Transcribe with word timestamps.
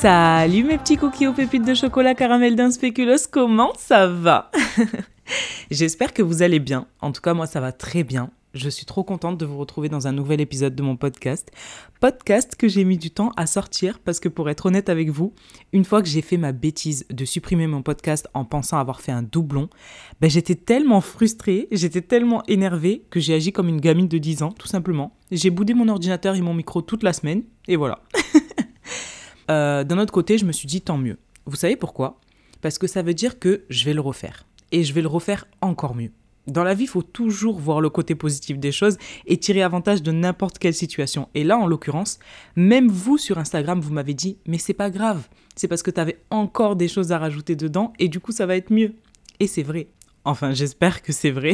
Salut 0.00 0.62
mes 0.62 0.78
petits 0.78 0.96
cookies 0.96 1.26
aux 1.26 1.32
pépites 1.32 1.64
de 1.64 1.74
chocolat 1.74 2.14
caramel 2.14 2.54
d'un 2.54 2.70
spéculoos, 2.70 3.26
comment 3.32 3.72
ça 3.76 4.06
va? 4.06 4.50
J'espère 5.72 6.14
que 6.14 6.22
vous 6.22 6.42
allez 6.42 6.60
bien. 6.60 6.86
En 7.00 7.10
tout 7.10 7.20
cas, 7.20 7.34
moi, 7.34 7.46
ça 7.46 7.60
va 7.60 7.72
très 7.72 8.04
bien. 8.04 8.30
Je 8.54 8.70
suis 8.70 8.86
trop 8.86 9.04
contente 9.04 9.36
de 9.36 9.44
vous 9.44 9.58
retrouver 9.58 9.90
dans 9.90 10.06
un 10.06 10.12
nouvel 10.12 10.40
épisode 10.40 10.74
de 10.74 10.82
mon 10.82 10.96
podcast. 10.96 11.50
Podcast 12.00 12.56
que 12.56 12.66
j'ai 12.66 12.84
mis 12.84 12.96
du 12.96 13.10
temps 13.10 13.30
à 13.36 13.46
sortir 13.46 13.98
parce 13.98 14.20
que 14.20 14.28
pour 14.30 14.48
être 14.48 14.64
honnête 14.64 14.88
avec 14.88 15.10
vous, 15.10 15.34
une 15.74 15.84
fois 15.84 16.00
que 16.00 16.08
j'ai 16.08 16.22
fait 16.22 16.38
ma 16.38 16.52
bêtise 16.52 17.04
de 17.10 17.26
supprimer 17.26 17.66
mon 17.66 17.82
podcast 17.82 18.26
en 18.32 18.46
pensant 18.46 18.78
avoir 18.78 19.02
fait 19.02 19.12
un 19.12 19.22
doublon, 19.22 19.68
ben 20.22 20.30
j'étais 20.30 20.54
tellement 20.54 21.02
frustrée, 21.02 21.68
j'étais 21.72 22.00
tellement 22.00 22.42
énervée 22.48 23.04
que 23.10 23.20
j'ai 23.20 23.34
agi 23.34 23.52
comme 23.52 23.68
une 23.68 23.82
gamine 23.82 24.08
de 24.08 24.16
10 24.16 24.42
ans, 24.42 24.52
tout 24.52 24.66
simplement. 24.66 25.14
J'ai 25.30 25.50
boudé 25.50 25.74
mon 25.74 25.88
ordinateur 25.88 26.34
et 26.34 26.40
mon 26.40 26.54
micro 26.54 26.80
toute 26.80 27.02
la 27.02 27.12
semaine 27.12 27.42
et 27.66 27.76
voilà. 27.76 28.00
Euh, 29.50 29.82
d'un 29.82 29.98
autre 29.98 30.12
côté, 30.12 30.36
je 30.36 30.44
me 30.44 30.52
suis 30.52 30.66
dit 30.66 30.82
tant 30.82 30.98
mieux. 30.98 31.16
Vous 31.46 31.56
savez 31.56 31.74
pourquoi? 31.74 32.20
Parce 32.60 32.76
que 32.76 32.86
ça 32.86 33.00
veut 33.00 33.14
dire 33.14 33.38
que 33.38 33.64
je 33.70 33.86
vais 33.86 33.94
le 33.94 34.02
refaire. 34.02 34.44
Et 34.72 34.84
je 34.84 34.92
vais 34.92 35.00
le 35.00 35.08
refaire 35.08 35.46
encore 35.62 35.94
mieux. 35.94 36.10
Dans 36.48 36.64
la 36.64 36.72
vie, 36.72 36.84
il 36.84 36.88
faut 36.88 37.02
toujours 37.02 37.58
voir 37.58 37.82
le 37.82 37.90
côté 37.90 38.14
positif 38.14 38.58
des 38.58 38.72
choses 38.72 38.96
et 39.26 39.36
tirer 39.36 39.62
avantage 39.62 40.02
de 40.02 40.12
n'importe 40.12 40.58
quelle 40.58 40.72
situation. 40.72 41.28
Et 41.34 41.44
là, 41.44 41.58
en 41.58 41.66
l'occurrence, 41.66 42.18
même 42.56 42.88
vous 42.88 43.18
sur 43.18 43.36
Instagram, 43.38 43.80
vous 43.80 43.92
m'avez 43.92 44.14
dit, 44.14 44.38
mais 44.46 44.56
c'est 44.56 44.72
pas 44.72 44.88
grave, 44.88 45.28
c'est 45.56 45.68
parce 45.68 45.82
que 45.82 45.90
tu 45.90 46.00
avais 46.00 46.18
encore 46.30 46.74
des 46.74 46.88
choses 46.88 47.12
à 47.12 47.18
rajouter 47.18 47.54
dedans 47.54 47.92
et 47.98 48.08
du 48.08 48.18
coup, 48.18 48.32
ça 48.32 48.46
va 48.46 48.56
être 48.56 48.72
mieux. 48.72 48.94
Et 49.40 49.46
c'est 49.46 49.62
vrai. 49.62 49.88
Enfin, 50.24 50.52
j'espère 50.52 51.02
que 51.02 51.12
c'est 51.12 51.30
vrai. 51.30 51.52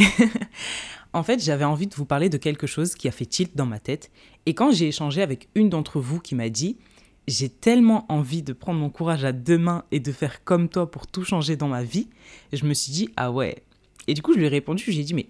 en 1.12 1.24
fait, 1.24 1.42
j'avais 1.42 1.64
envie 1.64 1.88
de 1.88 1.94
vous 1.94 2.04
parler 2.04 2.28
de 2.28 2.38
quelque 2.38 2.68
chose 2.68 2.94
qui 2.94 3.08
a 3.08 3.12
fait 3.12 3.26
tilt 3.26 3.56
dans 3.56 3.66
ma 3.66 3.80
tête. 3.80 4.12
Et 4.46 4.54
quand 4.54 4.70
j'ai 4.70 4.86
échangé 4.86 5.22
avec 5.22 5.48
une 5.56 5.70
d'entre 5.70 6.00
vous 6.00 6.20
qui 6.20 6.36
m'a 6.36 6.50
dit, 6.50 6.78
j'ai 7.26 7.48
tellement 7.48 8.04
envie 8.08 8.42
de 8.42 8.52
prendre 8.52 8.78
mon 8.78 8.90
courage 8.90 9.24
à 9.24 9.32
deux 9.32 9.58
mains 9.58 9.84
et 9.90 9.98
de 9.98 10.12
faire 10.12 10.44
comme 10.44 10.68
toi 10.68 10.90
pour 10.90 11.06
tout 11.08 11.24
changer 11.24 11.56
dans 11.56 11.68
ma 11.68 11.82
vie, 11.82 12.08
je 12.52 12.64
me 12.64 12.74
suis 12.74 12.92
dit, 12.92 13.08
ah 13.16 13.32
ouais, 13.32 13.62
et 14.06 14.14
du 14.14 14.22
coup, 14.22 14.32
je 14.32 14.38
lui 14.38 14.46
ai 14.46 14.48
répondu, 14.48 14.84
j'ai 14.88 15.02
dit, 15.02 15.14
mais 15.14 15.26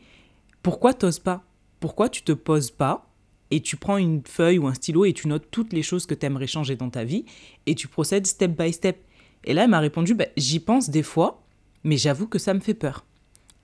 pourquoi 0.62 0.94
t'oses 0.94 1.18
pas? 1.18 1.44
Pourquoi 1.80 2.08
tu 2.08 2.22
te 2.22 2.32
poses 2.32 2.70
pas? 2.70 3.10
Et 3.50 3.60
tu 3.60 3.76
prends 3.76 3.98
une 3.98 4.22
feuille 4.24 4.58
ou 4.58 4.66
un 4.66 4.74
stylo 4.74 5.04
et 5.04 5.12
tu 5.12 5.28
notes 5.28 5.48
toutes 5.50 5.72
les 5.72 5.82
choses 5.82 6.06
que 6.06 6.14
tu 6.14 6.26
aimerais 6.26 6.46
changer 6.46 6.76
dans 6.76 6.90
ta 6.90 7.04
vie 7.04 7.24
et 7.66 7.74
tu 7.74 7.88
procèdes 7.88 8.26
step 8.26 8.52
by 8.58 8.72
step 8.72 8.96
Et 9.44 9.52
là, 9.52 9.64
elle 9.64 9.70
m'a 9.70 9.80
répondu, 9.80 10.14
bah, 10.14 10.26
j'y 10.36 10.60
pense 10.60 10.90
des 10.90 11.02
fois, 11.02 11.44
mais 11.84 11.96
j'avoue 11.96 12.26
que 12.26 12.38
ça 12.38 12.54
me 12.54 12.60
fait 12.60 12.74
peur. 12.74 13.04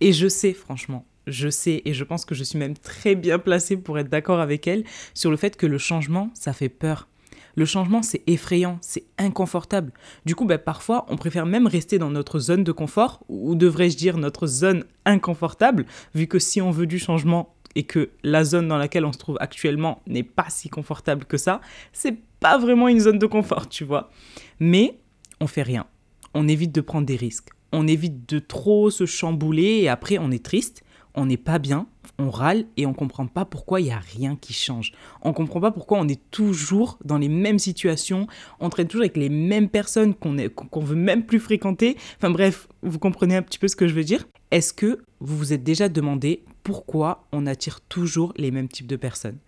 Et 0.00 0.12
je 0.12 0.28
sais, 0.28 0.52
franchement, 0.52 1.06
je 1.26 1.48
sais 1.48 1.82
et 1.84 1.94
je 1.94 2.04
pense 2.04 2.24
que 2.24 2.34
je 2.34 2.44
suis 2.44 2.58
même 2.58 2.76
très 2.76 3.14
bien 3.14 3.38
placée 3.38 3.76
pour 3.76 3.98
être 3.98 4.08
d'accord 4.08 4.40
avec 4.40 4.66
elle 4.66 4.84
sur 5.14 5.30
le 5.30 5.36
fait 5.36 5.56
que 5.56 5.66
le 5.66 5.78
changement, 5.78 6.30
ça 6.34 6.52
fait 6.52 6.68
peur. 6.68 7.08
Le 7.54 7.64
changement, 7.64 8.02
c'est 8.02 8.22
effrayant, 8.26 8.78
c'est 8.80 9.04
inconfortable. 9.18 9.92
Du 10.24 10.34
coup, 10.34 10.44
ben, 10.44 10.58
parfois, 10.58 11.06
on 11.08 11.16
préfère 11.16 11.46
même 11.46 11.66
rester 11.66 11.98
dans 11.98 12.10
notre 12.10 12.38
zone 12.38 12.64
de 12.64 12.72
confort, 12.72 13.20
ou 13.28 13.54
devrais-je 13.54 13.96
dire 13.96 14.16
notre 14.18 14.46
zone 14.46 14.84
inconfortable, 15.04 15.86
vu 16.14 16.26
que 16.26 16.38
si 16.38 16.60
on 16.60 16.70
veut 16.70 16.86
du 16.86 16.98
changement 16.98 17.54
et 17.74 17.84
que 17.84 18.10
la 18.22 18.44
zone 18.44 18.68
dans 18.68 18.78
laquelle 18.78 19.04
on 19.04 19.12
se 19.12 19.18
trouve 19.18 19.36
actuellement 19.40 20.02
n'est 20.06 20.22
pas 20.22 20.46
si 20.48 20.68
confortable 20.68 21.24
que 21.24 21.36
ça, 21.36 21.60
c'est 21.92 22.16
pas 22.40 22.58
vraiment 22.58 22.88
une 22.88 23.00
zone 23.00 23.18
de 23.18 23.26
confort, 23.26 23.68
tu 23.68 23.84
vois. 23.84 24.10
Mais 24.58 24.98
on 25.40 25.46
fait 25.46 25.62
rien. 25.62 25.86
On 26.34 26.48
évite 26.48 26.72
de 26.72 26.80
prendre 26.80 27.06
des 27.06 27.16
risques. 27.16 27.50
On 27.72 27.86
évite 27.86 28.28
de 28.28 28.38
trop 28.38 28.90
se 28.90 29.06
chambouler 29.06 29.80
et 29.82 29.88
après 29.88 30.18
on 30.18 30.30
est 30.30 30.44
triste, 30.44 30.82
on 31.14 31.26
n'est 31.26 31.36
pas 31.36 31.58
bien, 31.58 31.86
on 32.20 32.30
râle 32.30 32.66
et 32.76 32.86
on 32.86 32.92
comprend 32.92 33.26
pas 33.26 33.44
pourquoi 33.44 33.80
il 33.80 33.86
y 33.86 33.90
a 33.90 33.98
rien 33.98 34.36
qui 34.36 34.52
change. 34.52 34.92
On 35.22 35.32
comprend 35.32 35.60
pas 35.60 35.70
pourquoi 35.70 35.98
on 35.98 36.06
est 36.06 36.20
toujours 36.30 36.98
dans 37.04 37.18
les 37.18 37.28
mêmes 37.28 37.58
situations, 37.58 38.26
on 38.60 38.68
traîne 38.68 38.88
toujours 38.88 39.02
avec 39.02 39.16
les 39.16 39.30
mêmes 39.30 39.68
personnes 39.68 40.14
qu'on 40.14 40.36
qu'on 40.48 40.80
veut 40.80 40.96
même 40.96 41.24
plus 41.24 41.40
fréquenter. 41.40 41.96
Enfin 42.18 42.30
bref, 42.30 42.68
vous 42.82 42.98
comprenez 42.98 43.36
un 43.36 43.42
petit 43.42 43.58
peu 43.58 43.68
ce 43.68 43.76
que 43.76 43.88
je 43.88 43.94
veux 43.94 44.04
dire? 44.04 44.26
Est-ce 44.50 44.72
que 44.72 45.00
vous 45.20 45.36
vous 45.36 45.52
êtes 45.52 45.64
déjà 45.64 45.88
demandé 45.88 46.44
pourquoi 46.62 47.26
on 47.32 47.46
attire 47.46 47.80
toujours 47.80 48.34
les 48.36 48.50
mêmes 48.50 48.68
types 48.68 48.86
de 48.86 48.96
personnes? 48.96 49.38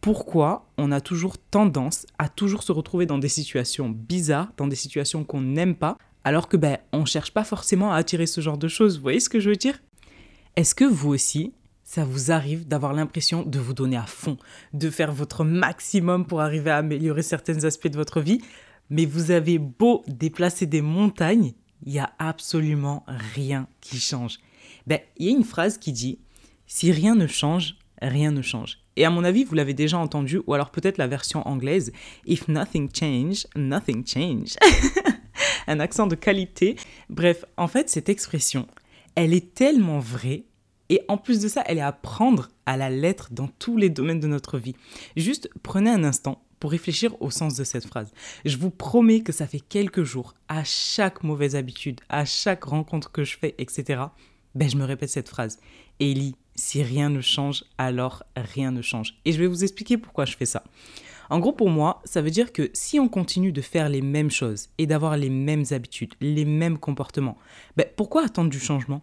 Pourquoi 0.00 0.66
on 0.78 0.92
a 0.92 1.00
toujours 1.00 1.36
tendance 1.36 2.06
à 2.18 2.28
toujours 2.28 2.62
se 2.62 2.72
retrouver 2.72 3.06
dans 3.06 3.18
des 3.18 3.28
situations 3.28 3.90
bizarres, 3.90 4.52
dans 4.56 4.68
des 4.68 4.76
situations 4.76 5.24
qu'on 5.24 5.42
n'aime 5.42 5.74
pas, 5.74 5.98
alors 6.24 6.48
que 6.48 6.56
ben 6.56 6.78
on 6.92 7.04
cherche 7.04 7.32
pas 7.32 7.44
forcément 7.44 7.92
à 7.92 7.96
attirer 7.96 8.26
ce 8.26 8.40
genre 8.40 8.58
de 8.58 8.68
choses? 8.68 8.96
Vous 8.96 9.02
voyez 9.02 9.20
ce 9.20 9.28
que 9.28 9.40
je 9.40 9.50
veux 9.50 9.56
dire? 9.56 9.78
Est-ce 10.56 10.74
que 10.74 10.84
vous 10.84 11.10
aussi, 11.10 11.52
ça 11.90 12.04
vous 12.04 12.30
arrive 12.30 12.68
d'avoir 12.68 12.92
l'impression 12.92 13.42
de 13.42 13.58
vous 13.58 13.74
donner 13.74 13.96
à 13.96 14.06
fond, 14.06 14.36
de 14.72 14.90
faire 14.90 15.12
votre 15.12 15.42
maximum 15.42 16.24
pour 16.24 16.40
arriver 16.40 16.70
à 16.70 16.76
améliorer 16.76 17.22
certains 17.22 17.64
aspects 17.64 17.88
de 17.88 17.96
votre 17.96 18.20
vie, 18.20 18.40
mais 18.90 19.06
vous 19.06 19.32
avez 19.32 19.58
beau 19.58 20.04
déplacer 20.06 20.66
des 20.66 20.82
montagnes, 20.82 21.52
il 21.84 21.92
n'y 21.92 21.98
a 21.98 22.12
absolument 22.20 23.04
rien 23.34 23.66
qui 23.80 23.98
change. 23.98 24.38
Ben, 24.86 25.00
il 25.16 25.26
y 25.26 25.28
a 25.30 25.36
une 25.36 25.42
phrase 25.42 25.78
qui 25.78 25.90
dit 25.90 26.20
Si 26.68 26.92
rien 26.92 27.16
ne 27.16 27.26
change, 27.26 27.74
rien 28.00 28.30
ne 28.30 28.40
change. 28.40 28.78
Et 28.94 29.04
à 29.04 29.10
mon 29.10 29.24
avis, 29.24 29.42
vous 29.42 29.56
l'avez 29.56 29.74
déjà 29.74 29.98
entendu, 29.98 30.40
ou 30.46 30.54
alors 30.54 30.70
peut-être 30.70 30.96
la 30.96 31.08
version 31.08 31.46
anglaise 31.48 31.90
If 32.24 32.46
nothing 32.46 32.88
change, 32.94 33.48
nothing 33.56 34.06
change. 34.06 34.54
Un 35.66 35.80
accent 35.80 36.06
de 36.06 36.14
qualité. 36.14 36.76
Bref, 37.08 37.44
en 37.56 37.66
fait, 37.66 37.90
cette 37.90 38.08
expression, 38.08 38.68
elle 39.16 39.34
est 39.34 39.54
tellement 39.54 39.98
vraie 39.98 40.44
et 40.90 41.00
en 41.08 41.16
plus 41.16 41.40
de 41.40 41.48
ça, 41.48 41.62
elle 41.66 41.78
est 41.78 41.82
à 41.82 41.92
prendre 41.92 42.48
à 42.66 42.76
la 42.76 42.90
lettre 42.90 43.28
dans 43.30 43.48
tous 43.48 43.76
les 43.76 43.88
domaines 43.88 44.20
de 44.20 44.26
notre 44.26 44.58
vie. 44.58 44.74
Juste 45.16 45.48
prenez 45.62 45.88
un 45.88 46.04
instant 46.04 46.42
pour 46.58 46.72
réfléchir 46.72 47.16
au 47.22 47.30
sens 47.30 47.54
de 47.54 47.64
cette 47.64 47.86
phrase. 47.86 48.12
Je 48.44 48.58
vous 48.58 48.70
promets 48.70 49.20
que 49.20 49.32
ça 49.32 49.46
fait 49.46 49.60
quelques 49.60 50.02
jours, 50.02 50.34
à 50.48 50.62
chaque 50.64 51.22
mauvaise 51.22 51.56
habitude, 51.56 52.00
à 52.10 52.26
chaque 52.26 52.64
rencontre 52.64 53.10
que 53.10 53.24
je 53.24 53.38
fais, 53.38 53.54
etc., 53.56 54.02
ben 54.54 54.68
je 54.68 54.76
me 54.76 54.84
répète 54.84 55.10
cette 55.10 55.28
phrase. 55.28 55.58
Ellie, 56.00 56.34
si 56.56 56.82
rien 56.82 57.08
ne 57.08 57.20
change, 57.20 57.64
alors 57.78 58.24
rien 58.36 58.72
ne 58.72 58.82
change. 58.82 59.14
Et 59.24 59.32
je 59.32 59.38
vais 59.38 59.46
vous 59.46 59.62
expliquer 59.62 59.96
pourquoi 59.96 60.24
je 60.24 60.36
fais 60.36 60.44
ça. 60.44 60.64
En 61.30 61.38
gros, 61.38 61.52
pour 61.52 61.70
moi, 61.70 62.02
ça 62.04 62.20
veut 62.20 62.30
dire 62.30 62.52
que 62.52 62.68
si 62.72 62.98
on 62.98 63.08
continue 63.08 63.52
de 63.52 63.60
faire 63.60 63.88
les 63.88 64.02
mêmes 64.02 64.32
choses 64.32 64.68
et 64.76 64.86
d'avoir 64.88 65.16
les 65.16 65.30
mêmes 65.30 65.64
habitudes, 65.70 66.14
les 66.20 66.44
mêmes 66.44 66.78
comportements, 66.78 67.38
ben 67.76 67.86
pourquoi 67.96 68.24
attendre 68.24 68.50
du 68.50 68.58
changement? 68.58 69.02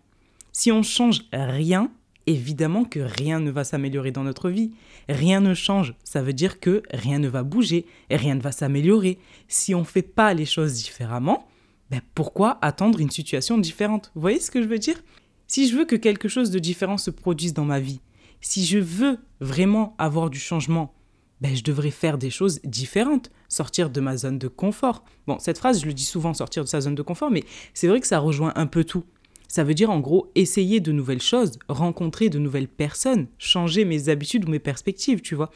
Si 0.57 0.71
on 0.71 0.81
change 0.81 1.19
rien, 1.31 1.91
évidemment 2.25 2.83
que 2.83 2.99
rien 2.99 3.39
ne 3.39 3.51
va 3.51 3.63
s'améliorer 3.63 4.09
dans 4.09 4.23
notre 4.23 4.49
vie. 4.49 4.71
Rien 5.07 5.39
ne 5.39 5.53
change, 5.53 5.93
ça 6.03 6.23
veut 6.23 6.33
dire 6.33 6.59
que 6.59 6.81
rien 6.89 7.19
ne 7.19 7.27
va 7.27 7.43
bouger, 7.43 7.85
rien 8.09 8.33
ne 8.33 8.41
va 8.41 8.51
s'améliorer. 8.51 9.19
Si 9.47 9.75
on 9.75 9.81
ne 9.81 9.85
fait 9.85 10.01
pas 10.01 10.33
les 10.33 10.47
choses 10.47 10.73
différemment, 10.73 11.47
ben 11.91 12.01
pourquoi 12.15 12.57
attendre 12.63 12.99
une 12.99 13.11
situation 13.11 13.59
différente? 13.59 14.11
Vous 14.15 14.21
voyez 14.21 14.39
ce 14.39 14.49
que 14.49 14.63
je 14.63 14.67
veux 14.67 14.79
dire? 14.79 14.99
Si 15.45 15.69
je 15.69 15.77
veux 15.77 15.85
que 15.85 15.95
quelque 15.95 16.27
chose 16.27 16.49
de 16.49 16.57
différent 16.57 16.97
se 16.97 17.11
produise 17.11 17.53
dans 17.53 17.63
ma 17.63 17.79
vie, 17.79 18.01
si 18.41 18.65
je 18.65 18.79
veux 18.79 19.19
vraiment 19.39 19.93
avoir 19.99 20.31
du 20.31 20.39
changement, 20.39 20.91
ben 21.39 21.55
je 21.55 21.63
devrais 21.63 21.91
faire 21.91 22.17
des 22.17 22.31
choses 22.31 22.61
différentes, 22.63 23.29
sortir 23.47 23.91
de 23.91 24.01
ma 24.01 24.17
zone 24.17 24.39
de 24.39 24.47
confort. 24.47 25.03
Bon, 25.27 25.37
cette 25.37 25.59
phrase, 25.59 25.81
je 25.81 25.85
le 25.85 25.93
dis 25.93 26.03
souvent, 26.03 26.33
sortir 26.33 26.63
de 26.63 26.67
sa 26.67 26.81
zone 26.81 26.95
de 26.95 27.03
confort, 27.03 27.29
mais 27.29 27.43
c'est 27.75 27.87
vrai 27.87 28.01
que 28.01 28.07
ça 28.07 28.17
rejoint 28.17 28.53
un 28.55 28.65
peu 28.65 28.83
tout. 28.83 29.03
Ça 29.47 29.63
veut 29.63 29.73
dire 29.73 29.89
en 29.89 29.99
gros 29.99 30.31
essayer 30.35 30.79
de 30.79 30.91
nouvelles 30.91 31.21
choses, 31.21 31.57
rencontrer 31.69 32.29
de 32.29 32.39
nouvelles 32.39 32.67
personnes, 32.67 33.27
changer 33.37 33.85
mes 33.85 34.09
habitudes 34.09 34.47
ou 34.47 34.51
mes 34.51 34.59
perspectives, 34.59 35.21
tu 35.21 35.35
vois. 35.35 35.51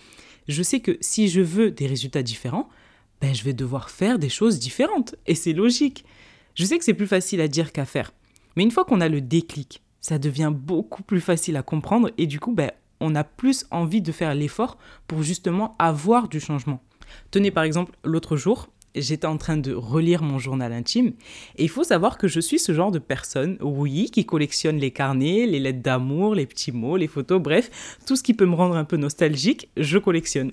Je 0.47 0.63
sais 0.63 0.79
que 0.79 0.97
si 1.02 1.28
je 1.28 1.41
veux 1.41 1.72
des 1.72 1.88
résultats 1.88 2.24
différents, 2.24 2.69
ben 3.22 3.35
je 3.35 3.44
vais 3.44 3.53
devoir 3.53 3.90
faire 3.90 4.18
des 4.18 4.29
choses 4.29 4.59
différentes 4.59 5.16
et 5.28 5.35
c'est 5.35 5.53
logique. 5.53 6.06
Je 6.56 6.66
sais 6.66 6.78
que 6.78 6.84
c'est 6.84 6.94
plus 6.94 7.07
facile 7.07 7.41
à 7.41 7.47
dire 7.47 7.72
qu'à 7.72 7.85
faire. 7.85 8.13
Mais 8.56 8.63
une 8.63 8.72
fois 8.72 8.85
qu'on 8.85 9.02
a 9.02 9.09
le 9.09 9.22
déclic, 9.22 9.81
ça 10.02 10.18
devient 10.18 10.52
beaucoup 10.53 11.03
plus 11.03 11.22
facile 11.22 11.56
à 11.58 11.63
comprendre 11.63 12.09
et 12.18 12.25
du 12.28 12.40
coup 12.40 12.53
ben 12.53 12.72
on 13.00 13.16
a 13.16 13.23
plus 13.23 13.66
envie 13.72 14.02
de 14.02 14.12
faire 14.12 14.35
l'effort 14.35 14.78
pour 15.08 15.23
justement 15.23 15.76
avoir 15.79 16.28
du 16.28 16.40
changement. 16.40 16.82
Tenez 17.29 17.52
par 17.52 17.64
exemple 17.64 17.94
l'autre 18.03 18.37
jour, 18.37 18.70
j'étais 18.96 19.28
en 19.28 19.38
train 19.38 19.58
de 19.58 19.73
relire 19.73 20.23
mon 20.23 20.40
journal 20.40 20.73
intime. 20.73 21.14
Et 21.58 21.64
il 21.64 21.70
faut 21.70 21.84
savoir 21.84 22.17
que 22.17 22.28
je 22.28 22.40
suis 22.40 22.59
ce 22.59 22.73
genre 22.73 22.91
de 22.91 22.99
personne, 22.99 23.58
oui, 23.61 24.09
qui 24.11 24.26
collectionne 24.26 24.78
les 24.78 24.91
carnets, 24.91 25.46
les 25.46 25.59
lettres 25.59 25.82
d'amour, 25.82 26.35
les 26.35 26.46
petits 26.46 26.72
mots, 26.72 26.97
les 26.97 27.08
photos, 27.08 27.41
bref, 27.41 27.97
tout 28.05 28.16
ce 28.16 28.23
qui 28.23 28.34
peut 28.34 28.46
me 28.46 28.55
rendre 28.55 28.76
un 28.76 28.85
peu 28.85 28.97
nostalgique, 28.97 29.70
je 29.78 29.97
collectionne. 29.97 30.52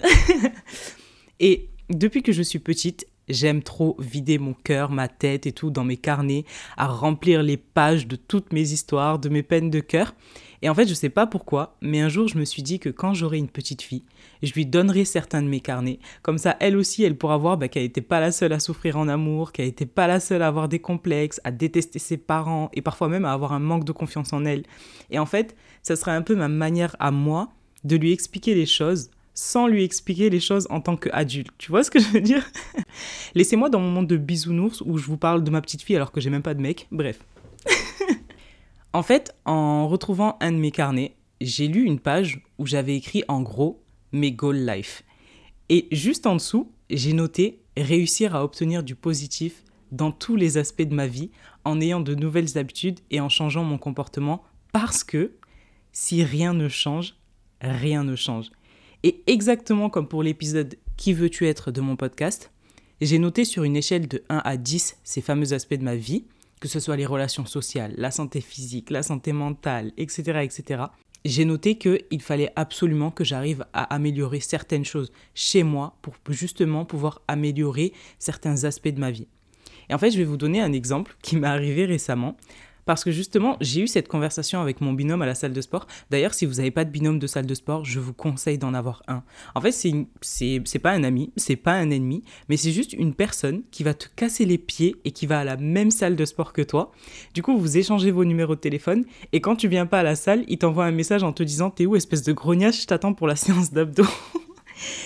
et 1.41 1.69
depuis 1.91 2.23
que 2.23 2.33
je 2.33 2.43
suis 2.43 2.59
petite, 2.59 3.07
j'aime 3.29 3.63
trop 3.63 3.97
vider 3.99 4.39
mon 4.39 4.55
cœur, 4.55 4.91
ma 4.91 5.09
tête 5.09 5.47
et 5.47 5.53
tout 5.53 5.71
dans 5.71 5.85
mes 5.85 5.97
carnets, 5.97 6.45
à 6.77 6.87
remplir 6.87 7.43
les 7.43 7.57
pages 7.57 8.07
de 8.07 8.17
toutes 8.17 8.53
mes 8.53 8.73
histoires, 8.73 9.19
de 9.19 9.29
mes 9.29 9.43
peines 9.43 9.71
de 9.71 9.81
cœur. 9.81 10.15
Et 10.63 10.69
en 10.69 10.75
fait, 10.75 10.89
je 10.89 10.95
sais 10.95 11.09
pas 11.09 11.27
pourquoi, 11.27 11.77
mais 11.81 12.01
un 12.01 12.09
jour, 12.09 12.29
je 12.29 12.39
me 12.39 12.45
suis 12.45 12.63
dit 12.63 12.79
que 12.79 12.89
quand 12.89 13.15
j'aurai 13.15 13.39
une 13.39 13.49
petite 13.49 13.83
fille, 13.83 14.05
je 14.43 14.53
lui 14.53 14.67
donnerai 14.67 15.05
certains 15.05 15.43
de 15.43 15.49
mes 15.49 15.61
carnets. 15.61 15.99
Comme 16.23 16.39
ça, 16.39 16.57
elle 16.61 16.77
aussi, 16.77 17.05
elle 17.05 17.17
pourra 17.17 17.37
voir 17.37 17.57
bah, 17.59 17.69
qu'elle 17.69 17.85
n'était 17.85 18.01
pas 18.01 18.21
la 18.21 18.33
seule 18.33 18.53
à 18.53 18.61
souffrir 18.61 18.97
en 18.97 19.09
amour, 19.09 19.53
qu'elle 19.53 19.67
n'était 19.67 19.87
pas 19.87 20.07
la 20.07 20.21
seule 20.21 20.43
à 20.43 20.49
avoir 20.49 20.69
des 20.69 20.81
complexes, 20.81 21.41
à 21.45 21.51
détester 21.51 21.99
ses 21.99 22.17
parents 22.17 22.71
et 22.75 22.83
parfois 22.83 23.09
même 23.09 23.25
à 23.25 23.33
avoir 23.33 23.53
un 23.53 23.61
manque 23.61 23.85
de 23.85 23.93
confiance 23.93 24.33
en 24.33 24.45
elle. 24.45 24.65
Et 25.11 25.19
en 25.19 25.27
fait, 25.27 25.57
ça 25.83 25.97
sera 25.97 26.13
un 26.13 26.23
peu 26.23 26.35
ma 26.35 26.49
manière 26.49 26.97
à 26.99 27.11
moi 27.11 27.51
de 27.85 27.97
lui 27.97 28.13
expliquer 28.13 28.55
les 28.55 28.67
choses 28.67 29.11
sans 29.35 29.69
lui 29.69 29.85
expliquer 29.85 30.31
les 30.31 30.41
choses 30.41 30.67
en 30.69 30.81
tant 30.81 30.97
qu'adulte. 30.97 31.53
Tu 31.59 31.71
vois 31.71 31.85
ce 31.85 31.93
que 31.93 32.01
je 32.01 32.09
veux 32.09 32.21
dire? 32.21 32.45
Laissez-moi 33.37 33.71
dans 33.71 33.79
mon 33.79 33.91
monde 33.91 34.09
de 34.09 34.17
bisounours 34.17 34.83
où 34.85 34.99
je 34.99 35.07
vous 35.07 35.17
parle 35.17 35.45
de 35.45 35.51
ma 35.53 35.61
petite 35.61 35.83
fille 35.83 35.95
alors 35.95 36.11
que 36.11 36.21
j'ai 36.21 36.29
même 36.29 36.43
pas 36.43 36.55
de 36.55 36.61
mec. 36.61 36.89
Bref. 36.91 37.21
En 38.99 39.03
fait, 39.05 39.33
en 39.45 39.87
retrouvant 39.87 40.37
un 40.41 40.51
de 40.51 40.57
mes 40.57 40.73
carnets, 40.73 41.15
j'ai 41.41 41.69
lu 41.69 41.85
une 41.85 42.01
page 42.01 42.41
où 42.59 42.67
j'avais 42.67 42.97
écrit 42.97 43.23
en 43.29 43.43
gros 43.43 43.81
mes 44.11 44.33
goal 44.33 44.57
life. 44.57 45.05
Et 45.69 45.87
juste 45.93 46.27
en 46.27 46.35
dessous, 46.35 46.73
j'ai 46.91 47.13
noté 47.13 47.63
réussir 47.77 48.35
à 48.35 48.43
obtenir 48.43 48.83
du 48.83 48.97
positif 48.97 49.63
dans 49.93 50.11
tous 50.11 50.35
les 50.35 50.59
aspects 50.59 50.83
de 50.83 50.97
ma 50.97 51.07
vie 51.07 51.31
en 51.65 51.81
ayant 51.81 52.01
de 52.01 52.17
nouvelles 52.17 52.59
habitudes 52.59 52.99
et 53.13 53.21
en 53.21 53.29
changeant 53.29 53.63
mon 53.63 53.79
comportement 53.79 54.43
parce 54.73 55.05
que 55.05 55.31
si 55.93 56.25
rien 56.25 56.53
ne 56.53 56.69
change, 56.69 57.15
rien 57.61 58.03
ne 58.03 58.17
change. 58.17 58.51
Et 59.05 59.23
exactement 59.29 59.91
comme 59.91 60.09
pour 60.09 60.25
l'épisode 60.25 60.77
Qui 60.97 61.13
veux-tu 61.13 61.47
être? 61.47 61.71
de 61.71 61.81
mon 61.81 61.95
podcast, 61.95 62.51
j'ai 63.01 63.21
noté 63.21 63.45
sur 63.45 63.63
une 63.63 63.77
échelle 63.77 64.09
de 64.09 64.25
1 64.29 64.39
à 64.39 64.57
10 64.57 64.97
ces 65.05 65.21
fameux 65.21 65.53
aspects 65.53 65.75
de 65.75 65.85
ma 65.85 65.95
vie, 65.95 66.25
que 66.61 66.69
ce 66.69 66.81
soit 66.81 66.97
les 66.97 67.07
relations 67.07 67.47
sociales, 67.47 67.95
la 67.97 68.11
santé 68.11 68.41
physique, 68.41 68.91
la 68.91 69.03
santé 69.03 69.33
mentale, 69.33 69.93
etc. 69.97 70.41
etc. 70.43 70.85
J'ai 71.25 71.45
noté 71.45 71.77
qu'il 71.79 72.23
fallait 72.23 72.53
absolument 72.57 73.11
que 73.11 73.25
j'arrive 73.25 73.65
à 73.73 73.83
améliorer 73.95 74.41
certaines 74.41 74.85
choses 74.85 75.13
chez 75.35 75.63
moi 75.63 75.97
pour 76.03 76.15
justement 76.31 76.85
pouvoir 76.85 77.23
améliorer 77.29 77.93
certains 78.19 78.65
aspects 78.65 78.89
de 78.89 79.01
ma 79.01 79.11
vie. 79.11 79.27
Et 79.91 79.95
en 79.95 79.99
fait, 79.99 80.11
je 80.11 80.19
vais 80.19 80.25
vous 80.25 80.37
donner 80.37 80.61
un 80.61 80.73
exemple 80.73 81.17
qui 81.23 81.37
m'est 81.37 81.47
arrivé 81.47 81.87
récemment 81.87 82.37
parce 82.89 83.05
que 83.05 83.11
justement, 83.11 83.59
j'ai 83.61 83.83
eu 83.83 83.87
cette 83.87 84.09
conversation 84.09 84.63
avec 84.63 84.81
mon 84.81 84.95
binôme 84.95 85.21
à 85.21 85.27
la 85.27 85.35
salle 85.35 85.53
de 85.53 85.61
sport. 85.61 85.87
D'ailleurs, 86.09 86.33
si 86.33 86.47
vous 86.47 86.55
n'avez 86.55 86.71
pas 86.71 86.87
de 86.87 86.91
binôme 86.91 87.19
de 87.19 87.27
salle 87.27 87.45
de 87.45 87.55
sport, 87.55 87.85
je 87.85 88.01
vous 88.01 88.15
conseille 88.15 88.57
d'en 88.57 88.73
avoir 88.73 89.03
un. 89.09 89.25
En 89.55 89.61
fait, 89.61 89.73
c'est, 89.73 90.79
pas 90.79 90.93
un 90.93 91.05
ami, 91.05 91.31
c'est 91.37 91.57
pas 91.57 91.75
un 91.75 91.91
ennemi, 91.91 92.25
mais 92.49 92.57
c'est 92.57 92.73
juste 92.73 92.95
une 92.95 93.13
personne 93.13 93.61
qui 93.73 93.83
va 93.83 93.93
te 93.93 94.07
casser 94.17 94.47
les 94.47 94.57
pieds 94.57 94.97
et 95.05 95.11
qui 95.11 95.27
va 95.27 95.41
à 95.41 95.45
la 95.45 95.59
même 95.59 95.91
salle 95.91 96.17
de 96.17 96.25
sport 96.25 96.55
que 96.55 96.63
toi. 96.63 96.91
Du 97.35 97.43
coup, 97.43 97.59
vous 97.59 97.77
échangez 97.77 98.11
vos 98.11 98.25
numéros 98.25 98.55
de 98.55 98.61
téléphone 98.61 99.05
et 99.35 99.43
quand 99.43 99.57
tu 99.57 99.69
viens 99.69 99.85
pas 99.85 99.99
à 99.99 100.03
la 100.03 100.17
salle, 100.17 100.47
il 100.49 100.57
t'envoie 100.57 100.87
un 100.87 100.91
message 100.91 101.23
en 101.23 101.35
te 101.35 101.43
disant 101.43 101.69
T'es 101.69 101.85
où, 101.85 101.95
espèce 101.95 102.23
de 102.23 102.33
grognache, 102.33 102.81
je 102.81 102.87
t'attends 102.87 103.13
pour 103.13 103.27
la 103.27 103.37
séance 103.45 103.71
d'abdos. 103.71 104.09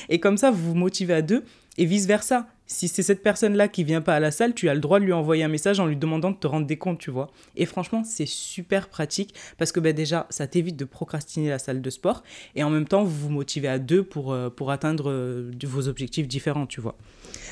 et 0.08 0.20
comme 0.20 0.37
ça, 0.37 0.52
vous 0.52 0.69
vous 0.69 0.76
motivez 0.76 1.14
à 1.14 1.23
deux 1.23 1.43
et 1.78 1.85
vice 1.85 2.06
versa. 2.06 2.46
Si 2.67 2.88
c'est 2.88 3.03
cette 3.03 3.23
personne-là 3.23 3.69
qui 3.69 3.85
vient 3.85 4.00
pas 4.00 4.14
à 4.14 4.20
la 4.20 4.31
salle, 4.31 4.55
tu 4.55 4.69
as 4.69 4.75
le 4.75 4.81
droit 4.81 4.99
de 4.99 5.05
lui 5.05 5.12
envoyer 5.12 5.44
un 5.44 5.49
message 5.49 5.81
en 5.81 5.87
lui 5.87 5.97
demandant 5.97 6.31
de 6.31 6.37
te 6.37 6.47
rendre 6.47 6.67
des 6.67 6.79
comptes, 6.79 6.99
tu 6.99 7.11
vois. 7.11 7.31
Et 7.56 7.67
franchement, 7.67 8.03
c'est 8.05 8.26
super 8.26 8.88
pratique 8.88 9.35
parce 9.59 9.73
que 9.73 9.81
ben 9.81 9.94
déjà, 9.94 10.26
ça 10.31 10.47
t'évite 10.47 10.76
de 10.76 10.85
procrastiner 10.85 11.50
la 11.50 11.59
salle 11.59 11.82
de 11.82 11.91
sport 11.91 12.23
et 12.55 12.62
en 12.62 12.70
même 12.70 12.87
temps, 12.87 13.05
vous 13.05 13.29
vous 13.29 13.31
motivez 13.31 13.69
à 13.69 13.79
deux 13.79 14.03
pour, 14.03 14.32
euh, 14.32 14.49
pour 14.49 14.70
atteindre 14.70 15.11
euh, 15.11 15.50
vos 15.64 15.88
objectifs 15.88 16.29
différents, 16.29 16.67
tu 16.67 16.81
vois. 16.81 16.97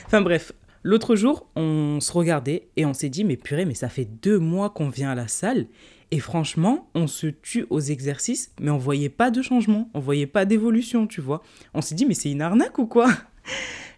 Enfin 0.06 0.22
bref, 0.22 0.52
l'autre 0.82 1.16
jour, 1.16 1.46
on 1.54 1.98
se 2.00 2.12
regardait 2.12 2.68
et 2.76 2.86
on 2.86 2.94
s'est 2.94 3.10
dit, 3.10 3.24
mais 3.24 3.36
purée, 3.36 3.66
mais 3.66 3.74
ça 3.74 3.88
fait 3.88 4.08
deux 4.22 4.38
mois 4.38 4.70
qu'on 4.70 4.88
vient 4.88 5.10
à 5.10 5.14
la 5.14 5.28
salle 5.28 5.66
et 6.12 6.18
franchement, 6.18 6.88
on 6.94 7.06
se 7.06 7.28
tue 7.28 7.66
aux 7.70 7.80
exercices, 7.80 8.52
mais 8.60 8.70
on 8.70 8.78
voyait 8.78 9.08
pas 9.08 9.30
de 9.30 9.42
changement, 9.42 9.88
on 9.94 10.00
voyait 10.00 10.26
pas 10.26 10.44
d'évolution, 10.44 11.06
tu 11.06 11.20
vois. 11.20 11.42
On 11.72 11.80
s'est 11.80 11.94
dit, 11.94 12.04
mais 12.04 12.14
c'est 12.14 12.30
une 12.30 12.42
arnaque 12.42 12.78
ou 12.78 12.86
quoi? 12.86 13.12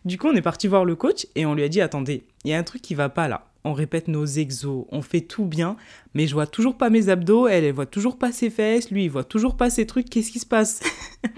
Du 0.04 0.18
coup, 0.18 0.28
on 0.28 0.34
est 0.34 0.42
parti 0.42 0.66
voir 0.66 0.84
le 0.84 0.96
coach 0.96 1.26
et 1.34 1.46
on 1.46 1.54
lui 1.54 1.62
a 1.62 1.68
dit 1.68 1.80
attendez, 1.80 2.24
il 2.44 2.50
y 2.50 2.54
a 2.54 2.58
un 2.58 2.62
truc 2.62 2.82
qui 2.82 2.94
va 2.94 3.08
pas 3.08 3.28
là. 3.28 3.46
On 3.64 3.72
répète 3.72 4.08
nos 4.08 4.26
exos, 4.26 4.86
on 4.90 5.02
fait 5.02 5.20
tout 5.20 5.44
bien, 5.44 5.76
mais 6.14 6.26
je 6.26 6.34
vois 6.34 6.48
toujours 6.48 6.76
pas 6.76 6.90
mes 6.90 7.08
abdos, 7.08 7.46
elle, 7.46 7.70
voit 7.72 7.86
toujours 7.86 8.18
pas 8.18 8.32
ses 8.32 8.50
fesses, 8.50 8.90
lui, 8.90 9.04
il 9.04 9.10
voit 9.10 9.22
toujours 9.22 9.56
pas 9.56 9.70
ses 9.70 9.86
trucs, 9.86 10.10
qu'est-ce 10.10 10.32
qui 10.32 10.40
se 10.40 10.46
passe? 10.46 10.80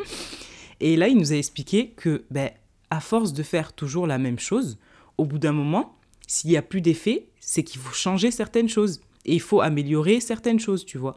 Et 0.81 0.97
là, 0.97 1.09
il 1.09 1.19
nous 1.19 1.33
a 1.33 1.37
expliqué 1.37 1.91
que, 1.91 2.25
ben, 2.31 2.51
à 2.89 3.01
force 3.01 3.35
de 3.35 3.43
faire 3.43 3.75
toujours 3.75 4.07
la 4.07 4.17
même 4.17 4.39
chose, 4.39 4.79
au 5.19 5.27
bout 5.27 5.39
d'un 5.39 5.53
moment, 5.53 5.97
s'il 6.27 6.51
n'y 6.51 6.57
a 6.57 6.63
plus 6.63 6.81
d'effet, 6.81 7.27
c'est 7.41 7.63
qu'il 7.63 7.81
faut 7.81 7.93
changer 7.93 8.31
certaines 8.31 8.69
choses. 8.69 9.01
Et 9.27 9.35
il 9.35 9.41
faut 9.41 9.61
améliorer 9.61 10.21
certaines 10.21 10.61
choses, 10.61 10.85
tu 10.85 10.99
vois. 10.99 11.17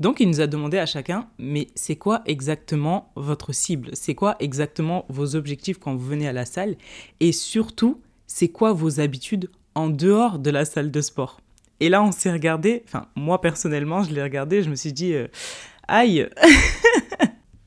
Donc 0.00 0.20
il 0.20 0.28
nous 0.28 0.40
a 0.40 0.46
demandé 0.46 0.78
à 0.78 0.86
chacun, 0.86 1.28
mais 1.38 1.68
c'est 1.74 1.96
quoi 1.96 2.22
exactement 2.26 3.10
votre 3.16 3.52
cible? 3.52 3.90
C'est 3.92 4.14
quoi 4.14 4.36
exactement 4.40 5.04
vos 5.08 5.36
objectifs 5.36 5.78
quand 5.78 5.94
vous 5.94 6.06
venez 6.06 6.28
à 6.28 6.32
la 6.32 6.44
salle? 6.44 6.76
Et 7.20 7.32
surtout, 7.32 8.00
c'est 8.26 8.48
quoi 8.48 8.72
vos 8.72 9.00
habitudes 9.00 9.50
en 9.74 9.88
dehors 9.88 10.38
de 10.38 10.50
la 10.50 10.64
salle 10.64 10.90
de 10.90 11.00
sport? 11.00 11.40
Et 11.80 11.88
là, 11.88 12.02
on 12.02 12.12
s'est 12.12 12.32
regardé, 12.32 12.82
enfin 12.86 13.06
moi 13.14 13.40
personnellement, 13.40 14.02
je 14.02 14.12
l'ai 14.12 14.22
regardé, 14.22 14.62
je 14.62 14.70
me 14.70 14.74
suis 14.74 14.92
dit, 14.92 15.14
euh, 15.14 15.28
aïe! 15.86 16.28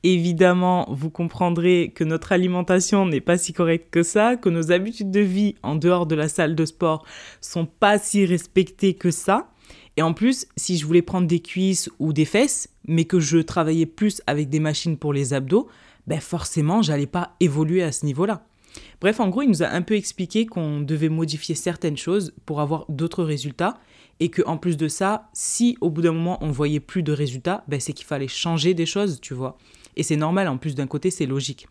Évidemment, 0.04 0.88
vous 0.90 1.10
comprendrez 1.10 1.92
que 1.94 2.02
notre 2.02 2.32
alimentation 2.32 3.06
n'est 3.06 3.20
pas 3.20 3.38
si 3.38 3.52
correcte 3.52 3.90
que 3.92 4.02
ça, 4.02 4.36
que 4.36 4.48
nos 4.48 4.72
habitudes 4.72 5.12
de 5.12 5.20
vie 5.20 5.54
en 5.62 5.76
dehors 5.76 6.06
de 6.06 6.16
la 6.16 6.28
salle 6.28 6.56
de 6.56 6.64
sport 6.64 7.06
sont 7.40 7.66
pas 7.66 7.98
si 7.98 8.26
respectées 8.26 8.94
que 8.94 9.12
ça. 9.12 9.51
Et 9.96 10.02
en 10.02 10.14
plus, 10.14 10.46
si 10.56 10.78
je 10.78 10.86
voulais 10.86 11.02
prendre 11.02 11.26
des 11.26 11.40
cuisses 11.40 11.90
ou 11.98 12.12
des 12.12 12.24
fesses, 12.24 12.68
mais 12.86 13.04
que 13.04 13.20
je 13.20 13.38
travaillais 13.38 13.86
plus 13.86 14.22
avec 14.26 14.48
des 14.48 14.60
machines 14.60 14.96
pour 14.96 15.12
les 15.12 15.34
abdos, 15.34 15.68
ben 16.06 16.20
forcément, 16.20 16.82
j'allais 16.82 17.06
pas 17.06 17.36
évoluer 17.40 17.82
à 17.82 17.92
ce 17.92 18.06
niveau-là. 18.06 18.44
Bref, 19.00 19.20
en 19.20 19.28
gros, 19.28 19.42
il 19.42 19.48
nous 19.48 19.62
a 19.62 19.68
un 19.68 19.82
peu 19.82 19.94
expliqué 19.94 20.46
qu'on 20.46 20.80
devait 20.80 21.10
modifier 21.10 21.54
certaines 21.54 21.96
choses 21.96 22.32
pour 22.46 22.60
avoir 22.60 22.86
d'autres 22.88 23.24
résultats 23.24 23.78
et 24.20 24.28
que 24.28 24.42
en 24.46 24.56
plus 24.56 24.76
de 24.76 24.88
ça, 24.88 25.28
si 25.32 25.76
au 25.80 25.90
bout 25.90 26.02
d'un 26.02 26.12
moment 26.12 26.38
on 26.40 26.50
voyait 26.50 26.80
plus 26.80 27.02
de 27.02 27.12
résultats, 27.12 27.64
ben 27.68 27.80
c'est 27.80 27.92
qu'il 27.92 28.06
fallait 28.06 28.28
changer 28.28 28.72
des 28.72 28.86
choses, 28.86 29.20
tu 29.20 29.34
vois. 29.34 29.58
Et 29.96 30.02
c'est 30.02 30.16
normal, 30.16 30.48
en 30.48 30.56
plus 30.56 30.74
d'un 30.74 30.86
côté, 30.86 31.10
c'est 31.10 31.26
logique. 31.26 31.66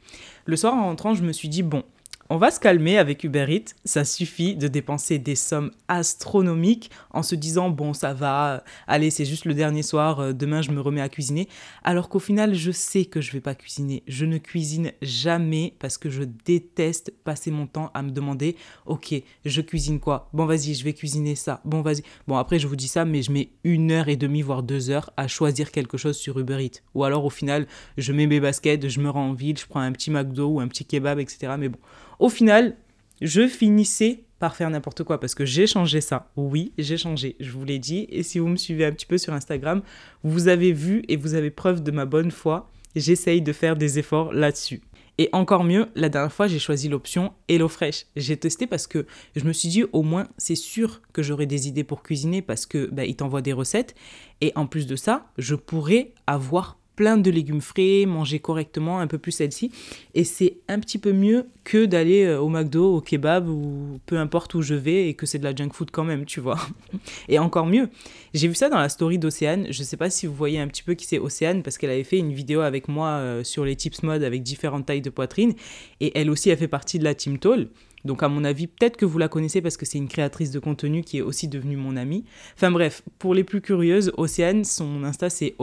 Le 0.46 0.56
soir 0.56 0.76
en 0.76 0.84
rentrant, 0.84 1.16
je 1.16 1.24
me 1.24 1.32
suis 1.32 1.50
dit 1.50 1.64
bon, 1.64 1.84
on 2.32 2.38
va 2.38 2.50
se 2.50 2.62
calmer 2.62 2.98
avec 2.98 3.26
Uber 3.26 3.46
Eats. 3.50 3.76
Ça 3.84 4.06
suffit 4.06 4.56
de 4.56 4.70
dépenser 4.70 5.20
des 5.20 5.36
sommes 5.36 5.70
astronomiques 5.90 6.90
en 7.10 7.24
se 7.24 7.36
disant 7.36 7.70
bon 7.70 7.92
ça 7.92 8.14
va, 8.14 8.64
allez 8.88 9.10
c'est 9.10 9.26
juste 9.26 9.44
le 9.44 9.54
dernier 9.54 9.84
soir, 9.84 10.22
euh, 10.22 10.32
demain 10.32 10.62
je 10.62 10.72
me 10.72 10.80
remets 10.80 11.02
à 11.02 11.10
cuisiner. 11.10 11.50
Alors 11.84 12.08
qu'au 12.08 12.20
final 12.20 12.56
je 12.56 12.72
sais 12.72 13.04
que 13.04 13.20
je 13.20 13.34
vais 13.34 13.42
pas 13.42 13.54
cuisiner. 13.54 14.04
Je 14.08 14.26
ne 14.26 14.38
cuisine 14.38 14.94
jamais 15.02 15.74
parce 15.78 15.98
que 15.98 16.10
je 16.10 16.24
déteste 16.24 17.12
passer 17.26 17.52
mon 17.52 17.68
temps 17.68 17.92
à 17.94 18.02
me 18.02 18.12
demander 18.12 18.56
ok 18.86 19.14
je 19.44 19.60
cuisine 19.60 20.00
quoi? 20.00 20.30
Bon 20.32 20.46
vas-y 20.46 20.74
je 20.74 20.86
vais 20.86 20.94
cuisiner 20.94 21.36
ça. 21.36 21.60
Bon 21.66 21.82
vas-y. 21.82 22.04
Bon 22.30 22.38
après 22.38 22.60
je 22.60 22.68
vous 22.68 22.78
dis 22.78 22.88
ça 22.88 23.04
mais 23.04 23.24
je 23.24 23.34
mets 23.34 23.50
une 23.66 23.92
heure 23.92 24.08
et 24.08 24.16
demie 24.16 24.42
voire 24.42 24.64
deux 24.64 24.90
heures 24.90 25.12
à 25.18 25.28
choisir 25.28 25.70
quelque 25.70 25.98
chose 25.98 26.16
sur 26.16 26.40
Uber 26.40 26.64
Eats. 26.64 26.80
Ou 26.96 27.04
alors 27.04 27.26
au 27.26 27.30
final 27.30 27.68
je 27.98 28.14
mets 28.14 28.26
mes 28.26 28.40
baskets, 28.40 28.88
je 28.88 29.02
me 29.02 29.10
rends 29.10 29.32
en 29.32 29.34
ville, 29.34 29.58
je 29.58 29.66
prends 29.68 29.82
un 29.82 29.92
petit 29.92 30.12
McDo 30.12 30.48
ou 30.48 30.60
un 30.62 30.70
petit 30.70 30.86
kebab 30.86 31.20
etc. 31.20 31.56
Mais 31.60 31.68
bon 31.68 31.80
au 32.22 32.30
final, 32.30 32.78
je 33.20 33.48
finissais 33.48 34.24
par 34.40 34.56
faire 34.56 34.70
n'importe 34.70 35.04
quoi 35.04 35.20
parce 35.20 35.36
que 35.36 35.44
j'ai 35.44 35.68
changé 35.68 36.02
ça. 36.02 36.32
Oui, 36.38 36.72
j'ai 36.78 36.96
changé, 36.96 37.36
je 37.40 37.52
vous 37.52 37.66
l'ai 37.66 37.80
dit. 37.80 38.08
Et 38.10 38.24
si 38.24 38.40
vous 38.40 38.48
me 38.48 38.58
suivez 38.58 38.86
un 38.86 38.92
petit 38.92 39.08
peu 39.08 39.18
sur 39.18 39.34
Instagram, 39.34 39.82
vous 40.24 40.48
avez 40.48 40.72
vu 40.72 41.04
et 41.10 41.16
vous 41.18 41.34
avez 41.34 41.50
preuve 41.50 41.84
de 41.84 41.92
ma 41.92 42.06
bonne 42.06 42.32
foi. 42.32 42.70
J'essaye 42.96 43.42
de 43.42 43.52
faire 43.52 43.76
des 43.76 44.00
efforts 44.00 44.34
là-dessus. 44.34 44.82
Et 45.18 45.30
encore 45.34 45.64
mieux, 45.64 45.88
la 45.96 46.10
dernière 46.10 46.32
fois, 46.32 46.48
j'ai 46.48 46.60
choisi 46.60 46.90
l'option 46.90 47.34
HelloFresh. 47.48 48.06
J'ai 48.16 48.38
testé 48.38 48.66
parce 48.68 48.88
que 48.88 49.06
je 49.36 49.44
me 49.44 49.54
suis 49.54 49.70
dit, 49.70 49.84
au 49.92 50.04
moins, 50.04 50.28
c'est 50.38 50.56
sûr 50.56 51.02
que 51.14 51.24
j'aurai 51.24 51.48
des 51.48 51.68
idées 51.68 51.84
pour 51.84 52.04
cuisiner 52.04 52.42
parce 52.42 52.66
que 52.66 52.88
bah, 52.92 53.06
il 53.06 53.16
t'envoie 53.16 53.42
des 53.42 53.54
recettes. 53.54 53.96
Et 54.42 54.52
en 54.56 54.68
plus 54.68 54.88
de 54.88 54.96
ça, 54.96 55.28
je 55.38 55.56
pourrais 55.56 56.14
avoir 56.28 56.78
plein 56.96 57.18
de 57.18 57.32
légumes 57.32 57.62
frais, 57.62 58.06
manger 58.06 58.40
correctement, 58.40 59.00
un 59.00 59.08
peu 59.08 59.18
plus 59.18 59.32
celle-ci. 59.32 59.72
Et 60.14 60.24
c'est 60.24 60.58
un 60.68 60.80
petit 60.80 60.98
peu 60.98 61.14
mieux 61.14 61.48
que 61.64 61.86
d'aller 61.86 62.24
euh, 62.24 62.40
au 62.40 62.50
McDo, 62.50 62.96
au 62.96 63.02
kebab 63.02 63.48
ou 63.48 64.00
peu 64.06 64.18
importe 64.18 64.54
où 64.56 64.62
je 64.62 64.76
vais 64.76 65.08
et 65.08 65.14
que 65.14 65.26
c'est 65.26 65.40
de 65.40 65.44
la 65.44 65.56
junk 65.56 65.70
food 65.74 65.92
quand 65.92 66.04
même, 66.04 66.26
tu 66.26 66.40
vois. 66.40 66.60
Et 67.30 67.40
encore 67.40 67.66
mieux, 67.66 67.90
j'ai 68.34 68.48
vu 68.48 68.56
ça 68.56 68.70
dans 68.70 68.78
la 68.78 68.90
story 68.90 69.18
d'Océane. 69.18 69.68
Je 69.70 69.84
sais 69.84 69.98
pas 69.98 70.10
si 70.10 70.28
vous 70.28 70.34
voyez 70.34 70.60
un 70.60 70.68
petit 70.68 70.84
peu 70.84 70.94
qui 70.94 71.06
c'est 71.06 71.20
Océane 71.20 71.64
parce 71.64 71.78
qu'elle 71.78 71.92
avait 71.92 72.04
fait 72.04 72.18
une 72.18 72.34
vidéo 72.34 72.62
avec 72.62 72.88
moi 72.88 73.10
euh, 73.10 73.44
sur 73.44 73.66
les 73.66 73.76
tips 73.76 74.04
mode 74.04 74.24
avec 74.24 74.44
différentes 74.44 74.86
tailles 74.86 75.02
de 75.02 75.10
poitrine. 75.10 75.54
Et 76.00 76.18
elle 76.18 76.30
aussi 76.30 76.52
a 76.52 76.58
fait 76.58 76.68
partie 76.68 77.00
de 77.00 77.04
la 77.04 77.16
Team 77.16 77.40
Tall. 77.40 77.70
Donc 78.06 78.24
à 78.24 78.28
mon 78.28 78.44
avis, 78.44 78.68
peut-être 78.68 78.98
que 78.98 79.06
vous 79.06 79.18
la 79.18 79.28
connaissez 79.28 79.62
parce 79.62 79.78
que 79.78 79.86
c'est 79.86 79.98
une 79.98 80.08
créatrice 80.08 80.52
de 80.52 80.60
contenu 80.60 81.04
qui 81.04 81.20
est 81.20 81.22
aussi 81.22 81.48
devenue 81.48 81.78
mon 81.78 81.96
amie. 81.98 82.26
Enfin 82.56 82.72
bref, 82.72 83.04
pour 83.20 83.36
les 83.36 83.44
plus 83.44 83.62
curieuses, 83.62 84.12
Océane, 84.18 84.64
son 84.64 85.04
Insta 85.04 85.30
c'est 85.30 85.56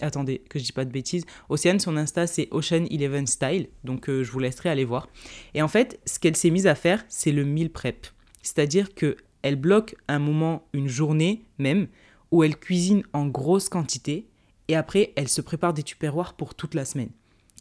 Attendez, 0.00 0.42
que 0.48 0.58
je 0.58 0.64
dis 0.64 0.72
pas 0.72 0.84
de 0.84 0.92
bêtises. 0.92 1.24
Océane, 1.48 1.80
son 1.80 1.96
Insta, 1.96 2.26
c'est 2.26 2.48
Ocean 2.50 2.84
Eleven 2.90 3.26
Style. 3.26 3.68
Donc, 3.84 4.08
euh, 4.08 4.22
je 4.22 4.30
vous 4.30 4.38
laisserai 4.38 4.68
aller 4.68 4.84
voir. 4.84 5.08
Et 5.54 5.62
en 5.62 5.68
fait, 5.68 6.00
ce 6.06 6.18
qu'elle 6.18 6.36
s'est 6.36 6.50
mise 6.50 6.66
à 6.66 6.74
faire, 6.74 7.04
c'est 7.08 7.32
le 7.32 7.44
meal 7.44 7.70
prep. 7.70 8.06
C'est-à-dire 8.42 8.94
que 8.94 9.16
elle 9.42 9.56
bloque 9.56 9.96
un 10.08 10.18
moment, 10.18 10.66
une 10.72 10.88
journée 10.88 11.44
même, 11.58 11.88
où 12.30 12.44
elle 12.44 12.56
cuisine 12.56 13.02
en 13.12 13.26
grosse 13.26 13.68
quantité. 13.68 14.28
Et 14.68 14.76
après, 14.76 15.12
elle 15.16 15.28
se 15.28 15.40
prépare 15.40 15.74
des 15.74 15.82
tupperwares 15.82 16.34
pour 16.34 16.54
toute 16.54 16.74
la 16.74 16.84
semaine. 16.84 17.10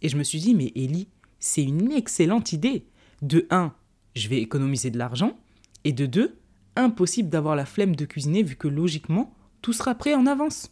Et 0.01 0.09
je 0.09 0.17
me 0.17 0.23
suis 0.23 0.39
dit, 0.39 0.53
mais 0.53 0.71
Ellie, 0.75 1.07
c'est 1.39 1.63
une 1.63 1.91
excellente 1.91 2.53
idée. 2.53 2.85
De 3.21 3.47
1, 3.49 3.73
je 4.15 4.27
vais 4.27 4.41
économiser 4.41 4.91
de 4.91 4.97
l'argent. 4.97 5.37
Et 5.83 5.91
de 5.91 6.05
2, 6.05 6.37
impossible 6.75 7.29
d'avoir 7.29 7.55
la 7.55 7.65
flemme 7.65 7.95
de 7.95 8.05
cuisiner 8.05 8.43
vu 8.43 8.55
que 8.55 8.67
logiquement, 8.67 9.33
tout 9.61 9.73
sera 9.73 9.95
prêt 9.95 10.13
en 10.13 10.25
avance. 10.25 10.71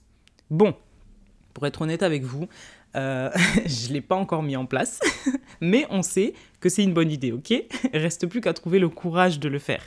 Bon, 0.49 0.75
pour 1.55 1.65
être 1.65 1.81
honnête 1.81 2.03
avec 2.03 2.23
vous, 2.23 2.47
Euh, 2.95 3.29
je 3.65 3.89
ne 3.89 3.93
l'ai 3.93 4.01
pas 4.01 4.15
encore 4.15 4.41
mis 4.41 4.55
en 4.55 4.65
place, 4.65 5.01
mais 5.59 5.85
on 5.89 6.01
sait 6.01 6.33
que 6.61 6.69
c'est 6.69 6.81
une 6.81 6.93
bonne 6.93 7.11
idée, 7.11 7.33
ok? 7.33 7.53
Reste 7.93 8.25
plus 8.27 8.39
qu'à 8.39 8.53
trouver 8.53 8.79
le 8.79 8.87
courage 8.87 9.37
de 9.37 9.49
le 9.49 9.59
faire. 9.59 9.83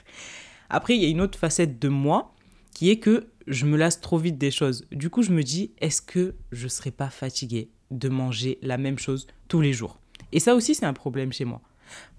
Après, 0.68 0.94
il 0.94 1.02
y 1.02 1.06
a 1.06 1.08
une 1.08 1.22
autre 1.22 1.38
facette 1.38 1.78
de 1.78 1.88
moi 1.88 2.34
qui 2.75 2.90
est 2.90 2.98
que 2.98 3.28
je 3.46 3.64
me 3.64 3.78
lasse 3.78 4.02
trop 4.02 4.18
vite 4.18 4.37
des 4.37 4.50
choses. 4.50 4.84
Du 4.92 5.08
coup, 5.08 5.22
je 5.22 5.32
me 5.32 5.42
dis, 5.42 5.72
est-ce 5.78 6.02
que 6.02 6.34
je 6.52 6.64
ne 6.64 6.68
serais 6.68 6.90
pas 6.90 7.08
fatiguée 7.08 7.70
de 7.90 8.10
manger 8.10 8.58
la 8.60 8.76
même 8.76 8.98
chose 8.98 9.26
tous 9.48 9.62
les 9.62 9.72
jours? 9.72 9.98
Et 10.32 10.40
ça 10.40 10.54
aussi, 10.54 10.75
c'est 10.75 10.84
un 10.84 10.92
problème 10.92 11.32
chez 11.32 11.46
moi. 11.46 11.62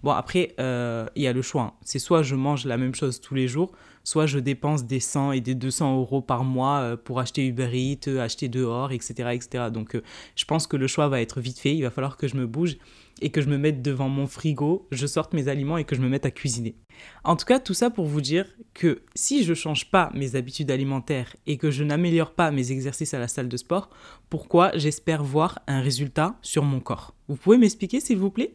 Bon, 0.02 0.10
après, 0.10 0.56
euh, 0.60 1.06
il 1.16 1.22
y 1.22 1.28
a 1.28 1.34
le 1.34 1.44
choix. 1.44 1.62
Hein. 1.62 1.74
C'est 1.84 2.00
soit 2.00 2.24
je 2.24 2.34
mange 2.34 2.66
la 2.66 2.78
même 2.78 2.96
chose 2.96 3.22
tous 3.22 3.36
les 3.36 3.48
jours, 3.48 3.72
soit 4.10 4.26
je 4.26 4.40
dépense 4.40 4.86
des 4.86 5.00
100 5.00 5.34
et 5.34 5.42
des 5.42 5.54
200 5.54 6.00
euros 6.00 6.22
par 6.22 6.44
mois 6.44 6.80
euh, 6.80 6.98
pour 6.98 7.20
acheter 7.20 7.46
Uber 7.46 7.70
Eats, 7.72 8.08
euh, 8.08 8.20
acheter 8.20 8.48
dehors, 8.48 8.92
etc. 8.92 9.30
etc. 9.34 9.66
Donc, 9.72 9.96
je 10.36 10.46
pense 10.46 10.66
que 10.66 10.78
le 10.78 10.88
choix 10.88 11.08
va 11.10 11.22
être 11.22 11.40
vite 11.40 11.60
fait. 11.60 11.76
Il 11.76 11.84
va 11.84 11.92
falloir 11.92 12.18
que 12.18 12.28
je 12.28 12.36
me 12.36 12.48
bouge 12.48 12.78
et 13.22 13.30
que 13.30 13.42
je 13.42 13.50
me 13.50 13.58
mette 13.58 13.84
devant 13.84 14.10
mon 14.10 14.26
frigo, 14.26 14.88
je 14.92 15.06
sorte 15.06 15.34
mes 15.34 15.48
aliments 15.48 15.78
et 15.78 15.84
que 15.84 15.96
je 15.96 16.02
me 16.02 16.10
mette 16.10 16.26
à 16.26 16.32
cuisiner. 16.32 16.76
En 17.24 17.36
tout 17.36 17.46
cas, 17.46 17.60
tout 17.60 17.74
ça 17.76 17.92
pour 17.92 18.06
vous 18.06 18.22
dire 18.22 18.46
que 18.74 19.04
si 19.14 19.44
je 19.44 19.52
ne 19.52 19.56
change 19.56 19.92
pas 19.92 20.10
mes 20.16 20.36
habitudes 20.36 20.72
alimentaires 20.72 21.36
et 21.46 21.58
que 21.58 21.70
je 21.70 21.84
n'améliore 21.84 22.32
pas 22.32 22.50
mes 22.50 22.72
exercices 22.72 23.14
à 23.14 23.20
la 23.20 23.28
salle 23.28 23.50
de 23.50 23.58
sport, 23.58 23.90
pourquoi 24.30 24.72
j'espère 24.76 25.24
voir 25.24 25.60
un 25.68 25.82
résultat 25.82 26.36
sur 26.42 26.64
mon 26.64 26.80
corps? 26.80 27.14
Vous 27.28 27.36
pouvez 27.36 27.58
m'expliquer 27.58 28.00
s'il 28.00 28.18
vous 28.18 28.32
plaît? 28.32 28.54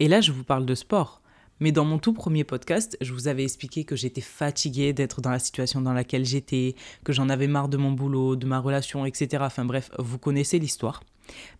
Et 0.00 0.08
là, 0.08 0.20
je 0.20 0.32
vous 0.32 0.44
parle 0.44 0.66
de 0.66 0.74
sport. 0.74 1.22
Mais 1.60 1.72
dans 1.72 1.84
mon 1.84 1.98
tout 1.98 2.12
premier 2.12 2.44
podcast, 2.44 2.96
je 3.00 3.12
vous 3.12 3.28
avais 3.28 3.42
expliqué 3.44 3.84
que 3.84 3.96
j'étais 3.96 4.20
fatiguée 4.20 4.92
d'être 4.92 5.20
dans 5.20 5.30
la 5.30 5.38
situation 5.38 5.80
dans 5.80 5.92
laquelle 5.92 6.24
j'étais, 6.24 6.74
que 7.04 7.12
j'en 7.12 7.28
avais 7.28 7.46
marre 7.46 7.68
de 7.68 7.76
mon 7.76 7.92
boulot, 7.92 8.36
de 8.36 8.46
ma 8.46 8.58
relation, 8.58 9.06
etc. 9.06 9.42
Enfin 9.46 9.64
bref, 9.64 9.90
vous 9.98 10.18
connaissez 10.18 10.58
l'histoire. 10.58 11.02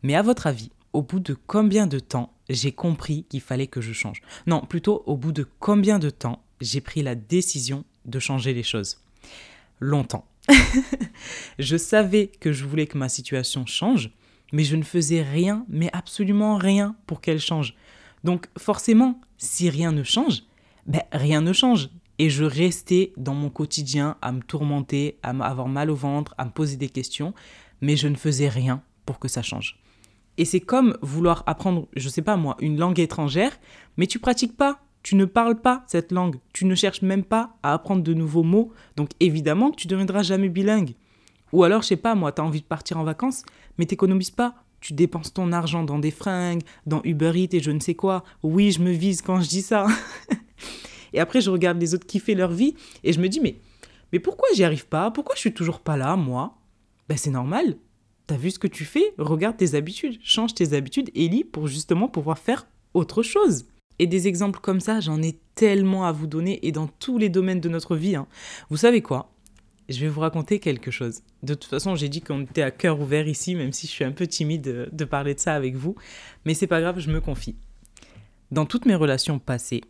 Mais 0.03 0.15
à 0.15 0.23
votre 0.23 0.47
avis, 0.47 0.71
au 0.93 1.03
bout 1.03 1.21
de 1.21 1.37
combien 1.47 1.87
de 1.87 1.99
temps 1.99 2.33
j'ai 2.49 2.73
compris 2.73 3.25
qu'il 3.29 3.41
fallait 3.41 3.67
que 3.67 3.81
je 3.81 3.93
change? 3.93 4.23
Non, 4.47 4.61
plutôt 4.61 5.03
au 5.07 5.17
bout 5.17 5.33
de 5.33 5.47
combien 5.59 5.99
de 5.99 6.11
temps 6.11 6.43
j'ai 6.61 6.81
pris 6.81 7.03
la 7.03 7.15
décision 7.15 7.85
de 8.05 8.19
changer 8.19 8.55
les 8.55 8.63
choses? 8.63 8.99
Longtemps. 9.81 10.27
je 11.59 11.77
savais 11.77 12.29
que 12.41 12.53
je 12.53 12.65
voulais 12.65 12.87
que 12.87 12.99
ma 12.99 13.09
situation 13.09 13.67
change, 13.67 14.11
mais 14.53 14.65
je 14.65 14.77
ne 14.77 14.83
faisais 14.83 15.23
rien, 15.23 15.67
mais 15.69 15.91
absolument 15.93 16.57
rien 16.57 16.97
pour 17.07 17.21
qu'elle 17.21 17.41
change. 17.41 17.75
Donc 18.27 18.49
forcément, 18.59 19.21
si 19.39 19.71
rien 19.71 19.93
ne 19.93 20.03
change, 20.03 20.43
ben 20.87 21.03
rien 21.13 21.41
ne 21.41 21.53
change. 21.53 21.91
Et 22.19 22.29
je 22.29 22.43
restais 22.43 23.13
dans 23.17 23.35
mon 23.35 23.51
quotidien 23.51 24.17
à 24.21 24.33
me 24.33 24.41
tourmenter, 24.41 25.17
à 25.23 25.31
avoir 25.31 25.69
mal 25.69 25.93
au 25.93 25.95
ventre, 25.95 26.35
à 26.37 26.45
me 26.45 26.51
poser 26.51 26.77
des 26.77 26.89
questions, 26.89 27.35
mais 27.81 27.97
je 27.97 28.09
ne 28.09 28.17
faisais 28.17 28.49
rien 28.49 28.83
pour 29.05 29.21
que 29.21 29.29
ça 29.29 29.43
change. 29.43 29.79
Et 30.39 30.45
c'est 30.45 30.61
comme 30.61 30.99
vouloir 31.03 31.45
apprendre, 31.47 31.87
je 31.95 32.07
ne 32.07 32.11
sais 32.11 32.21
pas 32.21 32.37
moi, 32.37 32.57
une 32.59 32.79
langue 32.79 32.99
étrangère, 32.99 33.57
mais 33.97 34.09
tu 34.09 34.19
pratiques 34.19 34.57
pas, 34.57 34.81
tu 35.05 35.15
ne 35.15 35.25
parles 35.25 35.61
pas 35.61 35.85
cette 35.87 36.11
langue, 36.11 36.41
tu 36.53 36.65
ne 36.65 36.75
cherches 36.75 37.03
même 37.03 37.23
pas 37.23 37.57
à 37.63 37.75
apprendre 37.75 38.03
de 38.03 38.13
nouveaux 38.13 38.43
mots, 38.43 38.73
donc 38.97 39.11
évidemment 39.21 39.71
que 39.71 39.77
tu 39.77 39.87
ne 39.87 39.93
deviendras 39.93 40.25
jamais 40.25 40.49
bilingue. 40.49 40.97
Ou 41.53 41.63
alors, 41.63 41.83
je 41.83 41.89
sais 41.89 41.97
pas 41.97 42.17
moi, 42.17 42.33
tu 42.33 42.43
as 42.43 42.45
envie 42.45 42.61
de 42.61 42.67
partir 42.67 42.99
en 42.99 43.05
vacances, 43.05 43.45
mais 43.79 43.87
t'économises 43.87 44.33
pas, 44.33 44.66
tu 44.87 44.93
dépenses 44.93 45.33
ton 45.33 45.51
argent 45.51 45.83
dans 45.83 45.99
des 45.99 46.13
fringues, 46.13 46.63
dans 46.87 47.01
Uber 47.03 47.33
Eats 47.35 47.57
et 47.57 47.61
je 47.61 47.73
ne 47.73 47.81
sais 47.81 47.97
quoi. 47.97 48.23
Oui, 48.45 48.71
je 48.71 48.81
me 48.81 48.93
vise 48.93 49.21
quand 49.21 49.41
je 49.41 49.49
dis 49.49 49.63
ça. 49.63 49.89
et 51.13 51.19
après, 51.19 51.41
je 51.41 51.51
regarde 51.51 51.81
les 51.81 51.93
autres 51.93 52.07
kiffer 52.07 52.37
leur 52.37 52.53
vie 52.53 52.77
et 53.03 53.13
je 53.13 53.19
me 53.19 53.29
dis, 53.29 53.41
mais, 53.41 53.57
mais 54.13 54.21
pourquoi 54.21 54.47
j'y 54.55 54.63
arrive 54.63 54.87
pas? 54.87 55.11
Pourquoi 55.11 55.35
je 55.35 55.41
suis 55.41 55.53
toujours 55.53 55.81
pas 55.81 55.97
là, 55.97 56.15
moi? 56.15 56.55
Ben, 57.09 57.19
c'est 57.19 57.31
normal. 57.31 57.79
T'as 58.29 58.37
vu 58.37 58.53
ce 58.53 58.61
que 58.61 58.69
tu 58.69 58.85
fais? 58.85 59.13
Regarde 59.19 59.57
tes 59.57 59.75
habitudes, 59.75 60.21
change 60.23 60.55
tes 60.55 60.73
habitudes, 60.73 61.11
Ellie, 61.17 61.43
pour 61.43 61.67
justement 61.67 62.07
pouvoir 62.07 62.39
faire 62.39 62.69
autre 62.95 63.25
chose. 63.25 63.67
Et 63.99 64.07
des 64.07 64.29
exemples 64.29 64.61
comme 64.61 64.81
ça, 64.81 65.01
j'en 65.01 65.21
ai 65.21 65.41
tellement 65.57 66.05
à 66.05 66.13
vous 66.13 66.29
donner 66.29 66.65
et 66.65 66.71
dans 66.71 66.87
tous 66.87 67.19
les 67.19 67.29
domaines 67.29 67.61
de 67.61 67.69
notre 67.69 67.97
vie. 67.97 68.15
Hein. 68.15 68.29
Vous 68.71 68.77
savez 68.77 69.03
quoi? 69.03 69.33
Je 69.89 70.01
vais 70.01 70.09
vous 70.09 70.21
raconter 70.21 70.59
quelque 70.59 70.91
chose. 70.91 71.21
De 71.43 71.55
toute 71.55 71.71
façon, 71.71 71.95
j'ai 71.95 72.09
dit 72.09 72.21
qu'on 72.21 72.43
était 72.43 72.63
à 72.63 72.71
cœur 72.71 73.01
ouvert 73.01 73.29
ici, 73.29 73.55
même 73.55 73.73
si 73.73 73.87
je 73.87 73.93
suis 73.93 74.05
un 74.05 74.13
peu 74.13 74.27
timide 74.27 74.91
de, 74.93 75.05
parler 75.05 75.35
de 75.35 75.41
ça 75.41 75.55
avec 75.55 75.77
vous. 75.77 75.95
Mais 76.45 76.55
c'est 76.55 76.67
pas 76.67 76.81
grave, 76.81 76.99
je 76.99 77.11
me 77.11 77.21
confie. 77.21 77.57
Dans 78.51 78.67
toutes 78.67 78.87
mes 78.87 78.95
relations 78.95 79.39
passées, 79.39 79.83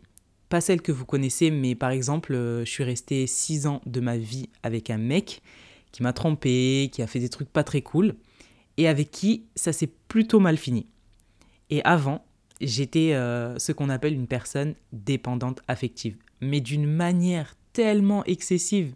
pas 0.49 0.61
celles 0.61 0.81
que 0.81 0.91
vous 0.91 1.05
connaissez, 1.05 1.51
mais 1.51 1.75
par 1.75 1.91
exemple, 1.91 2.33
euh, 2.33 2.63
je 2.63 2.69
suis 2.69 2.83
restée 2.83 3.27
six 3.27 3.67
ans 3.67 3.81
de 3.85 3.99
ma 3.99 4.17
vie 4.17 4.49
avec 4.63 4.89
un 4.89 4.97
mec 4.97 5.41
qui 5.91 6.03
m'a 6.03 6.13
trompé, 6.13 6.89
qui 6.91 7.01
a 7.01 7.07
fait 7.07 7.19
des 7.19 7.29
trucs 7.29 7.49
pas 7.49 7.63
très 7.63 7.81
cool, 7.81 8.15
et 8.77 8.87
avec 8.87 9.11
qui 9.11 9.45
ça 9.55 9.73
s'est 9.73 9.91
plutôt 10.07 10.39
mal 10.39 10.57
fini. 10.57 10.87
Et 11.69 11.83
avant, 11.83 12.23
j'étais 12.61 13.13
euh, 13.13 13.57
ce 13.59 13.71
qu'on 13.71 13.89
appelle 13.89 14.13
une 14.13 14.27
personne 14.27 14.75
dépendante 14.93 15.61
affective, 15.67 16.17
mais 16.39 16.61
d'une 16.61 16.87
manière 16.87 17.55
tellement 17.73 18.23
excessive 18.25 18.93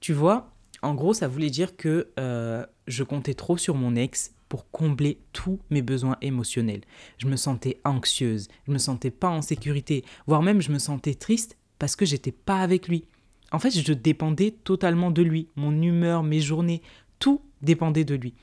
tu 0.00 0.12
vois, 0.12 0.52
en 0.82 0.94
gros, 0.94 1.14
ça 1.14 1.28
voulait 1.28 1.50
dire 1.50 1.76
que 1.76 2.08
euh, 2.18 2.64
je 2.86 3.04
comptais 3.04 3.34
trop 3.34 3.56
sur 3.56 3.74
mon 3.74 3.96
ex 3.96 4.32
pour 4.48 4.70
combler 4.70 5.20
tous 5.32 5.60
mes 5.70 5.82
besoins 5.82 6.16
émotionnels. 6.22 6.80
Je 7.18 7.26
me 7.26 7.36
sentais 7.36 7.80
anxieuse, 7.84 8.48
je 8.66 8.72
me 8.72 8.78
sentais 8.78 9.10
pas 9.10 9.28
en 9.28 9.42
sécurité, 9.42 10.04
voire 10.26 10.42
même 10.42 10.60
je 10.60 10.72
me 10.72 10.78
sentais 10.78 11.14
triste 11.14 11.56
parce 11.78 11.96
que 11.96 12.04
j'étais 12.04 12.32
pas 12.32 12.60
avec 12.60 12.88
lui. 12.88 13.04
En 13.52 13.58
fait, 13.58 13.70
je 13.70 13.92
dépendais 13.92 14.52
totalement 14.64 15.10
de 15.10 15.22
lui. 15.22 15.48
Mon 15.56 15.82
humeur, 15.82 16.22
mes 16.22 16.40
journées, 16.40 16.82
tout 17.18 17.40
dépendait 17.62 18.04
de 18.04 18.14
lui. 18.14 18.34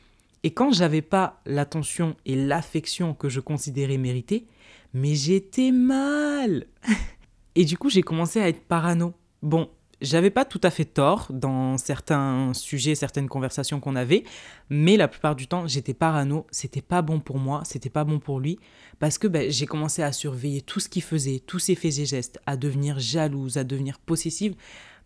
Et 0.43 0.51
quand 0.51 0.71
j'avais 0.71 1.01
pas 1.01 1.41
l'attention 1.45 2.15
et 2.25 2.35
l'affection 2.35 3.13
que 3.13 3.29
je 3.29 3.39
considérais 3.39 3.97
méritée, 3.97 4.45
mais 4.93 5.15
j'étais 5.15 5.71
mal. 5.71 6.67
et 7.55 7.65
du 7.65 7.77
coup, 7.77 7.89
j'ai 7.89 8.01
commencé 8.01 8.39
à 8.39 8.47
être 8.47 8.61
parano. 8.61 9.13
Bon, 9.41 9.69
j'avais 10.01 10.29
pas 10.29 10.45
tout 10.45 10.61
à 10.63 10.69
fait 10.69 10.85
tort 10.85 11.27
dans 11.31 11.77
certains 11.77 12.53
sujets, 12.53 12.95
certaines 12.95 13.27
conversations 13.27 13.79
qu'on 13.79 13.95
avait, 13.95 14.23
mais 14.69 14.97
la 14.97 15.07
plupart 15.07 15.35
du 15.35 15.47
temps, 15.47 15.67
j'étais 15.67 15.93
parano, 15.93 16.45
c'était 16.51 16.81
pas 16.81 17.01
bon 17.01 17.19
pour 17.19 17.39
moi, 17.39 17.63
c'était 17.65 17.89
pas 17.89 18.03
bon 18.03 18.19
pour 18.19 18.39
lui, 18.39 18.59
parce 18.99 19.17
que 19.17 19.27
ben, 19.27 19.49
j'ai 19.49 19.65
commencé 19.65 20.03
à 20.03 20.11
surveiller 20.11 20.61
tout 20.61 20.79
ce 20.79 20.89
qu'il 20.89 21.01
faisait, 21.01 21.39
tous 21.39 21.59
ses 21.59 21.75
faits 21.75 21.97
et 21.99 22.05
gestes, 22.05 22.39
à 22.45 22.57
devenir 22.57 22.99
jalouse, 22.99 23.57
à 23.57 23.63
devenir 23.63 23.99
possessive, 23.99 24.55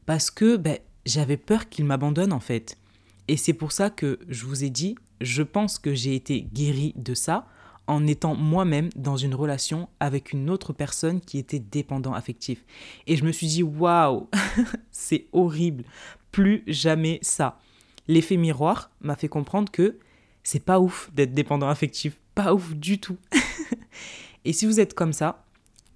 parce 0.05 0.29
que 0.29 0.57
ben, 0.57 0.77
j'avais 1.05 1.37
peur 1.37 1.69
qu'il 1.69 1.85
m'abandonne 1.85 2.33
en 2.33 2.39
fait. 2.39 2.77
Et 3.27 3.37
c'est 3.37 3.53
pour 3.53 3.71
ça 3.71 3.89
que 3.89 4.19
je 4.27 4.45
vous 4.45 4.63
ai 4.63 4.69
dit, 4.69 4.95
je 5.21 5.43
pense 5.43 5.79
que 5.79 5.93
j'ai 5.93 6.15
été 6.15 6.41
guérie 6.41 6.93
de 6.97 7.13
ça 7.13 7.47
en 7.91 8.07
étant 8.07 8.35
moi-même 8.35 8.89
dans 8.95 9.17
une 9.17 9.35
relation 9.35 9.89
avec 9.99 10.31
une 10.31 10.49
autre 10.49 10.71
personne 10.71 11.19
qui 11.19 11.37
était 11.37 11.59
dépendant 11.59 12.13
affectif. 12.13 12.63
Et 13.05 13.17
je 13.17 13.25
me 13.25 13.33
suis 13.33 13.47
dit, 13.47 13.63
waouh, 13.63 14.29
c'est 14.91 15.27
horrible, 15.33 15.83
plus 16.31 16.63
jamais 16.67 17.19
ça. 17.21 17.59
L'effet 18.07 18.37
miroir 18.37 18.91
m'a 19.01 19.17
fait 19.17 19.27
comprendre 19.27 19.69
que 19.69 19.99
c'est 20.41 20.63
pas 20.63 20.79
ouf 20.79 21.11
d'être 21.13 21.33
dépendant 21.33 21.67
affectif, 21.67 22.17
pas 22.33 22.53
ouf 22.53 22.73
du 22.75 22.97
tout. 22.97 23.17
Et 24.45 24.53
si 24.53 24.65
vous 24.65 24.79
êtes 24.79 24.93
comme 24.93 25.11
ça, 25.11 25.43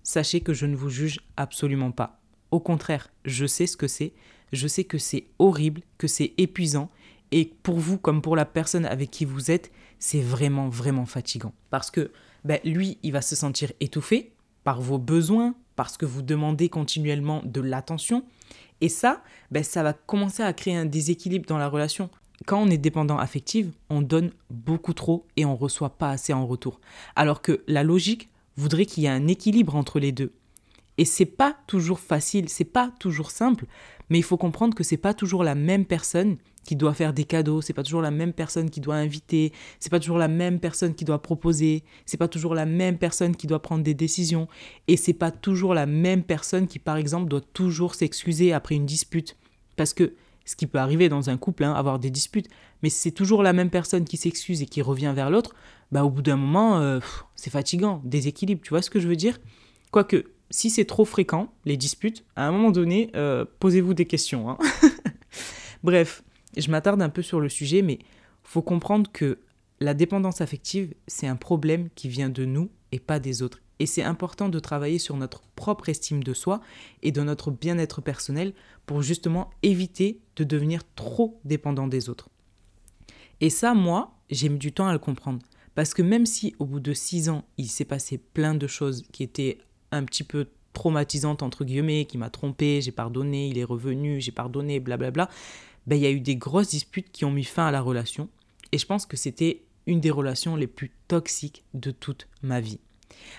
sachez 0.03 0.41
que 0.41 0.53
je 0.53 0.65
ne 0.65 0.75
vous 0.75 0.89
juge 0.89 1.21
absolument 1.37 1.91
pas. 1.91 2.19
Au 2.51 2.59
contraire, 2.59 3.09
je 3.23 3.45
sais 3.45 3.67
ce 3.67 3.77
que 3.77 3.87
c'est, 3.87 4.11
je 4.51 4.67
sais 4.67 4.83
que 4.83 4.97
c'est 4.97 5.27
horrible, 5.39 5.81
que 5.97 6.07
c'est 6.07 6.33
épuisant, 6.37 6.91
et 7.31 7.53
pour 7.63 7.79
vous 7.79 7.97
comme 7.97 8.21
pour 8.21 8.35
la 8.35 8.45
personne 8.45 8.85
avec 8.85 9.11
qui 9.11 9.23
vous 9.23 9.49
êtes, 9.49 9.71
c'est 9.99 10.21
vraiment, 10.21 10.69
vraiment 10.69 11.05
fatigant. 11.05 11.53
Parce 11.69 11.91
que 11.91 12.11
ben, 12.43 12.59
lui, 12.63 12.97
il 13.03 13.11
va 13.11 13.21
se 13.21 13.35
sentir 13.35 13.71
étouffé 13.79 14.33
par 14.63 14.81
vos 14.81 14.97
besoins, 14.97 15.55
parce 15.75 15.97
que 15.97 16.05
vous 16.05 16.21
demandez 16.21 16.69
continuellement 16.69 17.41
de 17.45 17.61
l'attention. 17.61 18.23
Et 18.81 18.89
ça, 18.89 19.23
ben, 19.51 19.63
ça 19.63 19.83
va 19.83 19.93
commencer 19.93 20.43
à 20.43 20.53
créer 20.53 20.75
un 20.75 20.85
déséquilibre 20.85 21.45
dans 21.47 21.57
la 21.57 21.67
relation. 21.67 22.09
Quand 22.45 22.61
on 22.61 22.69
est 22.69 22.77
dépendant 22.77 23.17
affectif, 23.17 23.67
on 23.89 24.01
donne 24.01 24.31
beaucoup 24.49 24.93
trop 24.93 25.25
et 25.37 25.45
on 25.45 25.55
reçoit 25.55 25.97
pas 25.97 26.09
assez 26.09 26.33
en 26.33 26.45
retour. 26.45 26.81
Alors 27.15 27.41
que 27.41 27.63
la 27.67 27.83
logique 27.83 28.29
voudrait 28.57 28.85
qu'il 28.85 29.03
y 29.03 29.05
ait 29.05 29.09
un 29.09 29.27
équilibre 29.27 29.75
entre 29.75 29.99
les 29.99 30.11
deux. 30.11 30.33
Et 30.97 31.05
c'est 31.05 31.25
pas 31.25 31.57
toujours 31.67 31.99
facile, 31.99 32.47
c'est 32.49 32.63
pas 32.63 32.91
toujours 32.99 33.31
simple, 33.31 33.65
mais 34.09 34.17
il 34.17 34.23
faut 34.23 34.37
comprendre 34.37 34.75
que 34.75 34.83
c'est 34.83 34.97
pas 34.97 35.13
toujours 35.13 35.43
la 35.43 35.55
même 35.55 35.85
personne 35.85 36.37
qui 36.65 36.75
doit 36.75 36.93
faire 36.93 37.13
des 37.13 37.23
cadeaux, 37.23 37.61
c'est 37.61 37.73
pas 37.73 37.83
toujours 37.83 38.01
la 38.01 38.11
même 38.11 38.33
personne 38.33 38.69
qui 38.69 38.81
doit 38.81 38.95
inviter, 38.95 39.53
c'est 39.79 39.89
pas 39.89 39.99
toujours 39.99 40.17
la 40.17 40.27
même 40.27 40.59
personne 40.59 40.95
qui 40.95 41.05
doit 41.05 41.21
proposer, 41.21 41.83
c'est 42.05 42.17
pas 42.17 42.27
toujours 42.27 42.55
la 42.55 42.65
même 42.65 42.97
personne 42.97 43.35
qui 43.35 43.47
doit 43.47 43.61
prendre 43.61 43.83
des 43.83 43.93
décisions 43.93 44.47
et 44.87 44.97
c'est 44.97 45.13
pas 45.13 45.31
toujours 45.31 45.73
la 45.73 45.85
même 45.85 46.23
personne 46.23 46.67
qui 46.67 46.79
par 46.79 46.97
exemple 46.97 47.29
doit 47.29 47.41
toujours 47.53 47.95
s'excuser 47.95 48.51
après 48.51 48.75
une 48.75 48.85
dispute 48.85 49.37
parce 49.77 49.93
que 49.93 50.13
ce 50.45 50.55
qui 50.55 50.67
peut 50.67 50.77
arriver 50.77 51.09
dans 51.09 51.29
un 51.29 51.37
couple, 51.37 51.63
hein, 51.63 51.73
avoir 51.73 51.97
des 51.97 52.11
disputes, 52.11 52.47
mais 52.83 52.89
c'est 52.89 53.11
toujours 53.11 53.41
la 53.41 53.51
même 53.51 53.71
personne 53.71 54.05
qui 54.05 54.15
s'excuse 54.15 54.61
et 54.61 54.67
qui 54.67 54.81
revient 54.81 55.11
vers 55.15 55.31
l'autre, 55.31 55.55
bah 55.91 56.03
au 56.03 56.09
bout 56.09 56.21
d'un 56.21 56.35
moment, 56.35 56.77
euh, 56.77 56.99
c'est 57.35 57.49
fatigant, 57.49 58.01
déséquilibre, 58.05 58.61
tu 58.61 58.69
vois 58.69 58.83
ce 58.83 58.91
que 58.91 58.99
je 58.99 59.07
veux 59.07 59.15
dire? 59.15 59.39
Quoique, 59.91 60.25
si 60.51 60.69
c'est 60.69 60.85
trop 60.85 61.05
fréquent, 61.05 61.51
les 61.65 61.77
disputes, 61.77 62.23
à 62.35 62.47
un 62.47 62.51
moment 62.51 62.71
donné, 62.71 63.09
euh, 63.15 63.45
posez-vous 63.59 63.95
des 63.95 64.05
questions. 64.05 64.49
Hein. 64.49 64.57
Bref, 65.83 66.23
je 66.57 66.71
m'attarde 66.71 67.01
un 67.01 67.09
peu 67.09 67.21
sur 67.21 67.39
le 67.39 67.49
sujet, 67.49 67.81
mais 67.81 67.99
faut 68.43 68.61
comprendre 68.61 69.11
que 69.11 69.39
la 69.79 69.93
dépendance 69.93 70.41
affective, 70.41 70.93
c'est 71.07 71.27
un 71.27 71.35
problème 71.35 71.89
qui 71.95 72.07
vient 72.07 72.29
de 72.29 72.45
nous 72.45 72.69
et 72.91 72.99
pas 72.99 73.19
des 73.19 73.41
autres. 73.41 73.61
Et 73.79 73.85
c'est 73.85 74.03
important 74.03 74.47
de 74.47 74.59
travailler 74.59 74.99
sur 74.99 75.17
notre 75.17 75.41
propre 75.55 75.89
estime 75.89 76.23
de 76.23 76.33
soi 76.33 76.61
et 77.01 77.11
de 77.11 77.21
notre 77.21 77.51
bien-être 77.51 77.99
personnel 77.99 78.53
pour 78.85 79.01
justement 79.01 79.49
éviter 79.63 80.21
de 80.37 80.45
devenir 80.45 80.81
trop 80.95 81.41
dépendant 81.43 81.87
des 81.87 82.09
autres. 82.09 82.29
Et 83.41 83.49
ça, 83.49 83.73
moi, 83.73 84.15
j'ai 84.29 84.47
mis 84.47 84.59
du 84.59 84.71
temps 84.71 84.87
à 84.87 84.93
le 84.93 84.99
comprendre. 84.99 85.39
Parce 85.75 85.93
que 85.93 86.01
même 86.01 86.25
si 86.25 86.55
au 86.59 86.65
bout 86.65 86.79
de 86.79 86.93
six 86.93 87.27
ans, 87.27 87.43
il 87.57 87.67
s'est 87.67 87.83
passé 87.83 88.17
plein 88.17 88.55
de 88.55 88.65
choses 88.65 89.03
qui 89.11 89.23
étaient 89.23 89.57
un 89.91 90.05
petit 90.05 90.23
peu 90.23 90.47
traumatisantes, 90.71 91.43
entre 91.43 91.65
guillemets, 91.65 92.05
qui 92.05 92.17
m'a 92.17 92.29
trompé, 92.29 92.79
j'ai 92.81 92.91
pardonné, 92.91 93.47
il 93.47 93.57
est 93.57 93.65
revenu, 93.65 94.21
j'ai 94.21 94.31
pardonné, 94.31 94.79
blablabla, 94.79 95.29
ben, 95.87 95.95
il 95.95 96.01
y 96.01 96.07
a 96.07 96.11
eu 96.11 96.19
des 96.19 96.35
grosses 96.35 96.69
disputes 96.69 97.11
qui 97.11 97.25
ont 97.25 97.31
mis 97.31 97.43
fin 97.43 97.67
à 97.67 97.71
la 97.71 97.81
relation. 97.81 98.29
Et 98.71 98.77
je 98.77 98.85
pense 98.85 99.05
que 99.05 99.17
c'était 99.17 99.61
une 99.87 99.99
des 99.99 100.11
relations 100.11 100.55
les 100.55 100.67
plus 100.67 100.91
toxiques 101.07 101.63
de 101.73 101.91
toute 101.91 102.27
ma 102.41 102.59
vie. 102.59 102.79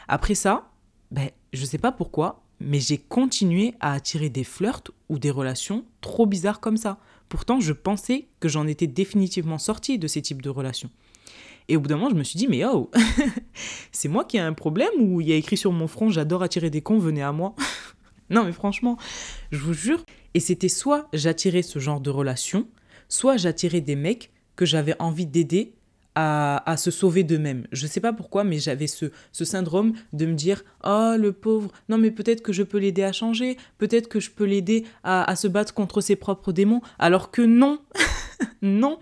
Après 0.08 0.34
ça, 0.34 0.70
ben, 1.10 1.30
je 1.52 1.60
ne 1.60 1.66
sais 1.66 1.78
pas 1.78 1.92
pourquoi, 1.92 2.42
mais 2.60 2.80
j'ai 2.80 2.98
continué 2.98 3.74
à 3.80 3.92
attirer 3.92 4.28
des 4.28 4.44
flirts 4.44 4.90
ou 5.08 5.18
des 5.18 5.30
relations 5.30 5.84
trop 6.00 6.26
bizarres 6.26 6.60
comme 6.60 6.76
ça. 6.76 6.98
Pourtant, 7.28 7.60
je 7.60 7.72
pensais 7.72 8.28
que 8.40 8.48
j'en 8.48 8.66
étais 8.66 8.86
définitivement 8.86 9.58
sortie 9.58 9.98
de 9.98 10.06
ces 10.06 10.22
types 10.22 10.42
de 10.42 10.50
relations. 10.50 10.90
Et 11.68 11.76
au 11.76 11.80
bout 11.80 11.88
d'un 11.88 11.96
moment, 11.96 12.10
je 12.10 12.14
me 12.14 12.22
suis 12.22 12.38
dit, 12.38 12.46
mais 12.46 12.64
oh, 12.64 12.90
c'est 13.92 14.08
moi 14.08 14.24
qui 14.24 14.36
ai 14.36 14.40
un 14.40 14.52
problème 14.52 14.92
ou 15.00 15.20
il 15.20 15.28
y 15.28 15.32
a 15.32 15.36
écrit 15.36 15.56
sur 15.56 15.72
mon 15.72 15.88
front, 15.88 16.10
j'adore 16.10 16.44
attirer 16.44 16.70
des 16.70 16.80
cons, 16.80 16.98
venez 16.98 17.22
à 17.22 17.32
moi. 17.32 17.54
Non, 18.30 18.44
mais 18.44 18.52
franchement, 18.52 18.96
je 19.50 19.58
vous 19.58 19.74
jure. 19.74 20.04
Et 20.34 20.40
c'était 20.40 20.68
soit 20.68 21.08
j'attirais 21.12 21.62
ce 21.62 21.78
genre 21.78 22.00
de 22.00 22.10
relation, 22.10 22.68
soit 23.08 23.36
j'attirais 23.36 23.80
des 23.80 23.96
mecs 23.96 24.30
que 24.56 24.66
j'avais 24.66 24.94
envie 25.00 25.26
d'aider 25.26 25.74
à, 26.18 26.76
se 26.78 26.90
sauver 26.90 27.24
d'eux-mêmes. 27.24 27.66
Je 27.72 27.84
ne 27.84 27.90
sais 27.90 28.00
pas 28.00 28.14
pourquoi, 28.14 28.42
mais 28.42 28.58
j'avais 28.58 28.86
ce, 28.86 29.10
syndrome 29.32 29.92
de 30.14 30.24
me 30.24 30.32
dire 30.32 30.64
Oh, 30.82 31.14
le 31.18 31.30
pauvre, 31.32 31.70
non, 31.90 31.98
mais 31.98 32.10
peut-être 32.10 32.40
que 32.40 32.54
je 32.54 32.62
peux 32.62 32.78
l'aider 32.78 33.02
à 33.02 33.12
changer, 33.12 33.58
peut-être 33.76 34.08
que 34.08 34.18
je 34.18 34.30
peux 34.30 34.44
l'aider 34.44 34.84
à, 35.04 35.30
à, 35.30 35.36
se 35.36 35.46
battre 35.46 35.74
contre 35.74 36.00
ses 36.00 36.16
propres 36.16 36.52
démons, 36.52 36.80
alors 36.98 37.30
que 37.30 37.42
non 37.42 37.80
Non 38.62 38.98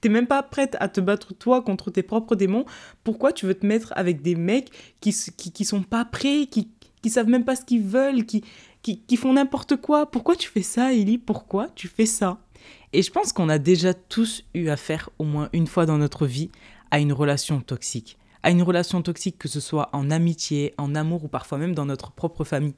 T'es 0.00 0.08
même 0.08 0.26
pas 0.26 0.42
prête 0.42 0.76
à 0.80 0.88
te 0.88 1.00
battre 1.00 1.34
toi 1.34 1.62
contre 1.62 1.90
tes 1.90 2.02
propres 2.02 2.36
démons. 2.36 2.64
Pourquoi 3.04 3.32
tu 3.32 3.46
veux 3.46 3.54
te 3.54 3.66
mettre 3.66 3.92
avec 3.96 4.22
des 4.22 4.34
mecs 4.34 4.70
qui, 5.00 5.14
qui, 5.36 5.52
qui 5.52 5.64
sont 5.64 5.82
pas 5.82 6.04
prêts, 6.04 6.46
qui, 6.50 6.70
qui 7.00 7.10
savent 7.10 7.28
même 7.28 7.44
pas 7.44 7.56
ce 7.56 7.64
qu'ils 7.64 7.82
veulent, 7.82 8.24
qui, 8.24 8.44
qui, 8.82 9.00
qui 9.00 9.16
font 9.16 9.32
n'importe 9.32 9.76
quoi 9.76 10.10
Pourquoi 10.10 10.36
tu 10.36 10.48
fais 10.48 10.62
ça, 10.62 10.92
Ellie 10.92 11.18
Pourquoi 11.18 11.68
tu 11.74 11.88
fais 11.88 12.06
ça? 12.06 12.38
Et 12.92 13.02
je 13.02 13.10
pense 13.10 13.32
qu'on 13.32 13.48
a 13.48 13.58
déjà 13.58 13.94
tous 13.94 14.44
eu 14.54 14.68
affaire 14.68 15.10
au 15.18 15.24
moins 15.24 15.48
une 15.52 15.66
fois 15.66 15.86
dans 15.86 15.98
notre 15.98 16.26
vie 16.26 16.50
à 16.90 16.98
une 16.98 17.12
relation 17.12 17.60
toxique. 17.60 18.18
À 18.42 18.50
une 18.50 18.62
relation 18.62 19.02
toxique, 19.02 19.38
que 19.38 19.48
ce 19.48 19.60
soit 19.60 19.90
en 19.92 20.10
amitié, 20.10 20.74
en 20.78 20.94
amour 20.94 21.24
ou 21.24 21.28
parfois 21.28 21.58
même 21.58 21.74
dans 21.74 21.86
notre 21.86 22.12
propre 22.12 22.44
famille. 22.44 22.74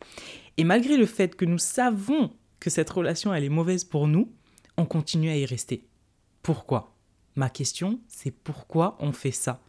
Et 0.57 0.65
malgré 0.65 0.97
le 0.97 1.07
fait 1.07 1.37
que 1.37 1.45
nous 1.45 1.59
savons 1.59 2.33
que 2.59 2.71
cette 2.71 2.91
relation 2.91 3.33
elle 3.33 3.45
est 3.45 3.51
mauvaise 3.51 3.85
pour 3.85 4.09
nous, 4.09 4.33
on 4.77 4.87
continue 4.87 5.31
à 5.31 5.37
y 5.37 5.45
rester. 5.45 5.87
Pourquoi? 6.43 6.97
Ma 7.37 7.51
question, 7.51 8.01
c'est 8.09 8.31
pourquoi 8.31 8.97
on 8.99 9.13
fait 9.13 9.31
ça? 9.31 9.61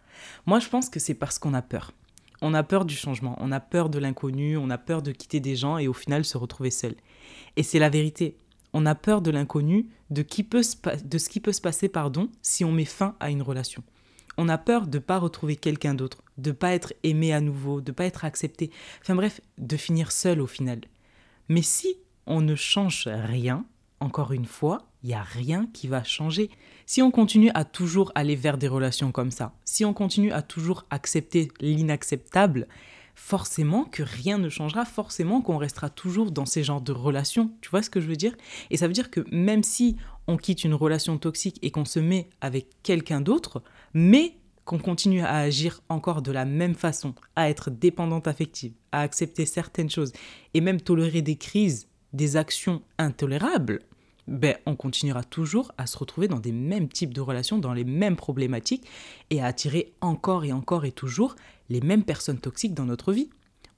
Moi, 0.46 0.60
je 0.60 0.70
pense 0.70 0.90
que 0.90 1.00
c'est 1.00 1.14
parce 1.14 1.40
qu'on 1.40 1.54
a 1.54 1.62
peur. 1.62 1.94
On 2.42 2.54
a 2.54 2.64
peur 2.64 2.86
du 2.86 2.96
changement, 2.96 3.38
on 3.40 3.52
a 3.52 3.60
peur 3.60 3.90
de 3.90 4.00
l'inconnu, 4.00 4.58
on 4.58 4.70
a 4.70 4.78
peur 4.78 5.02
de 5.02 5.12
quitter 5.12 5.40
des 5.40 5.56
gens 5.56 5.78
et 5.78 5.88
au 5.88 5.94
final 5.94 6.26
se 6.26 6.38
retrouver 6.38 6.72
seul. 6.72 6.96
Et 7.56 7.64
c'est 7.64 7.80
la 7.80 7.90
vérité 7.90 8.38
on 8.74 8.86
a 8.86 8.96
peur 8.96 9.22
de 9.22 9.32
l'inconnu, 9.32 9.90
de, 10.10 10.22
de 10.22 11.18
ce 11.18 11.30
qui 11.30 11.40
peut 11.40 11.52
se 11.52 11.62
passer 11.62 11.90
pardon, 11.90 12.30
si 12.42 12.64
on 12.64 12.72
met 12.72 12.86
fin 12.86 13.16
à 13.20 13.30
une 13.30 13.42
relation. 13.42 13.84
On 14.38 14.50
a 14.50 14.58
peur 14.58 14.88
de 14.88 14.98
ne 14.98 15.04
pas 15.04 15.20
retrouver 15.20 15.56
quelqu'un 15.56 15.94
d'autre, 15.94 16.24
de 16.38 16.52
ne 16.52 16.56
pas 16.56 16.74
être 16.74 16.94
aimé 17.04 17.34
à 17.34 17.42
nouveau, 17.42 17.82
de 17.82 17.92
ne 17.92 17.96
pas 17.96 18.06
être 18.06 18.26
accepté, 18.26 18.72
enfin 19.02 19.16
bref, 19.16 19.42
de 19.58 19.78
finir 19.78 20.12
seul 20.12 20.42
au 20.42 20.48
final. 20.48 20.82
Mais 21.50 21.62
si 21.62 21.98
on 22.26 22.42
ne 22.42 22.56
change 22.56 23.08
rien, 23.08 23.66
encore 24.02 24.34
une 24.34 24.46
fois, 24.46 24.80
il 25.04 25.08
n'y 25.08 25.14
a 25.14 25.24
rien 25.24 25.68
qui 25.74 25.88
va 25.88 26.04
changer. 26.04 26.50
Si 26.86 27.02
on 27.02 27.12
continue 27.12 27.52
à 27.54 27.64
toujours 27.64 28.12
aller 28.16 28.36
vers 28.36 28.58
des 28.58 28.68
relations 28.68 29.12
comme 29.12 29.32
ça, 29.32 29.54
si 29.64 29.86
on 29.86 29.94
continue 29.94 30.32
à 30.32 30.42
toujours 30.42 30.86
accepter 30.90 31.48
l'inacceptable, 31.62 32.68
forcément 33.16 33.86
que 33.86 34.04
rien 34.04 34.38
ne 34.38 34.50
changera, 34.50 34.84
forcément 34.84 35.42
qu'on 35.42 35.58
restera 35.58 35.90
toujours 35.90 36.32
dans 36.32 36.46
ces 36.46 36.64
genres 36.64 36.82
de 36.82 36.92
relations. 36.92 37.52
Tu 37.62 37.70
vois 37.70 37.84
ce 37.84 37.90
que 37.90 38.02
je 38.02 38.08
veux 38.08 38.16
dire? 38.16 38.36
Et 38.70 38.78
ça 38.78 38.88
veut 38.88 38.94
dire 38.94 39.12
que 39.12 39.22
même 39.32 39.64
si 39.64 39.96
on 40.28 40.38
quitte 40.38 40.64
une 40.64 40.74
relation 40.74 41.18
toxique 41.18 41.60
et 41.62 41.72
qu'on 41.72 41.86
se 41.86 42.00
met 42.00 42.30
avec 42.42 42.68
quelqu'un 42.84 43.22
d'autre, 43.22 43.64
mais 43.94 44.38
qu'on 44.66 44.80
continue 44.80 45.22
à 45.22 45.38
agir 45.38 45.82
encore 45.90 46.22
de 46.22 46.32
la 46.32 46.46
même 46.46 46.76
façon, 46.76 47.14
à 47.36 47.50
être 47.50 47.70
dépendante 47.70 48.28
affective, 48.28 48.74
à 48.92 49.02
accepter 49.02 49.46
certaines 49.46 49.90
choses 49.90 50.14
et 50.54 50.62
même 50.62 50.82
tolérer 50.82 51.22
des 51.22 51.36
crises, 51.36 51.88
des 52.14 52.38
actions 52.38 52.82
intolérables, 52.98 53.82
ben, 54.28 54.56
on 54.66 54.76
continuera 54.76 55.24
toujours 55.24 55.72
à 55.78 55.88
se 55.88 55.98
retrouver 55.98 56.28
dans 56.28 56.40
des 56.40 56.52
mêmes 56.52 56.88
types 56.88 57.14
de 57.14 57.22
relations, 57.22 57.58
dans 57.58 57.74
les 57.74 57.84
mêmes 57.84 58.16
problématiques 58.16 58.88
et 59.30 59.42
à 59.42 59.48
attirer 59.48 59.94
encore 60.02 60.46
et 60.46 60.52
encore 60.52 60.86
et 60.86 60.92
toujours 60.92 61.36
les 61.70 61.82
mêmes 61.82 62.04
personnes 62.04 62.40
toxiques 62.40 62.74
dans 62.74 62.86
notre 62.86 63.14
vie. 63.14 63.30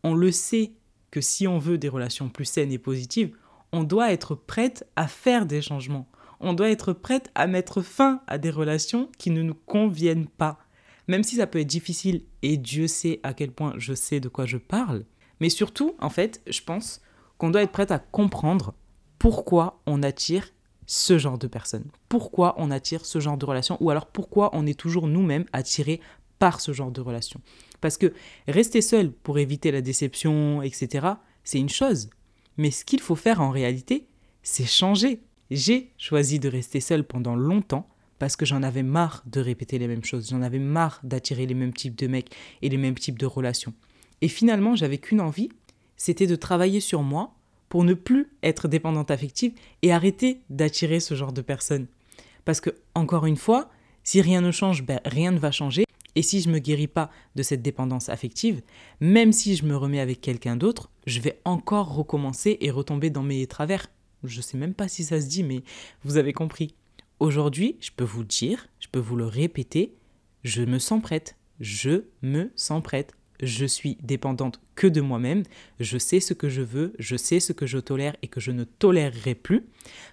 On 0.03 0.15
le 0.15 0.31
sait 0.31 0.73
que 1.11 1.21
si 1.21 1.47
on 1.47 1.59
veut 1.59 1.77
des 1.77 1.89
relations 1.89 2.29
plus 2.29 2.45
saines 2.45 2.71
et 2.71 2.77
positives, 2.77 3.35
on 3.71 3.83
doit 3.83 4.11
être 4.11 4.35
prête 4.35 4.85
à 4.95 5.07
faire 5.07 5.45
des 5.45 5.61
changements. 5.61 6.07
On 6.39 6.53
doit 6.53 6.69
être 6.69 6.93
prête 6.93 7.31
à 7.35 7.47
mettre 7.47 7.81
fin 7.81 8.21
à 8.27 8.37
des 8.37 8.49
relations 8.49 9.09
qui 9.17 9.31
ne 9.31 9.41
nous 9.41 9.53
conviennent 9.53 10.27
pas. 10.27 10.59
Même 11.07 11.23
si 11.23 11.37
ça 11.37 11.47
peut 11.47 11.59
être 11.59 11.67
difficile, 11.67 12.23
et 12.41 12.57
Dieu 12.57 12.87
sait 12.87 13.19
à 13.23 13.33
quel 13.33 13.51
point 13.51 13.73
je 13.77 13.93
sais 13.93 14.19
de 14.19 14.29
quoi 14.29 14.45
je 14.45 14.57
parle. 14.57 15.05
Mais 15.39 15.49
surtout, 15.49 15.95
en 15.99 16.09
fait, 16.09 16.41
je 16.47 16.61
pense 16.61 17.01
qu'on 17.37 17.49
doit 17.49 17.63
être 17.63 17.71
prête 17.71 17.91
à 17.91 17.99
comprendre 17.99 18.73
pourquoi 19.19 19.81
on 19.85 20.03
attire 20.03 20.53
ce 20.85 21.17
genre 21.17 21.37
de 21.37 21.47
personnes, 21.47 21.85
pourquoi 22.09 22.55
on 22.57 22.71
attire 22.71 23.05
ce 23.05 23.19
genre 23.19 23.37
de 23.37 23.45
relations, 23.45 23.77
ou 23.79 23.89
alors 23.89 24.07
pourquoi 24.07 24.49
on 24.53 24.65
est 24.65 24.77
toujours 24.77 25.07
nous-mêmes 25.07 25.45
attirés 25.53 26.01
par 26.39 26.59
ce 26.59 26.73
genre 26.73 26.91
de 26.91 27.01
relations? 27.01 27.41
Parce 27.81 27.97
que 27.97 28.13
rester 28.47 28.81
seul 28.81 29.11
pour 29.11 29.39
éviter 29.39 29.71
la 29.71 29.81
déception, 29.81 30.61
etc., 30.61 31.07
c'est 31.43 31.59
une 31.59 31.69
chose. 31.69 32.09
Mais 32.57 32.71
ce 32.71 32.85
qu'il 32.85 33.01
faut 33.01 33.15
faire 33.15 33.41
en 33.41 33.49
réalité, 33.49 34.07
c'est 34.41 34.65
changer. 34.65 35.21
J'ai 35.51 35.91
choisi 35.97 36.39
de 36.39 36.49
rester 36.49 36.79
seul 36.79 37.03
pendant 37.03 37.35
longtemps 37.35 37.87
parce 38.19 38.35
que 38.35 38.45
j'en 38.45 38.63
avais 38.63 38.83
marre 38.83 39.23
de 39.25 39.41
répéter 39.41 39.77
les 39.79 39.87
mêmes 39.87 40.05
choses, 40.05 40.29
j'en 40.29 40.41
avais 40.41 40.59
marre 40.59 41.01
d'attirer 41.03 41.45
les 41.45 41.55
mêmes 41.55 41.73
types 41.73 41.97
de 41.97 42.07
mecs 42.07 42.33
et 42.61 42.69
les 42.69 42.77
mêmes 42.77 42.95
types 42.95 43.19
de 43.19 43.25
relations. 43.25 43.73
Et 44.21 44.29
finalement, 44.29 44.75
j'avais 44.75 44.97
qu'une 44.97 45.19
envie, 45.19 45.49
c'était 45.97 46.27
de 46.27 46.35
travailler 46.35 46.79
sur 46.79 47.01
moi 47.03 47.35
pour 47.73 47.83
ne 47.83 47.95
plus 47.95 48.27
être 48.43 48.67
dépendante 48.67 49.09
affective 49.09 49.51
et 49.81 49.91
arrêter 49.91 50.41
d'attirer 50.51 50.99
ce 50.99 51.15
genre 51.15 51.33
de 51.33 51.41
personnes. 51.41 51.87
Parce 52.45 52.61
que, 52.61 52.69
encore 52.93 53.25
une 53.25 53.35
fois, 53.35 53.71
si 54.03 54.21
rien 54.21 54.41
ne 54.41 54.51
change, 54.51 54.83
ben, 54.83 54.99
rien 55.05 55.31
ne 55.31 55.39
va 55.39 55.49
changer. 55.49 55.85
Et 56.13 56.21
si 56.21 56.39
je 56.39 56.49
ne 56.49 56.53
me 56.53 56.59
guéris 56.59 56.85
pas 56.85 57.09
de 57.33 57.41
cette 57.41 57.63
dépendance 57.63 58.09
affective, 58.09 58.61
même 58.99 59.31
si 59.31 59.55
je 59.55 59.65
me 59.65 59.75
remets 59.75 60.01
avec 60.01 60.21
quelqu'un 60.21 60.55
d'autre, 60.55 60.91
je 61.07 61.19
vais 61.19 61.41
encore 61.45 61.95
recommencer 61.95 62.59
et 62.61 62.69
retomber 62.69 63.09
dans 63.09 63.23
mes 63.23 63.47
travers. 63.47 63.87
Je 64.23 64.37
ne 64.37 64.43
sais 64.43 64.57
même 64.59 64.75
pas 64.75 64.87
si 64.87 65.03
ça 65.03 65.19
se 65.19 65.25
dit, 65.25 65.41
mais 65.41 65.63
vous 66.03 66.17
avez 66.17 66.31
compris. 66.31 66.75
Aujourd'hui, 67.19 67.77
je 67.79 67.89
peux 67.89 68.03
vous 68.03 68.23
dire, 68.23 68.67
je 68.81 68.87
peux 68.87 68.99
vous 68.99 69.15
le 69.15 69.25
répéter, 69.25 69.95
je 70.43 70.61
me 70.61 70.77
sens 70.77 71.01
prête. 71.01 71.37
Je 71.59 72.03
me 72.21 72.51
sens 72.55 72.83
prête 72.83 73.15
je 73.45 73.65
suis 73.65 73.97
dépendante 74.01 74.59
que 74.75 74.87
de 74.87 75.01
moi-même, 75.01 75.43
je 75.79 75.97
sais 75.97 76.19
ce 76.19 76.33
que 76.33 76.49
je 76.49 76.61
veux, 76.61 76.93
je 76.99 77.15
sais 77.15 77.39
ce 77.39 77.53
que 77.53 77.65
je 77.65 77.77
tolère 77.77 78.15
et 78.21 78.27
que 78.27 78.39
je 78.39 78.51
ne 78.51 78.63
tolérerai 78.63 79.35
plus. 79.35 79.65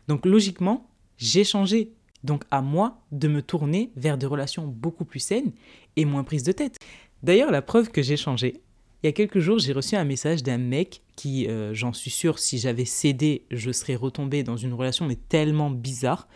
Donc 0.08 0.26
logiquement, 0.26 0.88
j'ai 1.16 1.44
changé. 1.44 1.92
Donc 2.24 2.44
à 2.50 2.60
moi 2.60 3.00
de 3.12 3.28
me 3.28 3.40
tourner 3.40 3.90
vers 3.96 4.18
des 4.18 4.26
relations 4.26 4.66
beaucoup 4.66 5.04
plus 5.04 5.20
saines 5.20 5.52
et 5.96 6.04
moins 6.04 6.24
prises 6.24 6.42
de 6.42 6.52
tête. 6.52 6.76
D'ailleurs, 7.22 7.50
la 7.50 7.62
preuve 7.62 7.90
que 7.90 8.02
j'ai 8.02 8.16
changé, 8.16 8.60
il 9.02 9.06
y 9.06 9.08
a 9.08 9.12
quelques 9.12 9.38
jours, 9.38 9.58
j'ai 9.58 9.72
reçu 9.72 9.96
un 9.96 10.04
message 10.04 10.42
d'un 10.42 10.58
mec 10.58 11.00
qui, 11.16 11.46
euh, 11.46 11.72
j'en 11.72 11.94
suis 11.94 12.10
sûr, 12.10 12.38
si 12.38 12.58
j'avais 12.58 12.84
cédé, 12.84 13.44
je 13.50 13.70
serais 13.72 13.94
retombée 13.94 14.42
dans 14.42 14.58
une 14.58 14.74
relation, 14.74 15.06
mais 15.06 15.16
tellement 15.16 15.70
bizarre. 15.70 16.28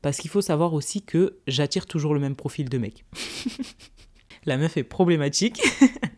Parce 0.00 0.18
qu'il 0.18 0.30
faut 0.30 0.40
savoir 0.40 0.72
aussi 0.72 1.02
que 1.02 1.36
j'attire 1.46 1.84
toujours 1.86 2.14
le 2.14 2.20
même 2.20 2.36
profil 2.36 2.68
de 2.68 2.78
mec. 2.78 3.04
la 4.46 4.56
meuf 4.56 4.76
est 4.76 4.84
problématique. 4.84 5.60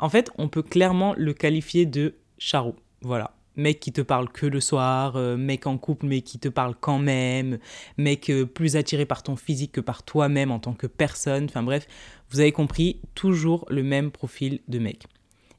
En 0.00 0.08
fait, 0.08 0.30
on 0.38 0.48
peut 0.48 0.62
clairement 0.62 1.14
le 1.16 1.34
qualifier 1.34 1.84
de 1.84 2.14
charou. 2.38 2.74
Voilà. 3.02 3.36
Mec 3.56 3.80
qui 3.80 3.92
te 3.92 4.00
parle 4.00 4.30
que 4.30 4.46
le 4.46 4.58
soir, 4.58 5.16
euh, 5.16 5.36
mec 5.36 5.66
en 5.66 5.76
couple 5.76 6.06
mais 6.06 6.22
qui 6.22 6.38
te 6.38 6.48
parle 6.48 6.74
quand 6.80 6.98
même, 6.98 7.58
mec 7.98 8.30
euh, 8.30 8.46
plus 8.46 8.76
attiré 8.76 9.04
par 9.04 9.22
ton 9.22 9.36
physique 9.36 9.72
que 9.72 9.80
par 9.82 10.02
toi-même 10.02 10.50
en 10.50 10.58
tant 10.58 10.72
que 10.72 10.86
personne. 10.86 11.44
Enfin 11.44 11.62
bref, 11.62 11.86
vous 12.30 12.40
avez 12.40 12.52
compris, 12.52 13.00
toujours 13.14 13.66
le 13.68 13.82
même 13.82 14.10
profil 14.10 14.60
de 14.68 14.78
mec. 14.78 15.04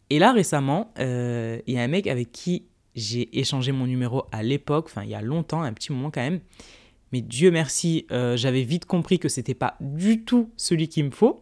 Et 0.09 0.17
là 0.17 0.31
récemment, 0.31 0.91
euh, 0.97 1.59
il 1.67 1.75
y 1.75 1.77
a 1.77 1.83
un 1.83 1.87
mec 1.87 2.07
avec 2.07 2.31
qui 2.31 2.65
j'ai 2.95 3.37
échangé 3.39 3.71
mon 3.71 3.85
numéro 3.85 4.23
à 4.31 4.41
l'époque, 4.41 4.85
enfin 4.87 5.03
il 5.03 5.09
y 5.09 5.15
a 5.15 5.21
longtemps, 5.21 5.61
un 5.61 5.73
petit 5.73 5.93
moment 5.93 6.09
quand 6.09 6.21
même. 6.21 6.39
mais 7.11 7.21
Dieu 7.21 7.51
merci, 7.51 8.07
j'avais 8.09 8.63
vite 8.63 8.85
compris 8.85 9.19
que 9.19 9.29
c'était 9.29 9.53
pas 9.53 9.77
du 9.79 10.23
tout 10.23 10.49
celui 10.57 10.89
qu'il 10.89 11.05
me 11.05 11.11
faut. 11.11 11.41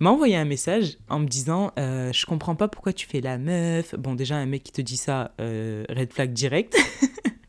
M'a 0.00 0.10
envoyé 0.10 0.36
un 0.36 0.44
message 0.44 0.96
en 1.08 1.18
me 1.18 1.26
disant 1.26 1.72
euh, 1.78 2.12
Je 2.12 2.24
comprends 2.24 2.54
pas 2.54 2.68
pourquoi 2.68 2.92
tu 2.92 3.06
fais 3.06 3.20
la 3.20 3.36
meuf. 3.36 3.96
Bon, 3.96 4.14
déjà, 4.14 4.36
un 4.36 4.46
mec 4.46 4.62
qui 4.62 4.70
te 4.70 4.80
dit 4.80 4.96
ça, 4.96 5.32
euh, 5.40 5.84
red 5.88 6.12
flag 6.12 6.32
direct. 6.32 6.76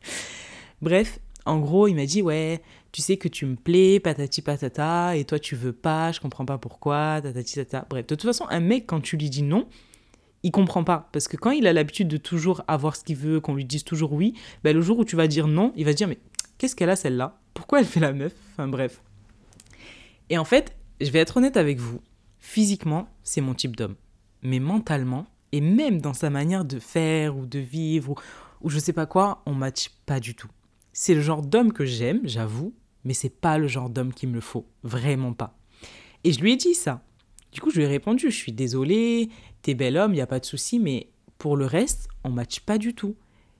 Bref, 0.82 1.20
en 1.46 1.60
gros, 1.60 1.88
il 1.88 1.96
m'a 1.96 2.06
dit 2.06 2.24
Ouais, 2.24 2.60
tu 2.92 3.04
sais 3.04 3.18
que 3.18 3.28
tu 3.28 3.46
me 3.46 3.56
plais, 3.56 4.00
patati 4.00 4.42
patata, 4.42 5.16
et 5.16 5.26
toi 5.26 5.38
tu 5.38 5.56
veux 5.56 5.74
pas, 5.74 6.12
je 6.12 6.20
comprends 6.20 6.46
pas 6.46 6.58
pourquoi, 6.58 7.22
tatati 7.22 7.56
tata. 7.56 7.86
Bref, 7.88 8.08
de 8.08 8.16
toute 8.16 8.28
façon, 8.28 8.46
un 8.50 8.60
mec, 8.62 8.88
quand 8.88 9.02
tu 9.02 9.16
lui 9.16 9.30
dis 9.30 9.44
non, 9.44 9.68
il 10.42 10.52
comprend 10.52 10.84
pas. 10.84 11.08
Parce 11.12 11.28
que 11.28 11.38
quand 11.38 11.52
il 11.52 11.68
a 11.68 11.74
l'habitude 11.74 12.08
de 12.08 12.18
toujours 12.18 12.64
avoir 12.68 12.96
ce 12.96 13.04
qu'il 13.04 13.18
veut, 13.18 13.40
qu'on 13.40 13.54
lui 13.54 13.66
dise 13.66 13.84
toujours 13.84 14.14
oui, 14.14 14.34
ben 14.64 14.76
le 14.76 14.82
jour 14.82 14.98
où 14.98 15.06
tu 15.06 15.16
vas 15.16 15.28
dire 15.28 15.48
non, 15.48 15.72
il 15.76 15.86
va 15.86 15.92
se 15.92 15.98
dire 15.98 16.08
Mais 16.08 16.18
qu'est-ce 16.58 16.76
qu'elle 16.76 16.90
a 16.90 16.96
celle-là? 16.96 17.40
Pourquoi 17.54 17.80
elle 17.80 17.86
fait 17.86 18.00
la 18.00 18.14
meuf? 18.14 18.34
Enfin 18.54 18.68
bref. 18.68 19.02
Et 20.32 20.38
en 20.40 20.46
fait, 20.46 20.76
je 21.00 21.12
vais 21.12 21.20
être 21.20 21.38
honnête 21.38 21.58
avec 21.58 21.78
vous. 21.78 22.00
Physiquement, 22.40 23.08
c'est 23.24 23.42
mon 23.42 23.54
type 23.54 23.76
d'homme. 23.76 23.96
Mais 24.42 24.60
mentalement, 24.60 25.28
et 25.52 25.62
même 25.62 26.02
dans 26.02 26.14
sa 26.14 26.30
manière 26.30 26.66
de 26.66 26.80
faire 26.80 27.38
ou 27.38 27.46
de 27.46 27.60
vivre, 27.60 28.12
ou, 28.12 28.16
ou 28.62 28.70
je 28.70 28.80
sais 28.80 28.94
pas 28.94 29.06
quoi, 29.06 29.42
on 29.46 29.54
match 29.54 29.90
pas 30.06 30.20
du 30.20 30.36
tout. 30.36 30.50
C'est 30.94 31.14
le 31.14 31.22
genre 31.22 31.42
d'homme 31.42 31.74
que 31.74 31.86
j'aime, 31.86 32.22
j'avoue, 32.24 32.74
mais 33.04 33.14
c'est 33.14 33.30
pas 33.30 33.58
le 33.58 33.68
genre 33.68 33.90
d'homme 33.90 34.14
qu'il 34.14 34.30
me 34.30 34.42
faut. 34.42 34.66
Vraiment 34.84 35.34
pas. 35.34 35.58
Et 36.24 36.34
je 36.34 36.42
lui 36.42 36.54
ai 36.54 36.56
dit 36.56 36.74
ça. 36.74 37.02
Du 37.52 37.62
coup, 37.62 37.72
je 37.72 37.78
lui 37.78 37.84
ai 37.84 37.88
répondu 37.88 38.30
Je 38.30 38.36
suis 38.36 38.52
désolée, 38.52 39.30
t'es 39.62 39.74
bel 39.74 39.98
homme, 39.98 40.14
y 40.14 40.22
a 40.22 40.28
pas 40.28 40.40
de 40.40 40.46
souci, 40.46 40.80
mais 40.80 41.10
pour 41.38 41.58
le 41.58 41.66
reste, 41.66 42.10
on 42.24 42.30
match 42.30 42.60
pas 42.62 42.78
du 42.78 42.94
tout. 42.94 43.16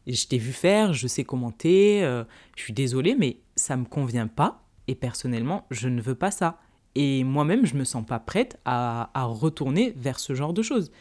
Je 0.08 0.26
t'ai 0.26 0.38
vu 0.38 0.52
faire, 0.52 0.94
je 0.94 1.08
sais 1.08 1.24
comment 1.24 1.52
t'es, 1.52 2.02
euh, 2.04 2.24
je 2.56 2.64
suis 2.64 2.74
désolée, 2.74 3.16
mais 3.16 3.38
ça 3.56 3.78
me 3.78 3.86
convient 3.86 4.28
pas. 4.28 4.64
Et 4.88 4.96
personnellement, 4.96 5.66
je 5.70 5.88
ne 5.88 6.02
veux 6.02 6.16
pas 6.16 6.32
ça. 6.32 6.60
Et 6.96 7.24
moi-même, 7.24 7.66
je 7.66 7.76
me 7.76 7.84
sens 7.84 8.06
pas 8.06 8.20
prête 8.20 8.60
à, 8.66 9.10
retourner 9.16 9.94
vers 9.96 10.20
ce 10.20 10.34
genre 10.34 10.54
de 10.54 10.62
choses. 10.62 10.92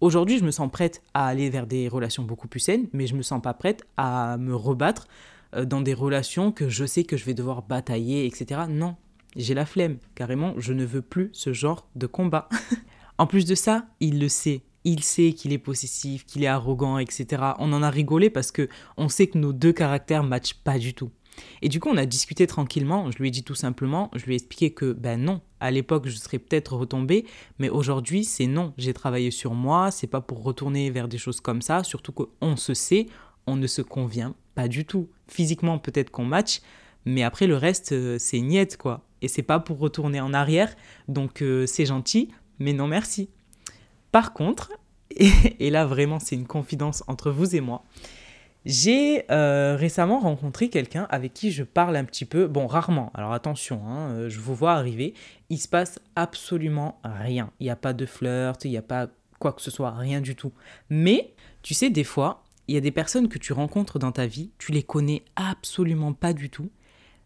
Aujourd'hui, 0.00 0.38
je 0.38 0.44
me 0.44 0.50
sens 0.50 0.70
prête 0.70 1.02
à 1.14 1.26
aller 1.26 1.50
vers 1.50 1.66
des 1.66 1.88
relations 1.88 2.22
beaucoup 2.22 2.48
plus 2.48 2.60
saines, 2.60 2.88
mais 2.92 3.06
je 3.06 3.14
me 3.14 3.22
sens 3.22 3.40
pas 3.40 3.54
prête 3.54 3.84
à 3.96 4.36
me 4.38 4.54
rebattre 4.54 5.08
euh, 5.54 5.64
dans 5.64 5.80
des 5.80 5.94
relations 5.94 6.52
que 6.52 6.68
je 6.68 6.84
sais 6.84 7.04
que 7.04 7.16
je 7.16 7.24
vais 7.24 7.34
devoir 7.34 7.62
batailler, 7.62 8.26
etc. 8.26 8.62
Non, 8.68 8.96
j'ai 9.36 9.54
la 9.54 9.66
flemme. 9.66 9.98
Carrément, 10.14 10.54
je 10.58 10.72
ne 10.72 10.84
veux 10.84 11.02
plus 11.02 11.30
ce 11.32 11.52
genre 11.52 11.88
de 11.96 12.06
combat. 12.06 12.48
en 13.18 13.26
plus 13.26 13.44
de 13.44 13.54
ça, 13.54 13.86
il 14.00 14.20
le 14.20 14.28
sait. 14.28 14.62
Il 14.84 15.02
sait 15.02 15.32
qu'il 15.32 15.52
est 15.52 15.58
possessif, 15.58 16.26
qu'il 16.26 16.44
est 16.44 16.48
arrogant, 16.48 16.98
etc. 16.98 17.42
On 17.58 17.72
en 17.72 17.82
a 17.82 17.88
rigolé 17.88 18.28
parce 18.28 18.52
que 18.52 18.68
on 18.98 19.08
sait 19.08 19.28
que 19.28 19.38
nos 19.38 19.54
deux 19.54 19.72
caractères 19.72 20.22
matchent 20.22 20.54
pas 20.62 20.78
du 20.78 20.92
tout. 20.92 21.10
Et 21.62 21.68
du 21.68 21.80
coup, 21.80 21.88
on 21.90 21.96
a 21.96 22.06
discuté 22.06 22.46
tranquillement. 22.46 23.10
Je 23.10 23.18
lui 23.18 23.28
ai 23.28 23.30
dit 23.30 23.42
tout 23.42 23.54
simplement, 23.54 24.10
je 24.14 24.24
lui 24.24 24.32
ai 24.32 24.36
expliqué 24.36 24.72
que 24.72 24.92
ben 24.92 25.20
non, 25.20 25.40
à 25.60 25.70
l'époque, 25.70 26.08
je 26.08 26.16
serais 26.16 26.38
peut-être 26.38 26.74
retombée, 26.76 27.24
mais 27.58 27.68
aujourd'hui, 27.68 28.24
c'est 28.24 28.46
non. 28.46 28.72
J'ai 28.76 28.92
travaillé 28.92 29.30
sur 29.30 29.54
moi, 29.54 29.90
c'est 29.90 30.06
pas 30.06 30.20
pour 30.20 30.42
retourner 30.42 30.90
vers 30.90 31.08
des 31.08 31.18
choses 31.18 31.40
comme 31.40 31.62
ça, 31.62 31.84
surtout 31.84 32.12
qu'on 32.12 32.56
se 32.56 32.74
sait, 32.74 33.06
on 33.46 33.56
ne 33.56 33.66
se 33.66 33.82
convient 33.82 34.34
pas 34.54 34.68
du 34.68 34.84
tout. 34.84 35.08
Physiquement, 35.26 35.78
peut-être 35.78 36.10
qu'on 36.10 36.24
match, 36.24 36.60
mais 37.04 37.22
après, 37.22 37.46
le 37.46 37.56
reste, 37.56 37.92
euh, 37.92 38.16
c'est 38.18 38.40
niette, 38.40 38.76
quoi. 38.76 39.04
Et 39.22 39.28
c'est 39.28 39.42
pas 39.42 39.60
pour 39.60 39.78
retourner 39.78 40.20
en 40.20 40.34
arrière, 40.34 40.74
donc 41.08 41.42
euh, 41.42 41.66
c'est 41.66 41.86
gentil, 41.86 42.30
mais 42.58 42.72
non 42.72 42.86
merci. 42.86 43.30
Par 44.12 44.32
contre, 44.32 44.72
et, 45.10 45.70
là 45.70 45.86
vraiment, 45.86 46.18
c'est 46.18 46.36
une 46.36 46.46
confidence 46.46 47.02
entre 47.06 47.30
vous 47.30 47.56
et 47.56 47.60
moi, 47.60 47.84
j'ai 48.64 49.30
euh, 49.30 49.76
récemment 49.76 50.20
rencontré 50.20 50.70
quelqu'un 50.70 51.06
avec 51.10 51.34
qui 51.34 51.52
je 51.52 51.64
parle 51.64 51.96
un 51.96 52.04
petit 52.04 52.24
peu, 52.24 52.46
bon 52.46 52.66
rarement, 52.66 53.10
alors 53.14 53.32
attention, 53.32 53.86
hein, 53.86 54.28
je 54.28 54.40
vous 54.40 54.54
vois 54.54 54.72
arriver, 54.72 55.14
il 55.50 55.58
se 55.58 55.68
passe 55.68 56.00
absolument 56.16 56.98
rien. 57.04 57.50
Il 57.60 57.64
n'y 57.64 57.70
a 57.70 57.76
pas 57.76 57.92
de 57.92 58.06
flirt, 58.06 58.64
il 58.64 58.70
n'y 58.70 58.76
a 58.76 58.82
pas 58.82 59.08
quoi 59.38 59.52
que 59.52 59.60
ce 59.60 59.70
soit, 59.70 59.90
rien 59.90 60.20
du 60.20 60.34
tout. 60.34 60.52
Mais, 60.88 61.34
tu 61.62 61.74
sais, 61.74 61.90
des 61.90 62.04
fois, 62.04 62.44
il 62.66 62.74
y 62.74 62.78
a 62.78 62.80
des 62.80 62.90
personnes 62.90 63.28
que 63.28 63.38
tu 63.38 63.52
rencontres 63.52 63.98
dans 63.98 64.12
ta 64.12 64.26
vie, 64.26 64.50
tu 64.58 64.72
les 64.72 64.82
connais 64.82 65.24
absolument 65.36 66.14
pas 66.14 66.32
du 66.32 66.48
tout, 66.48 66.70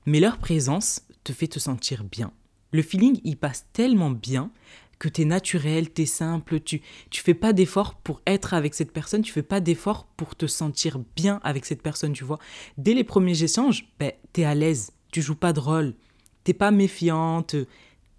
mais 0.07 0.21
leur 0.21 0.39
présence 0.39 1.03
te 1.23 1.33
fait 1.33 1.47
te 1.47 1.61
sentir 1.61 2.03
bien. 2.03 2.33
Le 2.73 2.83
feeling, 2.83 3.21
il 3.25 3.37
passe 3.37 3.67
tellement 3.73 4.11
bien 4.11 4.51
que 4.99 5.09
tu 5.09 5.23
es 5.23 5.25
naturel, 5.25 5.93
tu 5.93 6.03
es 6.03 6.07
simple, 6.07 6.61
tu 6.61 6.83
tu 7.11 7.23
fais 7.23 7.35
pas 7.35 7.53
d'effort 7.53 7.95
pour 7.95 8.21
être 8.27 8.55
avec 8.55 8.75
cette 8.75 8.93
personne, 8.93 9.23
tu 9.23 9.33
fais 9.33 9.43
pas 9.43 9.61
d'effort 9.61 10.07
pour 10.17 10.35
te 10.37 10.47
sentir 10.47 10.99
bien 11.17 11.41
avec 11.43 11.65
cette 11.65 11.83
personne, 11.83 12.13
tu 12.13 12.25
vois. 12.25 12.39
Dès 12.77 12.95
les 12.95 13.05
premiers 13.05 13.43
échanges, 13.43 13.89
ben, 13.99 14.13
tu 14.33 14.41
es 14.41 14.45
à 14.45 14.55
l'aise, 14.55 14.93
tu 15.13 15.23
joues 15.23 15.37
pas 15.37 15.53
de 15.53 15.61
rôle, 15.61 15.95
t'es 16.45 16.55
pas 16.55 16.71
méfiante, 16.71 17.55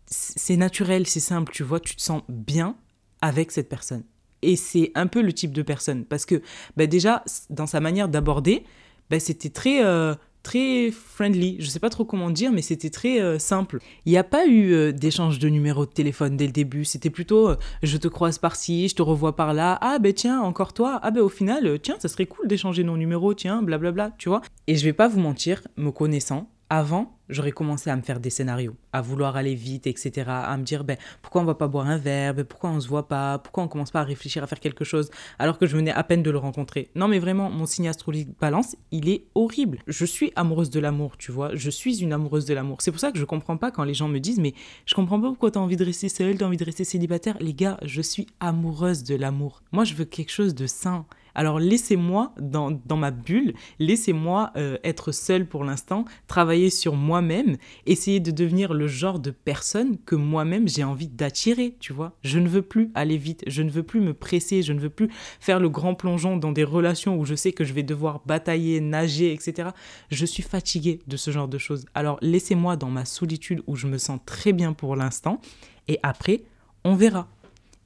c'est 0.06 0.58
naturel, 0.58 1.06
c'est 1.06 1.20
simple, 1.20 1.52
tu 1.54 1.64
vois, 1.64 1.80
tu 1.80 1.96
te 1.96 2.02
sens 2.02 2.24
bien 2.30 2.76
avec 3.22 3.52
cette 3.52 3.70
personne. 3.70 4.04
Et 4.42 4.56
c'est 4.56 4.92
un 4.96 5.08
peu 5.08 5.22
le 5.22 5.34
type 5.34 5.52
de 5.52 5.62
personne. 5.62 6.06
Parce 6.06 6.26
que 6.26 6.42
bah 6.78 6.88
déjà, 6.88 7.24
dans 7.50 7.68
sa 7.68 7.80
manière 7.80 8.08
d'aborder, 8.08 8.64
bah 9.10 9.20
c'était 9.20 9.50
très, 9.50 9.84
euh, 9.84 10.16
très 10.50 10.90
friendly. 10.90 11.58
Je 11.60 11.68
sais 11.68 11.80
pas 11.80 11.92
trop 11.92 12.06
comment 12.06 12.32
dire, 12.32 12.52
mais 12.52 12.64
c'était 12.64 12.90
très 12.90 13.22
euh, 13.22 13.38
simple. 13.38 13.78
Il 14.06 14.12
n'y 14.12 14.18
a 14.18 14.24
pas 14.24 14.48
eu 14.48 14.74
euh, 14.74 14.92
d'échange 14.92 15.38
de 15.38 15.48
numéro 15.48 15.86
de 15.86 15.92
téléphone 15.92 16.38
dès 16.38 16.48
le 16.48 16.52
début. 16.52 16.86
C'était 16.86 17.12
plutôt 17.12 17.52
je 17.84 17.98
te 17.98 18.08
croise 18.08 18.40
par-ci, 18.40 18.88
je 18.88 18.96
te 18.96 19.04
revois 19.04 19.36
par-là. 19.36 19.78
Ah 19.82 20.00
ben 20.00 20.12
tiens, 20.12 20.42
encore 20.42 20.74
toi. 20.74 21.00
Ah 21.04 21.12
ben 21.12 21.22
au 21.22 21.30
final, 21.30 21.80
tiens, 21.82 21.98
ça 22.00 22.08
serait 22.08 22.26
cool 22.26 22.48
d'échanger 22.48 22.84
nos 22.84 22.98
numéros, 22.98 23.36
tiens, 23.36 23.62
blablabla, 23.62 24.12
tu 24.18 24.30
vois. 24.30 24.42
Et 24.66 24.76
je 24.76 24.84
vais 24.86 24.94
pas 24.94 25.08
vous 25.08 25.20
mentir, 25.20 25.62
me 25.78 25.92
connaissant, 25.92 26.50
avant, 26.70 27.18
j'aurais 27.30 27.52
commencé 27.52 27.90
à 27.90 27.96
me 27.96 28.02
faire 28.02 28.20
des 28.20 28.30
scénarios, 28.30 28.76
à 28.94 29.02
vouloir 29.02 29.36
aller 29.36 29.56
vite, 29.56 29.88
etc., 29.88 30.26
à 30.28 30.56
me 30.58 30.64
dire 30.64 30.84
ben, 30.84 30.98
pourquoi 31.22 31.42
on 31.42 31.46
va 31.46 31.56
pas 31.56 31.68
boire 31.68 31.88
un 31.88 31.98
verre, 31.98 32.34
ben, 32.34 32.46
pourquoi 32.46 32.70
on 32.70 32.80
se 32.80 32.88
voit 32.88 33.08
pas, 33.08 33.40
pourquoi 33.40 33.64
on 33.64 33.68
commence 33.68 33.92
pas 33.92 34.02
à 34.02 34.04
réfléchir 34.04 34.44
à 34.44 34.48
faire 34.48 34.60
quelque 34.60 34.84
chose 34.84 35.10
alors 35.40 35.58
que 35.58 35.66
je 35.66 35.76
venais 35.76 35.92
à 35.92 36.04
peine 36.04 36.24
de 36.24 36.32
le 36.32 36.38
rencontrer. 36.38 36.90
Non 36.96 37.08
mais 37.08 37.20
vraiment, 37.20 37.50
mon 37.50 37.66
signe 37.66 37.88
astrologique 37.88 38.30
balance, 38.40 38.76
il 38.92 39.10
est 39.10 39.26
horrible. 39.36 39.80
Je 39.88 40.06
suis 40.06 40.32
amoureuse 40.36 40.70
de 40.70 40.80
l'amour, 40.80 41.18
tu 41.18 41.32
vois, 41.32 41.56
je 41.56 41.70
suis 41.70 42.02
une 42.02 42.14
amoureuse 42.14 42.46
de 42.46 42.54
l'amour. 42.54 42.78
C'est 42.82 42.92
pour 42.92 43.00
ça 43.00 43.12
que 43.12 43.20
je 43.20 43.26
comprends 43.26 43.58
pas 43.58 43.72
quand 43.72 43.84
les 43.84 43.94
gens 43.94 44.08
me 44.08 44.20
disent 44.20 44.40
mais 44.40 44.54
je 44.86 44.96
comprends 44.96 45.20
pas 45.20 45.28
pourquoi 45.28 45.52
tu 45.52 45.58
as 45.58 45.62
envie 45.62 45.78
de 45.78 45.86
rester 45.86 46.10
seule, 46.10 46.38
as 46.42 46.46
envie 46.46 46.58
de 46.58 46.66
rester 46.66 46.84
célibataire. 46.84 47.38
Les 47.40 47.54
gars, 47.54 47.78
je 47.84 48.02
suis 48.02 48.28
amoureuse 48.40 49.04
de 49.04 49.16
l'amour. 49.16 49.62
Moi, 49.72 49.84
je 49.84 49.94
veux 49.94 50.06
quelque 50.06 50.32
chose 50.32 50.56
de 50.56 50.68
sain. 50.68 51.06
Alors 51.40 51.58
laissez-moi 51.58 52.34
dans, 52.38 52.82
ma 52.98 53.12
bulle, 53.12 53.54
laissez-moi 53.80 54.52
euh, 54.58 54.78
être 54.84 55.14
seule 55.14 55.46
pour 55.46 55.64
l'instant, 55.64 56.04
travailler 56.28 56.70
sur 56.70 56.96
moi-même, 56.98 57.56
essayer 57.86 58.20
de 58.20 58.30
devenir 58.30 58.74
le 58.74 58.90
genre 58.90 59.20
de 59.20 59.32
personne 59.32 59.98
que 60.00 60.16
moi-même 60.16 60.68
j'ai 60.68 60.84
envie 60.84 61.08
d'attirer, 61.08 61.78
tu 61.80 61.94
vois. 61.94 62.12
Je 62.24 62.40
ne 62.40 62.50
veux 62.50 62.62
plus 62.62 62.92
aller 62.94 63.16
vite, 63.16 63.46
je 63.48 63.62
ne 63.62 63.70
veux 63.70 63.84
plus 63.84 64.02
me 64.02 64.14
presser, 64.14 64.64
je 64.64 64.74
ne 64.74 64.82
veux 64.82 64.90
plus 64.90 65.08
faire 65.40 65.62
le 65.62 65.70
grand 65.70 65.96
plongeon 65.96 66.36
dans 66.36 66.52
des 66.52 66.66
relations 66.66 67.18
où 67.18 67.24
je 67.24 67.36
sais 67.36 67.54
que 67.54 67.64
je 67.64 67.72
vais 67.72 67.84
devoir 67.84 68.22
batailler, 68.26 68.82
nager, 68.82 69.32
etc. 69.32 69.70
Je 70.12 70.26
suis 70.26 70.44
fatiguée 70.44 71.00
de 71.08 71.16
ce 71.16 71.32
genre 71.32 71.48
de 71.48 71.58
choses. 71.58 71.86
Alors 71.94 72.18
laissez-moi 72.22 72.76
dans 72.76 72.90
ma 72.90 73.06
solitude 73.06 73.64
où 73.66 73.78
je 73.78 73.88
me 73.88 73.98
sens 73.98 74.20
très 74.26 74.52
bien 74.52 74.74
pour 74.74 74.98
l'instant, 74.98 75.40
et 75.88 76.00
après, 76.04 76.42
on 76.84 76.96
verra. 76.96 77.30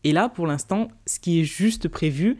Et 0.03 0.11
là, 0.11 0.27
pour 0.27 0.47
l'instant, 0.47 0.89
ce 1.05 1.19
qui 1.19 1.39
est 1.39 1.45
juste 1.45 1.87
prévu, 1.87 2.37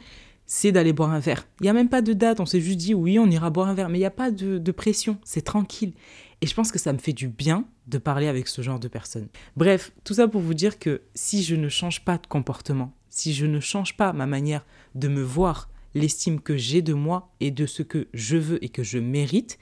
c'est 0.55 0.71
d'aller 0.71 0.93
boire 0.93 1.11
un 1.11 1.19
verre. 1.19 1.47
Il 1.61 1.63
n'y 1.63 1.69
a 1.69 1.73
même 1.73 1.89
pas 1.89 2.03
de 2.03 2.13
date, 2.13 2.39
on 2.39 2.45
s'est 2.45 2.61
juste 2.61 2.77
dit 2.77 2.93
oui, 2.93 3.17
on 3.17 3.25
ira 3.25 3.49
boire 3.49 3.69
un 3.69 3.73
verre, 3.73 3.89
mais 3.89 3.97
il 3.97 4.01
n'y 4.01 4.05
a 4.05 4.11
pas 4.11 4.29
de, 4.29 4.71
pression, 4.71 5.17
c'est 5.23 5.41
tranquille. 5.41 5.93
Et 6.41 6.45
je 6.45 6.53
pense 6.53 6.71
que 6.71 6.77
ça 6.77 6.93
me 6.93 6.99
fait 6.99 7.11
du 7.11 7.27
bien 7.27 7.65
de 7.87 7.97
parler 7.97 8.27
avec 8.27 8.47
ce 8.47 8.61
genre 8.61 8.79
de 8.79 8.87
personnes. 8.87 9.29
Bref, 9.57 9.91
tout 10.03 10.13
ça 10.13 10.27
pour 10.27 10.41
vous 10.41 10.53
dire 10.53 10.77
que 10.77 11.01
si 11.15 11.41
je 11.41 11.55
ne 11.55 11.69
change 11.69 12.05
pas 12.05 12.19
de 12.19 12.27
comportement, 12.27 12.93
si 13.09 13.33
je 13.33 13.47
ne 13.47 13.59
change 13.59 13.97
pas 13.97 14.13
ma 14.13 14.27
manière 14.27 14.63
de 14.93 15.07
me 15.07 15.23
voir, 15.23 15.71
l'estime 15.95 16.39
que 16.39 16.55
j'ai 16.55 16.83
de 16.83 16.93
moi 16.93 17.33
et 17.39 17.49
de 17.49 17.65
ce 17.65 17.81
que 17.81 18.07
je 18.13 18.37
veux 18.37 18.63
et 18.63 18.69
que 18.69 18.83
je 18.83 18.99
mérite, 18.99 19.57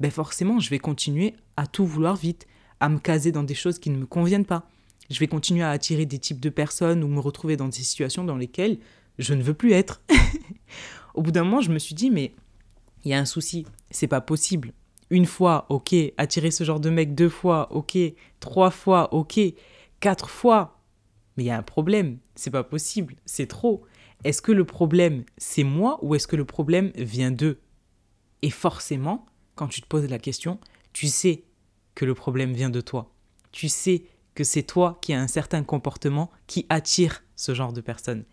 ben 0.00 0.10
forcément, 0.10 0.58
je 0.58 0.70
vais 0.70 0.78
continuer 0.78 1.34
à 1.58 1.66
tout 1.66 1.84
vouloir 1.84 2.16
vite, 2.16 2.46
à 2.80 2.88
me 2.88 2.98
caser 2.98 3.30
dans 3.30 3.44
des 3.44 3.54
choses 3.54 3.78
qui 3.78 3.90
ne 3.90 3.98
me 3.98 4.06
conviennent 4.06 4.46
pas. 4.46 4.66
Je 5.10 5.18
vais 5.18 5.26
continuer 5.26 5.64
à 5.64 5.70
attirer 5.70 6.06
des 6.06 6.18
types 6.18 6.40
de 6.40 6.48
personnes 6.48 7.04
ou 7.04 7.08
me 7.08 7.20
retrouver 7.20 7.58
dans 7.58 7.68
des 7.68 7.82
situations 7.82 8.24
dans 8.24 8.36
lesquelles 8.36 8.78
je 9.20 9.34
ne 9.34 9.42
veux 9.42 9.54
plus 9.54 9.72
être. 9.72 10.02
Au 11.14 11.22
bout 11.22 11.30
d'un 11.30 11.44
moment, 11.44 11.60
je 11.60 11.70
me 11.70 11.78
suis 11.78 11.94
dit, 11.94 12.10
mais 12.10 12.34
il 13.04 13.10
y 13.10 13.14
a 13.14 13.18
un 13.18 13.24
souci, 13.24 13.66
c'est 13.90 14.06
pas 14.06 14.20
possible. 14.20 14.72
Une 15.10 15.26
fois, 15.26 15.66
ok, 15.68 15.94
attirer 16.16 16.50
ce 16.50 16.64
genre 16.64 16.80
de 16.80 16.90
mec 16.90 17.14
deux 17.14 17.28
fois, 17.28 17.72
ok, 17.72 17.98
trois 18.38 18.70
fois, 18.70 19.12
ok, 19.12 19.40
quatre 20.00 20.30
fois, 20.30 20.80
mais 21.36 21.44
il 21.44 21.46
y 21.46 21.50
a 21.50 21.58
un 21.58 21.62
problème, 21.62 22.18
c'est 22.34 22.50
pas 22.50 22.64
possible, 22.64 23.16
c'est 23.24 23.46
trop. 23.46 23.84
Est-ce 24.24 24.42
que 24.42 24.52
le 24.52 24.64
problème, 24.64 25.24
c'est 25.38 25.64
moi 25.64 25.98
ou 26.02 26.14
est-ce 26.14 26.28
que 26.28 26.36
le 26.36 26.44
problème 26.44 26.92
vient 26.94 27.30
d'eux? 27.30 27.60
Et 28.42 28.50
forcément, 28.50 29.26
quand 29.54 29.68
tu 29.68 29.82
te 29.82 29.86
poses 29.86 30.08
la 30.08 30.18
question, 30.18 30.58
tu 30.92 31.08
sais 31.08 31.44
que 31.94 32.04
le 32.04 32.14
problème 32.14 32.52
vient 32.52 32.70
de 32.70 32.80
toi. 32.80 33.12
Tu 33.52 33.68
sais 33.68 34.04
que 34.34 34.44
c'est 34.44 34.62
toi 34.62 34.98
qui 35.02 35.12
as 35.12 35.20
un 35.20 35.28
certain 35.28 35.62
comportement 35.64 36.30
qui 36.46 36.66
attire 36.68 37.24
ce 37.36 37.54
genre 37.54 37.72
de 37.72 37.80
personnes. 37.80 38.24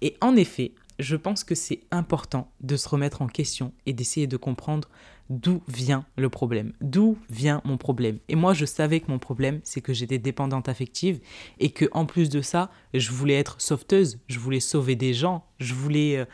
Et 0.00 0.16
en 0.20 0.36
effet, 0.36 0.72
je 0.98 1.16
pense 1.16 1.44
que 1.44 1.54
c'est 1.54 1.80
important 1.90 2.50
de 2.60 2.76
se 2.76 2.88
remettre 2.88 3.22
en 3.22 3.26
question 3.26 3.72
et 3.86 3.92
d'essayer 3.92 4.26
de 4.26 4.36
comprendre 4.36 4.88
d'où 5.30 5.62
vient 5.68 6.04
le 6.16 6.28
problème, 6.28 6.72
d'où 6.80 7.16
vient 7.30 7.62
mon 7.64 7.78
problème. 7.78 8.18
Et 8.28 8.34
moi, 8.34 8.52
je 8.52 8.64
savais 8.64 9.00
que 9.00 9.10
mon 9.10 9.18
problème, 9.18 9.60
c'est 9.64 9.80
que 9.80 9.94
j'étais 9.94 10.18
dépendante 10.18 10.68
affective 10.68 11.20
et 11.58 11.70
que 11.70 11.86
en 11.92 12.04
plus 12.04 12.28
de 12.28 12.42
ça, 12.42 12.70
je 12.92 13.10
voulais 13.12 13.34
être 13.34 13.60
sauveteuse, 13.60 14.18
je 14.28 14.38
voulais 14.38 14.60
sauver 14.60 14.96
des 14.96 15.14
gens, 15.14 15.44
je 15.58 15.72
voulais, 15.72 16.18
euh, 16.18 16.24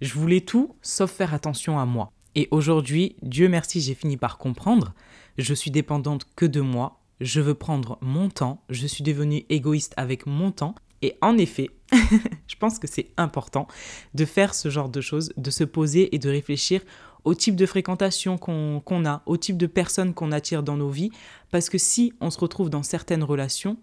je 0.00 0.14
voulais 0.14 0.40
tout 0.40 0.76
sauf 0.80 1.10
faire 1.10 1.34
attention 1.34 1.78
à 1.78 1.84
moi. 1.84 2.12
Et 2.34 2.48
aujourd'hui, 2.52 3.16
Dieu 3.22 3.48
merci, 3.48 3.80
j'ai 3.80 3.94
fini 3.94 4.16
par 4.16 4.38
comprendre. 4.38 4.94
Je 5.38 5.54
suis 5.54 5.70
dépendante 5.70 6.24
que 6.36 6.46
de 6.46 6.60
moi. 6.60 7.00
Je 7.20 7.40
veux 7.40 7.54
prendre 7.54 7.98
mon 8.00 8.28
temps. 8.28 8.62
Je 8.70 8.86
suis 8.86 9.02
devenue 9.02 9.44
égoïste 9.48 9.92
avec 9.96 10.26
mon 10.26 10.52
temps. 10.52 10.76
Et 11.02 11.16
en 11.20 11.38
effet, 11.38 11.70
je 11.92 12.56
pense 12.58 12.78
que 12.78 12.86
c'est 12.86 13.08
important 13.16 13.66
de 14.14 14.24
faire 14.24 14.54
ce 14.54 14.68
genre 14.68 14.88
de 14.88 15.00
choses, 15.00 15.32
de 15.36 15.50
se 15.50 15.64
poser 15.64 16.14
et 16.14 16.18
de 16.18 16.28
réfléchir 16.28 16.82
au 17.24 17.34
type 17.34 17.56
de 17.56 17.66
fréquentation 17.66 18.38
qu'on 18.38 19.04
a, 19.06 19.22
au 19.26 19.36
type 19.36 19.56
de 19.56 19.66
personnes 19.66 20.14
qu'on 20.14 20.32
attire 20.32 20.62
dans 20.62 20.76
nos 20.76 20.90
vies. 20.90 21.10
Parce 21.50 21.68
que 21.68 21.78
si 21.78 22.12
on 22.20 22.30
se 22.30 22.38
retrouve 22.38 22.70
dans 22.70 22.82
certaines 22.82 23.24
relations, 23.24 23.76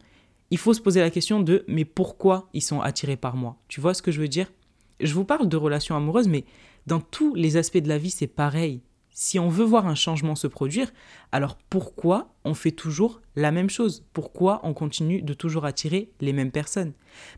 il 0.52 0.58
faut 0.58 0.74
se 0.74 0.82
poser 0.82 1.00
la 1.00 1.10
question 1.10 1.40
de 1.40 1.64
mais 1.68 1.86
pourquoi 1.86 2.50
ils 2.54 2.62
sont 2.62 2.82
attirés 2.82 3.18
par 3.18 3.36
moi? 3.36 3.58
Tu 3.68 3.82
vois 3.82 3.94
ce 3.94 4.02
que 4.02 4.12
je 4.12 4.22
veux 4.22 4.28
dire? 4.28 4.52
Je 5.00 5.14
vous 5.14 5.26
parle 5.26 5.50
de 5.50 5.58
relations 5.58 5.96
amoureuses, 5.96 6.28
mais 6.28 6.46
dans 6.88 7.00
tous 7.00 7.36
les 7.36 7.58
aspects 7.58 7.78
de 7.78 7.90
la 7.90 7.98
vie, 7.98 8.12
c'est 8.12 8.28
pareil. 8.28 8.82
Si 9.18 9.40
on 9.40 9.48
veut 9.48 9.64
voir 9.64 9.88
un 9.88 9.96
changement 9.96 10.36
se 10.36 10.46
produire, 10.46 10.92
alors 11.32 11.58
pourquoi 11.70 12.34
on 12.44 12.54
fait 12.54 12.74
toujours 12.74 13.22
la 13.38 13.54
même 13.54 13.70
chose? 13.70 14.04
Pourquoi 14.12 14.60
on 14.64 14.74
continue 14.74 15.22
de 15.22 15.34
toujours 15.34 15.64
attirer 15.64 16.10
les 16.20 16.34
mêmes 16.34 16.52
personnes? 16.52 16.92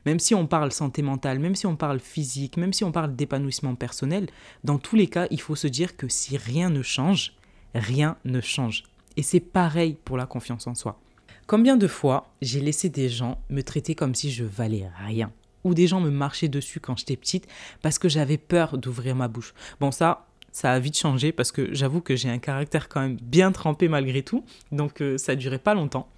Même 0.07 0.17
si 0.17 0.33
on 0.33 0.47
parle 0.47 0.71
santé 0.71 1.03
mentale, 1.03 1.37
même 1.37 1.53
si 1.53 1.67
on 1.67 1.75
parle 1.75 1.99
physique, 1.99 2.57
même 2.57 2.73
si 2.73 2.83
on 2.83 2.91
parle 2.91 3.15
d'épanouissement 3.15 3.75
personnel, 3.75 4.27
dans 4.63 4.79
tous 4.79 4.95
les 4.95 5.05
cas, 5.05 5.27
il 5.29 5.39
faut 5.39 5.55
se 5.55 5.67
dire 5.67 5.95
que 5.97 6.07
si 6.07 6.35
rien 6.35 6.71
ne 6.71 6.81
change, 6.81 7.35
rien 7.75 8.17
ne 8.25 8.41
change. 8.41 8.85
Et 9.15 9.21
c'est 9.21 9.39
pareil 9.39 9.99
pour 10.03 10.17
la 10.17 10.25
confiance 10.25 10.65
en 10.65 10.73
soi. 10.73 10.99
Combien 11.45 11.77
de 11.77 11.87
fois 11.87 12.33
j'ai 12.41 12.59
laissé 12.59 12.89
des 12.89 13.07
gens 13.07 13.39
me 13.51 13.61
traiter 13.61 13.93
comme 13.93 14.15
si 14.15 14.31
je 14.31 14.43
valais 14.43 14.89
rien? 15.05 15.31
Ou 15.63 15.75
des 15.75 15.85
gens 15.85 16.01
me 16.01 16.09
marchaient 16.09 16.47
dessus 16.47 16.79
quand 16.79 16.97
j'étais 16.97 17.17
petite 17.17 17.45
parce 17.83 17.99
que 17.99 18.09
j'avais 18.09 18.37
peur 18.37 18.79
d'ouvrir 18.79 19.15
ma 19.15 19.27
bouche? 19.27 19.53
Bon 19.79 19.91
ça, 19.91 20.25
ça 20.57 20.73
a 20.73 20.79
vite 20.79 20.97
changé 20.97 21.31
parce 21.31 21.51
que 21.51 21.71
j'avoue 21.71 22.01
que 22.01 22.15
j'ai 22.15 22.31
un 22.31 22.39
caractère 22.39 22.89
quand 22.89 22.99
même 22.99 23.17
bien 23.21 23.51
trempé 23.51 23.87
malgré 23.87 24.23
tout, 24.23 24.43
donc 24.71 25.01
euh, 25.01 25.15
ça 25.15 25.35
durait 25.35 25.59
pas 25.59 25.75
longtemps. 25.75 26.09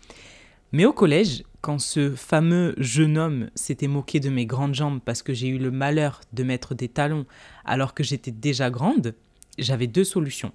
Mais 0.71 0.85
au 0.85 0.93
collège, 0.93 1.43
quand 1.59 1.77
ce 1.77 2.11
fameux 2.11 2.73
jeune 2.77 3.17
homme 3.17 3.49
s'était 3.53 3.89
moqué 3.89 4.21
de 4.21 4.29
mes 4.29 4.45
grandes 4.45 4.75
jambes 4.75 5.01
parce 5.03 5.23
que 5.23 5.33
j'ai 5.33 5.49
eu 5.49 5.57
le 5.57 5.71
malheur 5.71 6.21
de 6.31 6.43
mettre 6.43 6.73
des 6.73 6.87
talons 6.87 7.25
alors 7.65 7.93
que 7.93 8.01
j'étais 8.01 8.31
déjà 8.31 8.69
grande, 8.69 9.13
j'avais 9.57 9.87
deux 9.87 10.05
solutions. 10.05 10.53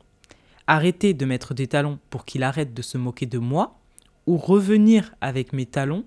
Arrêter 0.67 1.13
de 1.13 1.27
mettre 1.27 1.53
des 1.53 1.67
talons 1.67 1.99
pour 2.09 2.25
qu'il 2.25 2.43
arrête 2.43 2.73
de 2.73 2.81
se 2.81 2.97
moquer 2.97 3.27
de 3.27 3.37
moi, 3.37 3.79
ou 4.27 4.39
revenir 4.39 5.15
avec 5.21 5.53
mes 5.53 5.67
talons 5.67 6.07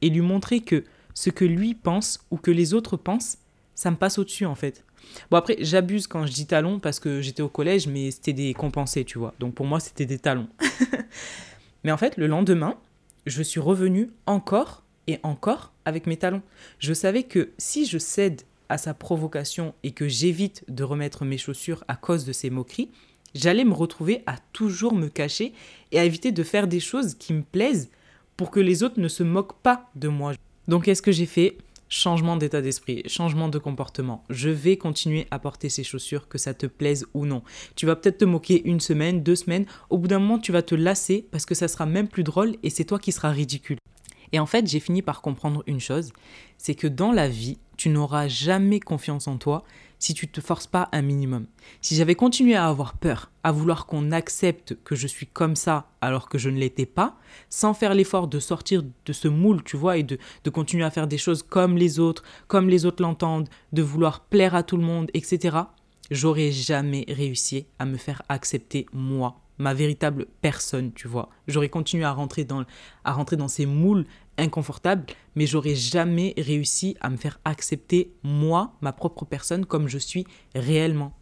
et 0.00 0.10
lui 0.10 0.20
montrer 0.20 0.60
que 0.60 0.84
ce 1.12 1.30
que 1.30 1.44
lui 1.44 1.74
pense 1.74 2.20
ou 2.30 2.36
que 2.36 2.52
les 2.52 2.72
autres 2.72 2.96
pensent, 2.96 3.38
ça 3.74 3.90
me 3.90 3.96
passe 3.96 4.16
au-dessus 4.18 4.46
en 4.46 4.54
fait. 4.54 4.85
Bon, 5.30 5.36
après, 5.36 5.56
j'abuse 5.60 6.06
quand 6.06 6.26
je 6.26 6.32
dis 6.32 6.46
talons 6.46 6.78
parce 6.78 7.00
que 7.00 7.20
j'étais 7.20 7.42
au 7.42 7.48
collège, 7.48 7.86
mais 7.86 8.10
c'était 8.10 8.32
des 8.32 8.54
compensés, 8.54 9.04
tu 9.04 9.18
vois. 9.18 9.34
Donc 9.40 9.54
pour 9.54 9.66
moi, 9.66 9.80
c'était 9.80 10.06
des 10.06 10.18
talons. 10.18 10.48
mais 11.84 11.92
en 11.92 11.96
fait, 11.96 12.16
le 12.16 12.26
lendemain, 12.26 12.76
je 13.26 13.42
suis 13.42 13.60
revenue 13.60 14.10
encore 14.26 14.82
et 15.06 15.18
encore 15.22 15.72
avec 15.84 16.06
mes 16.06 16.16
talons. 16.16 16.42
Je 16.78 16.92
savais 16.92 17.22
que 17.24 17.50
si 17.58 17.86
je 17.86 17.98
cède 17.98 18.42
à 18.68 18.78
sa 18.78 18.94
provocation 18.94 19.74
et 19.82 19.92
que 19.92 20.08
j'évite 20.08 20.64
de 20.68 20.82
remettre 20.84 21.24
mes 21.24 21.38
chaussures 21.38 21.84
à 21.88 21.96
cause 21.96 22.24
de 22.24 22.32
ses 22.32 22.50
moqueries, 22.50 22.90
j'allais 23.34 23.64
me 23.64 23.74
retrouver 23.74 24.22
à 24.26 24.36
toujours 24.52 24.94
me 24.94 25.08
cacher 25.08 25.52
et 25.92 25.98
à 25.98 26.04
éviter 26.04 26.32
de 26.32 26.42
faire 26.42 26.66
des 26.66 26.80
choses 26.80 27.14
qui 27.14 27.32
me 27.32 27.42
plaisent 27.42 27.90
pour 28.36 28.50
que 28.50 28.60
les 28.60 28.82
autres 28.82 29.00
ne 29.00 29.08
se 29.08 29.22
moquent 29.22 29.60
pas 29.62 29.88
de 29.94 30.08
moi. 30.08 30.32
Donc 30.68 30.84
qu'est-ce 30.84 31.02
que 31.02 31.12
j'ai 31.12 31.26
fait? 31.26 31.56
Changement 31.88 32.36
d'état 32.36 32.62
d'esprit, 32.62 33.02
changement 33.06 33.48
de 33.48 33.58
comportement. 33.58 34.24
Je 34.30 34.48
vais 34.48 34.76
continuer 34.76 35.26
à 35.30 35.38
porter 35.38 35.68
ces 35.68 35.84
chaussures, 35.84 36.28
que 36.28 36.38
ça 36.38 36.54
te 36.54 36.66
plaise 36.66 37.06
ou 37.14 37.26
non. 37.26 37.42
Tu 37.74 37.86
vas 37.86 37.96
peut-être 37.96 38.18
te 38.18 38.24
moquer 38.24 38.66
une 38.66 38.80
semaine, 38.80 39.22
deux 39.22 39.36
semaines, 39.36 39.66
au 39.90 39.98
bout 39.98 40.08
d'un 40.08 40.18
moment 40.18 40.38
tu 40.38 40.52
vas 40.52 40.62
te 40.62 40.74
lasser 40.74 41.26
parce 41.30 41.46
que 41.46 41.54
ça 41.54 41.68
sera 41.68 41.86
même 41.86 42.08
plus 42.08 42.24
drôle 42.24 42.56
et 42.62 42.70
c'est 42.70 42.84
toi 42.84 42.98
qui 42.98 43.12
seras 43.12 43.30
ridicule. 43.30 43.78
Et 44.32 44.38
en 44.38 44.46
fait, 44.46 44.66
j'ai 44.66 44.80
fini 44.80 45.02
par 45.02 45.22
comprendre 45.22 45.62
une 45.66 45.80
chose, 45.80 46.12
c'est 46.58 46.74
que 46.74 46.88
dans 46.88 47.12
la 47.12 47.28
vie, 47.28 47.58
tu 47.76 47.88
n'auras 47.88 48.28
jamais 48.28 48.80
confiance 48.80 49.28
en 49.28 49.36
toi 49.36 49.64
si 49.98 50.14
tu 50.14 50.26
ne 50.26 50.30
te 50.30 50.40
forces 50.40 50.66
pas 50.66 50.88
un 50.92 51.02
minimum. 51.02 51.46
Si 51.80 51.96
j'avais 51.96 52.14
continué 52.14 52.54
à 52.54 52.66
avoir 52.66 52.94
peur, 52.94 53.30
à 53.42 53.52
vouloir 53.52 53.86
qu'on 53.86 54.12
accepte 54.12 54.76
que 54.84 54.94
je 54.94 55.06
suis 55.06 55.26
comme 55.26 55.56
ça 55.56 55.88
alors 56.00 56.28
que 56.28 56.38
je 56.38 56.50
ne 56.50 56.58
l'étais 56.58 56.86
pas, 56.86 57.16
sans 57.48 57.74
faire 57.74 57.94
l'effort 57.94 58.28
de 58.28 58.38
sortir 58.38 58.82
de 58.82 59.12
ce 59.12 59.28
moule, 59.28 59.62
tu 59.64 59.76
vois, 59.76 59.96
et 59.96 60.02
de, 60.02 60.18
de 60.44 60.50
continuer 60.50 60.84
à 60.84 60.90
faire 60.90 61.06
des 61.06 61.18
choses 61.18 61.42
comme 61.42 61.76
les 61.76 61.98
autres, 61.98 62.22
comme 62.46 62.68
les 62.68 62.84
autres 62.84 63.02
l'entendent, 63.02 63.48
de 63.72 63.82
vouloir 63.82 64.20
plaire 64.20 64.54
à 64.54 64.62
tout 64.62 64.76
le 64.76 64.82
monde, 64.82 65.10
etc., 65.14 65.56
j'aurais 66.10 66.52
jamais 66.52 67.04
réussi 67.08 67.66
à 67.78 67.86
me 67.86 67.96
faire 67.96 68.22
accepter 68.28 68.86
moi 68.92 69.40
ma 69.58 69.74
véritable 69.74 70.26
personne, 70.42 70.92
tu 70.92 71.08
vois. 71.08 71.30
J'aurais 71.48 71.68
continué 71.68 72.04
à 72.04 72.12
rentrer 72.12 72.44
dans, 72.44 72.64
à 73.04 73.12
rentrer 73.12 73.36
dans 73.36 73.48
ces 73.48 73.66
moules 73.66 74.04
inconfortables, 74.38 75.06
mais 75.34 75.46
j'aurais 75.46 75.74
jamais 75.74 76.34
réussi 76.36 76.96
à 77.00 77.10
me 77.10 77.16
faire 77.16 77.40
accepter 77.44 78.12
moi, 78.22 78.72
ma 78.80 78.92
propre 78.92 79.24
personne, 79.24 79.66
comme 79.66 79.88
je 79.88 79.98
suis 79.98 80.26
réellement. 80.54 81.12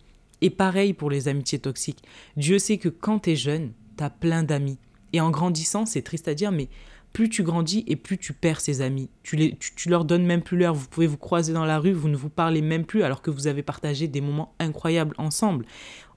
Et 0.41 0.51
pareil 0.51 0.93
pour 0.93 1.11
les 1.11 1.29
amitiés 1.29 1.59
toxiques. 1.59 2.05
Dieu 2.37 2.59
sait 2.59 2.79
que 2.79 2.89
quand 2.89 3.21
tu 3.21 3.31
es 3.31 3.37
jeune, 3.37 3.73
tu 3.97 4.05
as 4.05 4.11
plein 4.11 4.43
d'amis. 4.43 4.79
Et 5.13 5.21
en 5.21 5.31
grandissant, 5.31 5.87
c'est 5.87 6.03
triste 6.03 6.29
à 6.29 6.35
dire, 6.35 6.53
mais 6.53 6.69
plus 7.13 7.29
tu 7.29 7.45
grandis 7.45 7.85
et 7.87 7.95
plus 7.95 8.19
tu 8.19 8.33
perds 8.33 8.61
ces 8.61 8.81
amis. 8.81 9.09
Tu, 9.23 9.37
les, 9.37 9.57
tu, 9.57 9.75
tu 9.75 9.89
leur 9.89 10.05
donnes 10.05 10.27
même 10.27 10.43
plus 10.43 10.59
l'heure. 10.59 10.75
Vous 10.75 10.89
pouvez 10.89 11.07
vous 11.07 11.17
croiser 11.17 11.53
dans 11.53 11.65
la 11.65 11.79
rue, 11.79 11.93
vous 11.93 12.09
ne 12.09 12.17
vous 12.17 12.29
parlez 12.29 12.61
même 12.61 12.85
plus 12.85 13.05
alors 13.05 13.23
que 13.23 13.31
vous 13.31 13.47
avez 13.47 13.63
partagé 13.63 14.09
des 14.09 14.21
moments 14.21 14.55
incroyables 14.59 15.15
ensemble. 15.17 15.65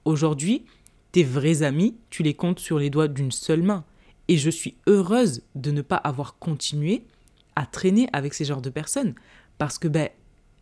Aujourd'hui, 0.04 0.64
tes 1.12 1.22
vrais 1.22 1.62
amis, 1.62 1.96
tu 2.10 2.22
les 2.22 2.34
comptes 2.34 2.58
sur 2.58 2.78
les 2.78 2.90
doigts 2.90 3.08
d'une 3.08 3.30
seule 3.30 3.62
main. 3.62 3.84
Et 4.28 4.36
je 4.36 4.50
suis 4.50 4.76
heureuse 4.86 5.42
de 5.54 5.70
ne 5.70 5.82
pas 5.82 5.96
avoir 5.96 6.38
continué 6.38 7.04
à 7.56 7.66
traîner 7.66 8.08
avec 8.12 8.34
ces 8.34 8.44
genres 8.44 8.62
de 8.62 8.70
personnes. 8.70 9.14
Parce 9.58 9.78
que, 9.78 9.88
ben, 9.88 10.08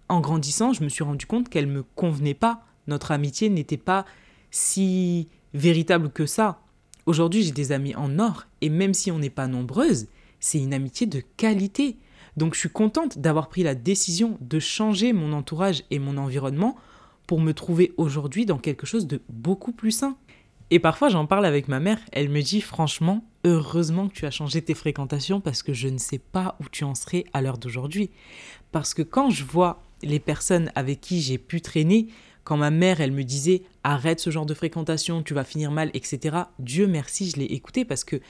en 0.08 0.20
grandissant, 0.20 0.72
je 0.72 0.84
me 0.84 0.88
suis 0.88 1.04
rendu 1.04 1.26
compte 1.26 1.48
qu'elle 1.48 1.68
ne 1.68 1.72
me 1.72 1.82
convenait 1.82 2.34
pas. 2.34 2.64
Notre 2.86 3.10
amitié 3.10 3.48
n'était 3.50 3.76
pas 3.76 4.06
si 4.50 5.28
véritable 5.52 6.10
que 6.10 6.26
ça. 6.26 6.60
Aujourd'hui, 7.06 7.42
j'ai 7.42 7.52
des 7.52 7.72
amis 7.72 7.94
en 7.94 8.18
or, 8.18 8.46
et 8.60 8.68
même 8.68 8.94
si 8.94 9.10
on 9.10 9.18
n'est 9.18 9.30
pas 9.30 9.46
nombreuses, 9.46 10.06
c'est 10.40 10.58
une 10.58 10.74
amitié 10.74 11.06
de 11.06 11.22
qualité. 11.36 11.96
Donc 12.36 12.54
je 12.54 12.60
suis 12.60 12.70
contente 12.70 13.18
d'avoir 13.18 13.48
pris 13.48 13.62
la 13.62 13.74
décision 13.74 14.38
de 14.40 14.58
changer 14.58 15.12
mon 15.12 15.32
entourage 15.32 15.84
et 15.90 15.98
mon 15.98 16.16
environnement 16.18 16.76
pour 17.26 17.40
me 17.40 17.52
trouver 17.52 17.92
aujourd'hui 17.96 18.46
dans 18.46 18.58
quelque 18.58 18.86
chose 18.86 19.06
de 19.06 19.20
beaucoup 19.28 19.72
plus 19.72 19.90
sain. 19.90 20.16
Et 20.70 20.80
parfois, 20.80 21.08
j'en 21.08 21.26
parle 21.26 21.46
avec 21.46 21.68
ma 21.68 21.78
mère, 21.78 22.00
elle 22.12 22.28
me 22.28 22.42
dit 22.42 22.60
franchement, 22.60 23.24
heureusement 23.44 24.08
que 24.08 24.14
tu 24.14 24.26
as 24.26 24.32
changé 24.32 24.62
tes 24.62 24.74
fréquentations 24.74 25.40
parce 25.40 25.62
que 25.62 25.72
je 25.72 25.86
ne 25.86 25.98
sais 25.98 26.18
pas 26.18 26.56
où 26.60 26.64
tu 26.68 26.82
en 26.82 26.96
serais 26.96 27.24
à 27.32 27.40
l'heure 27.40 27.58
d'aujourd'hui. 27.58 28.10
Parce 28.72 28.92
que 28.92 29.02
quand 29.02 29.30
je 29.30 29.44
vois 29.44 29.82
les 30.02 30.18
personnes 30.18 30.72
avec 30.74 31.00
qui 31.00 31.20
j'ai 31.20 31.38
pu 31.38 31.60
traîner, 31.60 32.08
quand 32.42 32.56
ma 32.56 32.70
mère, 32.70 33.00
elle 33.00 33.12
me 33.12 33.22
disait 33.22 33.62
arrête 33.84 34.18
ce 34.18 34.30
genre 34.30 34.46
de 34.46 34.54
fréquentation, 34.54 35.22
tu 35.22 35.34
vas 35.34 35.44
finir 35.44 35.70
mal, 35.70 35.90
etc. 35.94 36.36
Dieu 36.58 36.88
merci, 36.88 37.30
je 37.30 37.36
l'ai 37.36 37.44
écouté 37.44 37.84
parce 37.84 38.02
que 38.02 38.20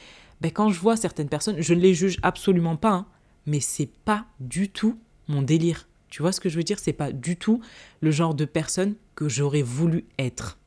ben, 0.43 0.51
quand 0.51 0.69
je 0.69 0.79
vois 0.79 0.97
certaines 0.97 1.31
personnes, 1.31 1.61
je 1.61 1.73
ne 1.73 1.81
les 1.81 1.95
juge 1.95 2.19
absolument 2.23 2.77
pas, 2.77 2.93
hein, 2.93 3.07
mais 3.47 3.61
c'est 3.61 3.91
pas 4.05 4.27
du 4.41 4.69
tout 4.69 4.99
mon 5.29 5.41
délire. 5.41 5.89
Tu 6.11 6.21
vois 6.21 6.33
ce 6.33 6.41
que 6.41 6.51
je 6.51 6.57
veux 6.57 6.63
dire? 6.63 6.79
C'est 6.79 6.93
pas 6.93 7.13
du 7.13 7.37
tout 7.37 7.63
le 8.01 8.11
genre 8.11 8.35
de 8.35 8.45
personne 8.45 8.95
que 9.15 9.29
j'aurais 9.29 9.63
voulu 9.63 10.05
être. 10.19 10.59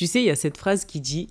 Tu 0.00 0.06
sais, 0.06 0.22
il 0.22 0.24
y 0.24 0.30
a 0.30 0.34
cette 0.34 0.56
phrase 0.56 0.86
qui 0.86 1.02
dit 1.02 1.28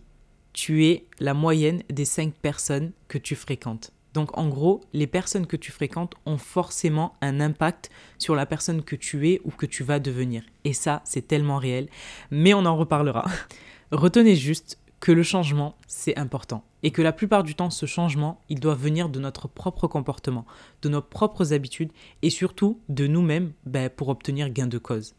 Tu 0.53 0.85
es 0.85 1.07
la 1.19 1.33
moyenne 1.33 1.81
des 1.89 2.05
cinq 2.05 2.35
personnes 2.35 2.91
que 3.07 3.17
tu 3.17 3.35
fréquentes. 3.35 3.91
Donc 4.13 4.37
en 4.37 4.47
gros, 4.47 4.81
les 4.93 5.07
personnes 5.07 5.47
que 5.47 5.57
tu 5.57 5.71
fréquentes 5.71 6.13
ont 6.27 6.37
forcément 6.37 7.13
un 7.21 7.39
impact 7.39 7.89
sur 8.19 8.35
la 8.35 8.45
personne 8.45 8.83
que 8.83 8.95
tu 8.95 9.27
es 9.27 9.41
ou 9.43 9.49
que 9.49 9.65
tu 9.65 9.83
vas 9.83 9.97
devenir. 9.97 10.43
Et 10.65 10.73
ça, 10.73 11.01
c'est 11.03 11.27
tellement 11.27 11.57
réel. 11.57 11.89
Mais 12.29 12.53
on 12.53 12.63
en 12.67 12.77
reparlera. 12.77 13.25
Retenez 13.91 14.35
juste 14.35 14.77
que 14.99 15.11
le 15.11 15.23
changement, 15.23 15.75
c'est 15.87 16.19
important. 16.19 16.63
Et 16.83 16.91
que 16.91 17.01
la 17.01 17.11
plupart 17.11 17.41
du 17.41 17.55
temps, 17.55 17.71
ce 17.71 17.87
changement, 17.87 18.39
il 18.49 18.59
doit 18.59 18.75
venir 18.75 19.09
de 19.09 19.19
notre 19.19 19.47
propre 19.47 19.87
comportement, 19.87 20.45
de 20.83 20.89
nos 20.89 21.01
propres 21.01 21.53
habitudes 21.53 21.91
et 22.21 22.29
surtout 22.29 22.79
de 22.87 23.07
nous-mêmes 23.07 23.51
ben, 23.65 23.89
pour 23.89 24.09
obtenir 24.09 24.51
gain 24.51 24.67
de 24.67 24.77
cause. 24.77 25.15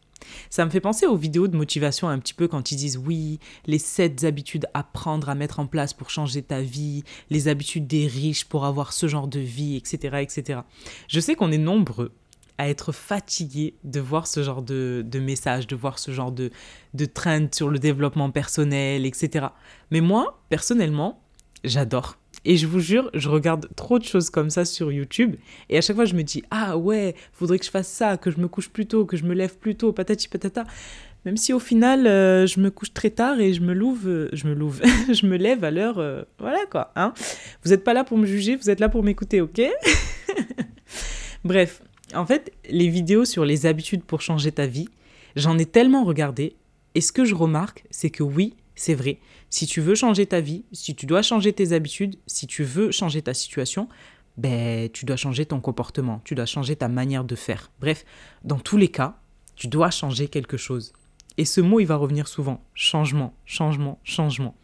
Ça 0.49 0.65
me 0.65 0.69
fait 0.69 0.79
penser 0.79 1.05
aux 1.05 1.15
vidéos 1.15 1.47
de 1.47 1.57
motivation 1.57 2.09
un 2.09 2.19
petit 2.19 2.33
peu 2.33 2.47
quand 2.47 2.71
ils 2.71 2.75
disent 2.75 2.97
oui, 2.97 3.39
les 3.65 3.79
7 3.79 4.23
habitudes 4.23 4.67
à 4.73 4.83
prendre, 4.83 5.29
à 5.29 5.35
mettre 5.35 5.59
en 5.59 5.67
place 5.67 5.93
pour 5.93 6.09
changer 6.09 6.41
ta 6.41 6.61
vie, 6.61 7.03
les 7.29 7.47
habitudes 7.47 7.87
des 7.87 8.07
riches 8.07 8.45
pour 8.45 8.65
avoir 8.65 8.93
ce 8.93 9.07
genre 9.07 9.27
de 9.27 9.39
vie, 9.39 9.75
etc. 9.75 10.17
etc. 10.21 10.61
Je 11.07 11.19
sais 11.19 11.35
qu'on 11.35 11.51
est 11.51 11.57
nombreux 11.57 12.11
à 12.57 12.69
être 12.69 12.91
fatiguée 12.91 13.75
de 13.83 13.99
voir 13.99 14.27
ce 14.27 14.43
genre 14.43 14.61
de, 14.61 15.03
de 15.05 15.19
messages, 15.19 15.65
de 15.65 15.75
voir 15.75 15.97
ce 15.97 16.11
genre 16.11 16.31
de, 16.31 16.51
de 16.93 17.05
trend 17.05 17.47
sur 17.51 17.69
le 17.69 17.79
développement 17.79 18.29
personnel, 18.29 19.05
etc. 19.05 19.47
Mais 19.89 20.01
moi, 20.01 20.39
personnellement, 20.49 21.23
j'adore. 21.63 22.20
Et 22.43 22.57
je 22.57 22.65
vous 22.65 22.79
jure, 22.79 23.09
je 23.13 23.29
regarde 23.29 23.67
trop 23.75 23.99
de 23.99 24.03
choses 24.03 24.29
comme 24.29 24.49
ça 24.49 24.65
sur 24.65 24.91
YouTube. 24.91 25.35
Et 25.69 25.77
à 25.77 25.81
chaque 25.81 25.95
fois, 25.95 26.05
je 26.05 26.15
me 26.15 26.23
dis, 26.23 26.43
ah 26.49 26.77
ouais, 26.77 27.15
faudrait 27.33 27.59
que 27.59 27.65
je 27.65 27.69
fasse 27.69 27.87
ça, 27.87 28.17
que 28.17 28.31
je 28.31 28.39
me 28.39 28.47
couche 28.47 28.69
plus 28.69 28.87
tôt, 28.87 29.05
que 29.05 29.15
je 29.15 29.23
me 29.23 29.33
lève 29.33 29.57
plus 29.57 29.75
tôt, 29.75 29.91
patati 29.91 30.27
patata. 30.27 30.63
Même 31.25 31.37
si 31.37 31.53
au 31.53 31.59
final, 31.59 32.07
euh, 32.07 32.47
je 32.47 32.59
me 32.59 32.71
couche 32.71 32.93
très 32.93 33.11
tard 33.11 33.39
et 33.39 33.53
je 33.53 33.61
me 33.61 33.73
louve, 33.73 34.07
euh, 34.07 34.29
je 34.33 34.47
me 34.47 34.55
louve, 34.55 34.81
je 35.11 35.25
me 35.27 35.37
lève 35.37 35.63
à 35.63 35.69
l'heure, 35.69 35.99
euh, 35.99 36.23
voilà 36.39 36.65
quoi. 36.69 36.91
Hein 36.95 37.13
vous 37.63 37.69
n'êtes 37.69 37.83
pas 37.83 37.93
là 37.93 38.03
pour 38.03 38.17
me 38.17 38.25
juger, 38.25 38.55
vous 38.55 38.71
êtes 38.71 38.79
là 38.79 38.89
pour 38.89 39.03
m'écouter, 39.03 39.39
ok? 39.39 39.61
Bref, 41.43 41.83
en 42.15 42.25
fait, 42.25 42.51
les 42.69 42.87
vidéos 42.87 43.25
sur 43.25 43.45
les 43.45 43.67
habitudes 43.67 44.03
pour 44.03 44.21
changer 44.21 44.51
ta 44.51 44.65
vie, 44.65 44.89
j'en 45.35 45.59
ai 45.59 45.65
tellement 45.65 46.05
regardé. 46.05 46.55
Et 46.95 47.01
ce 47.01 47.11
que 47.11 47.23
je 47.23 47.35
remarque, 47.35 47.85
c'est 47.91 48.09
que 48.09 48.23
oui, 48.23 48.55
c'est 48.75 48.95
vrai. 48.95 49.19
Si 49.51 49.67
tu 49.67 49.81
veux 49.81 49.95
changer 49.95 50.25
ta 50.25 50.39
vie, 50.39 50.63
si 50.71 50.95
tu 50.95 51.05
dois 51.05 51.21
changer 51.21 51.51
tes 51.51 51.73
habitudes, 51.73 52.15
si 52.25 52.47
tu 52.47 52.63
veux 52.63 52.89
changer 52.89 53.21
ta 53.21 53.33
situation, 53.33 53.89
ben, 54.37 54.89
tu 54.89 55.03
dois 55.03 55.17
changer 55.17 55.45
ton 55.45 55.59
comportement, 55.59 56.21
tu 56.23 56.35
dois 56.35 56.45
changer 56.45 56.77
ta 56.77 56.87
manière 56.87 57.25
de 57.25 57.35
faire. 57.35 57.69
Bref, 57.81 58.05
dans 58.45 58.59
tous 58.59 58.77
les 58.77 58.87
cas, 58.87 59.19
tu 59.57 59.67
dois 59.67 59.91
changer 59.91 60.29
quelque 60.29 60.55
chose. 60.55 60.93
Et 61.37 61.43
ce 61.43 61.59
mot, 61.59 61.81
il 61.81 61.85
va 61.85 61.97
revenir 61.97 62.29
souvent. 62.29 62.63
Changement, 62.73 63.33
changement, 63.45 63.99
changement. 64.05 64.55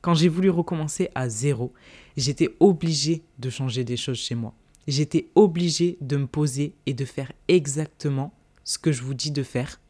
Quand 0.00 0.14
j'ai 0.14 0.28
voulu 0.28 0.50
recommencer 0.50 1.08
à 1.14 1.28
zéro, 1.28 1.72
j'étais 2.16 2.48
obligée 2.58 3.22
de 3.38 3.48
changer 3.48 3.84
des 3.84 3.96
choses 3.96 4.18
chez 4.18 4.34
moi. 4.34 4.54
J'étais 4.88 5.28
obligée 5.36 5.98
de 6.00 6.16
me 6.16 6.26
poser 6.26 6.74
et 6.86 6.94
de 6.94 7.04
faire 7.04 7.30
exactement 7.46 8.34
ce 8.64 8.78
que 8.78 8.90
je 8.90 9.02
vous 9.02 9.14
dis 9.14 9.30
de 9.30 9.44
faire. 9.44 9.80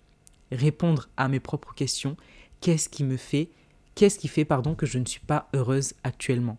Répondre 0.51 1.09
à 1.17 1.29
mes 1.29 1.41
propres 1.41 1.75
questions. 1.75 2.19
Qu'est-ce 2.61 2.91
qui 2.91 3.03
me 3.03 3.17
fait 3.17 3.49
Qu'est-ce 3.95 4.19
qui 4.19 4.29
fait, 4.29 4.45
pardon, 4.45 4.75
que 4.75 4.87
je 4.87 4.99
ne 4.99 5.05
suis 5.05 5.21
pas 5.21 5.49
heureuse 5.55 5.95
actuellement? 6.03 6.59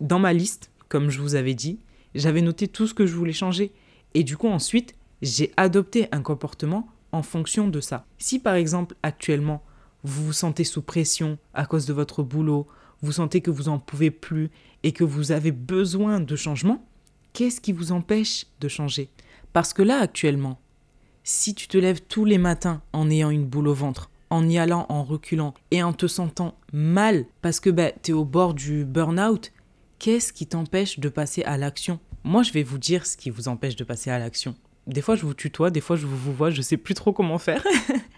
Dans 0.00 0.18
ma 0.18 0.32
liste, 0.32 0.70
comme 0.88 1.10
je 1.10 1.20
vous 1.20 1.34
avais 1.34 1.54
dit, 1.54 1.80
j'avais 2.14 2.42
noté 2.42 2.68
tout 2.68 2.86
ce 2.86 2.94
que 2.94 3.06
je 3.06 3.14
voulais 3.14 3.32
changer. 3.32 3.72
Et 4.14 4.22
du 4.22 4.36
coup, 4.36 4.48
ensuite, 4.48 4.94
j'ai 5.22 5.52
adopté 5.56 6.06
un 6.12 6.22
comportement 6.22 6.88
en 7.12 7.22
fonction 7.22 7.68
de 7.68 7.80
ça. 7.80 8.06
Si 8.18 8.38
par 8.38 8.54
exemple, 8.54 8.94
actuellement, 9.02 9.62
vous 10.02 10.26
vous 10.26 10.32
sentez 10.32 10.64
sous 10.64 10.82
pression 10.82 11.38
à 11.54 11.66
cause 11.66 11.86
de 11.86 11.92
votre 11.92 12.22
boulot, 12.22 12.68
vous 13.02 13.12
sentez 13.12 13.40
que 13.40 13.50
vous 13.50 13.64
n'en 13.64 13.78
pouvez 13.78 14.10
plus 14.10 14.50
et 14.82 14.92
que 14.92 15.04
vous 15.04 15.32
avez 15.32 15.52
besoin 15.52 16.20
de 16.20 16.36
changement, 16.36 16.86
qu'est-ce 17.32 17.60
qui 17.60 17.72
vous 17.72 17.92
empêche 17.92 18.46
de 18.60 18.68
changer? 18.68 19.10
Parce 19.52 19.72
que 19.72 19.82
là, 19.82 19.98
actuellement, 19.98 20.60
si 21.22 21.54
tu 21.54 21.68
te 21.68 21.78
lèves 21.78 22.02
tous 22.02 22.24
les 22.24 22.38
matins 22.38 22.82
en 22.92 23.10
ayant 23.10 23.30
une 23.30 23.46
boule 23.46 23.68
au 23.68 23.74
ventre, 23.74 24.10
en 24.30 24.48
y 24.48 24.58
allant 24.58 24.86
en 24.88 25.04
reculant 25.04 25.54
et 25.70 25.82
en 25.82 25.92
te 25.92 26.06
sentant 26.06 26.54
mal 26.72 27.26
parce 27.42 27.60
que 27.60 27.70
bah, 27.70 27.92
tu 28.02 28.10
es 28.10 28.14
au 28.14 28.24
bord 28.24 28.54
du 28.54 28.84
burn-out, 28.84 29.52
qu'est-ce 29.98 30.32
qui 30.32 30.46
t'empêche 30.46 30.98
de 30.98 31.08
passer 31.08 31.42
à 31.44 31.56
l'action? 31.56 32.00
Moi, 32.24 32.42
je 32.42 32.52
vais 32.52 32.62
vous 32.62 32.78
dire 32.78 33.06
ce 33.06 33.16
qui 33.16 33.30
vous 33.30 33.48
empêche 33.48 33.76
de 33.76 33.84
passer 33.84 34.10
à 34.10 34.18
l'action. 34.18 34.54
Des 34.86 35.00
fois, 35.00 35.16
je 35.16 35.22
vous 35.22 35.34
tutoie, 35.34 35.70
des 35.70 35.80
fois, 35.80 35.96
je 35.96 36.06
vous 36.06 36.32
vois, 36.32 36.50
je 36.50 36.62
sais 36.62 36.76
plus 36.76 36.94
trop 36.94 37.12
comment 37.12 37.38
faire. 37.38 37.64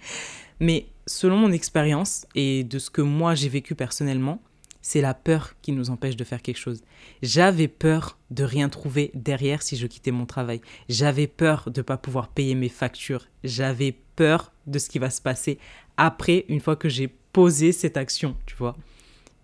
Mais 0.61 0.87
selon 1.07 1.37
mon 1.37 1.53
expérience 1.53 2.27
et 2.35 2.65
de 2.65 2.79
ce 2.79 2.91
que 2.91 3.03
moi 3.03 3.35
j'ai 3.35 3.49
vécu 3.49 3.75
personnellement, 3.75 4.41
c'est 4.83 5.01
la 5.01 5.15
peur 5.15 5.55
qui 5.63 5.73
nous 5.73 5.91
empêche 5.91 6.17
de 6.17 6.23
faire 6.23 6.43
quelque 6.43 6.59
chose. 6.59 6.83
J'avais 7.21 7.67
peur 7.67 8.19
de 8.31 8.45
rien 8.45 8.69
trouver 8.69 9.11
derrière 9.15 9.63
si 9.63 9.77
je 9.77 9.87
quittais 9.87 10.13
mon 10.13 10.27
travail. 10.27 10.61
J'avais 10.89 11.27
peur 11.27 11.71
de 11.71 11.81
ne 11.81 11.83
pas 11.83 11.97
pouvoir 11.97 12.29
payer 12.29 12.55
mes 12.55 12.69
factures. 12.69 13.27
J'avais 13.43 13.97
peur 14.15 14.53
de 14.67 14.79
ce 14.79 14.89
qui 14.89 15.01
va 15.01 15.11
se 15.11 15.21
passer 15.21 15.59
après, 15.97 16.45
une 16.49 16.61
fois 16.61 16.77
que 16.77 16.89
j'ai 16.89 17.09
posé 17.09 17.73
cette 17.73 17.97
action, 17.97 18.37
tu 18.47 18.57
vois. 18.57 18.77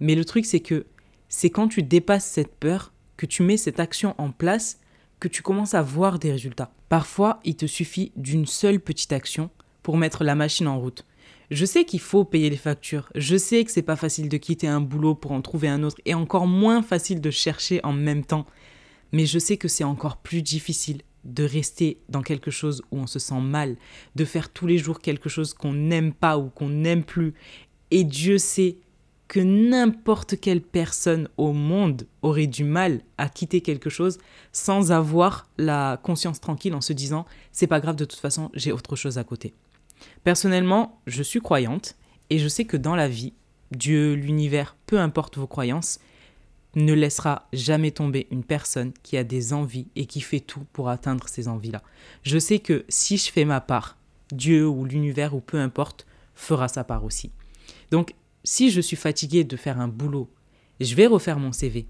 Mais 0.01 0.15
le 0.15 0.25
truc, 0.25 0.47
c'est 0.47 0.61
que 0.61 0.87
c'est 1.29 1.51
quand 1.51 1.69
tu 1.69 1.83
dépasses 1.83 2.27
cette 2.27 2.55
peur, 2.55 2.93
que 3.17 3.27
tu 3.27 3.43
mets 3.43 3.57
cette 3.57 3.81
action 3.81 4.15
en 4.19 4.31
place, 4.31 4.81
que 5.21 5.29
tu 5.29 5.43
commences 5.43 5.75
à 5.75 5.83
voir 5.83 6.19
des 6.19 6.33
résultats. 6.33 6.73
Parfois, 6.89 7.41
il 7.45 7.57
te 7.57 7.67
suffit 7.67 8.13
d'une 8.17 8.47
seule 8.47 8.81
petite 8.81 9.13
action 9.13 9.51
pour 9.83 9.97
mettre 9.97 10.25
la 10.25 10.35
machine 10.35 10.69
en 10.69 10.81
route. 10.81 11.07
Je 11.51 11.65
sais 11.65 11.85
qu'il 11.85 12.01
faut 12.01 12.25
payer 12.25 12.51
les 12.51 12.57
factures. 12.57 13.11
Je 13.15 13.37
sais 13.37 13.65
que 13.65 13.71
c'est 13.71 13.83
pas 13.83 13.97
facile 13.97 14.29
de 14.29 14.37
quitter 14.37 14.67
un 14.67 14.81
boulot 14.81 15.15
pour 15.15 15.33
en 15.33 15.43
trouver 15.43 15.69
un 15.69 15.83
autre 15.83 16.01
et 16.05 16.15
encore 16.15 16.47
moins 16.47 16.83
facile 16.83 17.21
de 17.21 17.31
chercher 17.31 17.81
en 17.85 17.93
même 17.93 18.25
temps. 18.25 18.47
Mais 19.13 19.27
je 19.27 19.39
sais 19.39 19.59
que 19.59 19.69
c'est 19.69 19.85
encore 19.85 20.17
plus 20.17 20.43
difficile 20.43 21.03
de 21.25 21.45
rester 21.45 21.99
dans 22.09 22.23
quelque 22.23 22.51
chose 22.51 22.83
où 22.91 22.99
on 22.99 23.07
se 23.07 23.19
sent 23.19 23.41
mal, 23.41 23.77
de 24.17 24.25
faire 24.25 24.51
tous 24.51 24.67
les 24.67 24.79
jours 24.79 25.01
quelque 25.01 25.29
chose 25.29 25.55
qu'on 25.55 25.73
n'aime 25.73 26.13
pas 26.13 26.39
ou 26.39 26.49
qu'on 26.49 26.69
n'aime 26.69 27.05
plus. 27.05 27.35
Et 27.91 28.05
Dieu 28.05 28.39
sait 28.39 28.79
que 29.29 29.41
n'importe 29.41 30.39
quelle 30.39 30.61
personne 30.61 31.29
au 31.39 31.53
monde 31.53 32.07
aurait 32.21 32.47
du 32.47 32.65
mal 32.65 33.01
à 33.17 33.31
quitter 33.31 33.63
quelque 33.63 33.89
chose 33.89 34.19
sans 34.53 34.93
avoir 34.93 35.49
la 35.57 35.99
conscience 36.03 36.39
tranquille 36.39 36.75
en 36.75 36.83
se 36.83 36.93
disant 36.93 37.25
c'est 37.51 37.67
pas 37.67 37.81
grave 37.81 37.97
de 37.97 38.05
toute 38.05 38.21
façon, 38.21 38.51
j'ai 38.53 38.73
autre 38.73 38.95
chose 38.95 39.17
à 39.17 39.25
côté. 39.25 39.55
Personnellement, 40.23 41.01
je 41.07 41.23
suis 41.23 41.41
croyante 41.41 41.97
et 42.29 42.39
je 42.39 42.49
sais 42.49 42.67
que 42.67 42.77
dans 42.77 42.95
la 42.95 43.09
vie, 43.09 43.33
Dieu, 43.71 44.15
l'univers, 44.15 44.77
peu 44.87 44.99
importe 44.99 45.39
vos 45.39 45.47
croyances, 45.47 45.99
ne 46.75 46.93
laissera 46.95 47.49
jamais 47.53 47.91
tomber 47.91 48.27
une 48.31 48.45
personne 48.45 48.93
qui 49.03 49.17
a 49.17 49.25
des 49.25 49.53
envies 49.53 49.89
et 49.97 50.07
qui 50.07 50.21
fait 50.21 50.41
tout 50.41 50.65
pour 50.73 50.89
atteindre 50.89 51.29
ces 51.29 51.49
envies-là. 51.49 51.83
Je 52.23 52.39
sais 52.39 52.59
que 52.59 52.85
si 52.89 53.17
je 53.17 53.31
fais 53.31 53.45
ma 53.45 53.61
part, 53.61 53.99
Dieu 54.33 54.67
ou 54.67 54.85
l'univers 54.85 55.35
ou 55.35 55.41
peu 55.41 55.59
importe 55.59 56.07
fera 56.35 56.69
sa 56.69 56.85
part 56.85 57.05
aussi. 57.05 57.31
Donc, 57.91 58.15
si 58.45 58.71
je 58.71 58.81
suis 58.81 58.97
fatigué 58.97 59.45
de 59.45 59.57
faire 59.57 59.81
un 59.81 59.89
boulot, 59.89 60.29
je 60.81 60.95
vais 60.95 61.07
refaire 61.07 61.39
mon 61.39 61.53
CV. 61.53 61.87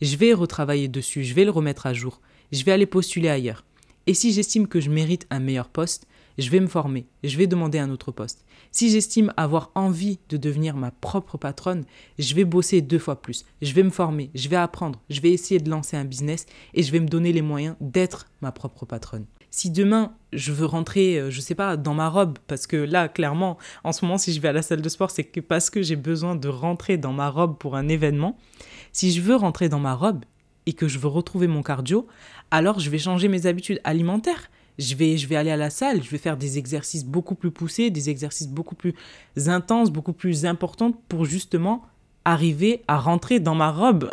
Je 0.00 0.16
vais 0.16 0.32
retravailler 0.32 0.88
dessus, 0.88 1.22
je 1.24 1.34
vais 1.34 1.44
le 1.44 1.50
remettre 1.50 1.86
à 1.86 1.92
jour. 1.92 2.20
Je 2.50 2.64
vais 2.64 2.72
aller 2.72 2.86
postuler 2.86 3.28
ailleurs. 3.28 3.64
Et 4.06 4.14
si 4.14 4.32
j'estime 4.32 4.66
que 4.66 4.80
je 4.80 4.90
mérite 4.90 5.26
un 5.30 5.38
meilleur 5.38 5.68
poste, 5.68 6.06
je 6.38 6.50
vais 6.50 6.60
me 6.60 6.66
former, 6.66 7.06
je 7.24 7.36
vais 7.36 7.46
demander 7.46 7.78
un 7.78 7.90
autre 7.90 8.12
poste. 8.12 8.44
Si 8.70 8.90
j'estime 8.90 9.32
avoir 9.36 9.70
envie 9.74 10.18
de 10.28 10.36
devenir 10.36 10.76
ma 10.76 10.90
propre 10.90 11.36
patronne, 11.36 11.84
je 12.18 12.34
vais 12.34 12.44
bosser 12.44 12.80
deux 12.80 12.98
fois 12.98 13.20
plus, 13.20 13.44
je 13.60 13.72
vais 13.72 13.82
me 13.82 13.90
former, 13.90 14.30
je 14.34 14.48
vais 14.48 14.56
apprendre, 14.56 15.00
je 15.10 15.20
vais 15.20 15.30
essayer 15.30 15.60
de 15.60 15.70
lancer 15.70 15.96
un 15.96 16.04
business 16.04 16.46
et 16.74 16.82
je 16.82 16.92
vais 16.92 17.00
me 17.00 17.08
donner 17.08 17.32
les 17.32 17.42
moyens 17.42 17.76
d'être 17.80 18.26
ma 18.40 18.52
propre 18.52 18.86
patronne. 18.86 19.26
Si 19.50 19.70
demain 19.70 20.14
je 20.32 20.50
veux 20.50 20.64
rentrer, 20.64 21.18
euh, 21.18 21.30
je 21.30 21.42
sais 21.42 21.54
pas, 21.54 21.76
dans 21.76 21.92
ma 21.92 22.08
robe, 22.08 22.38
parce 22.46 22.66
que 22.66 22.76
là, 22.76 23.08
clairement, 23.08 23.58
en 23.84 23.92
ce 23.92 24.02
moment, 24.04 24.16
si 24.16 24.32
je 24.32 24.40
vais 24.40 24.48
à 24.48 24.52
la 24.52 24.62
salle 24.62 24.80
de 24.80 24.88
sport, 24.88 25.10
c'est 25.10 25.24
que 25.24 25.40
parce 25.40 25.68
que 25.68 25.82
j'ai 25.82 25.96
besoin 25.96 26.34
de 26.36 26.48
rentrer 26.48 26.96
dans 26.96 27.12
ma 27.12 27.28
robe 27.28 27.58
pour 27.58 27.76
un 27.76 27.88
événement. 27.88 28.38
Si 28.92 29.12
je 29.12 29.20
veux 29.20 29.36
rentrer 29.36 29.68
dans 29.68 29.78
ma 29.78 29.94
robe 29.94 30.24
et 30.64 30.72
que 30.72 30.88
je 30.88 30.98
veux 30.98 31.08
retrouver 31.08 31.48
mon 31.48 31.62
cardio, 31.62 32.06
alors 32.50 32.80
je 32.80 32.88
vais 32.88 32.98
changer 32.98 33.28
mes 33.28 33.44
habitudes 33.44 33.80
alimentaires 33.84 34.50
je 34.78 34.94
vais, 34.94 35.16
je 35.16 35.26
vais 35.26 35.36
aller 35.36 35.50
à 35.50 35.56
la 35.56 35.70
salle, 35.70 36.02
je 36.02 36.10
vais 36.10 36.18
faire 36.18 36.36
des 36.36 36.58
exercices 36.58 37.04
beaucoup 37.04 37.34
plus 37.34 37.50
poussés, 37.50 37.90
des 37.90 38.10
exercices 38.10 38.48
beaucoup 38.48 38.74
plus 38.74 38.94
intenses, 39.46 39.90
beaucoup 39.90 40.12
plus 40.12 40.46
importants 40.46 40.92
pour 41.08 41.24
justement 41.24 41.82
arriver 42.24 42.82
à 42.88 42.98
rentrer 42.98 43.40
dans 43.40 43.54
ma 43.54 43.70
robe. 43.70 44.10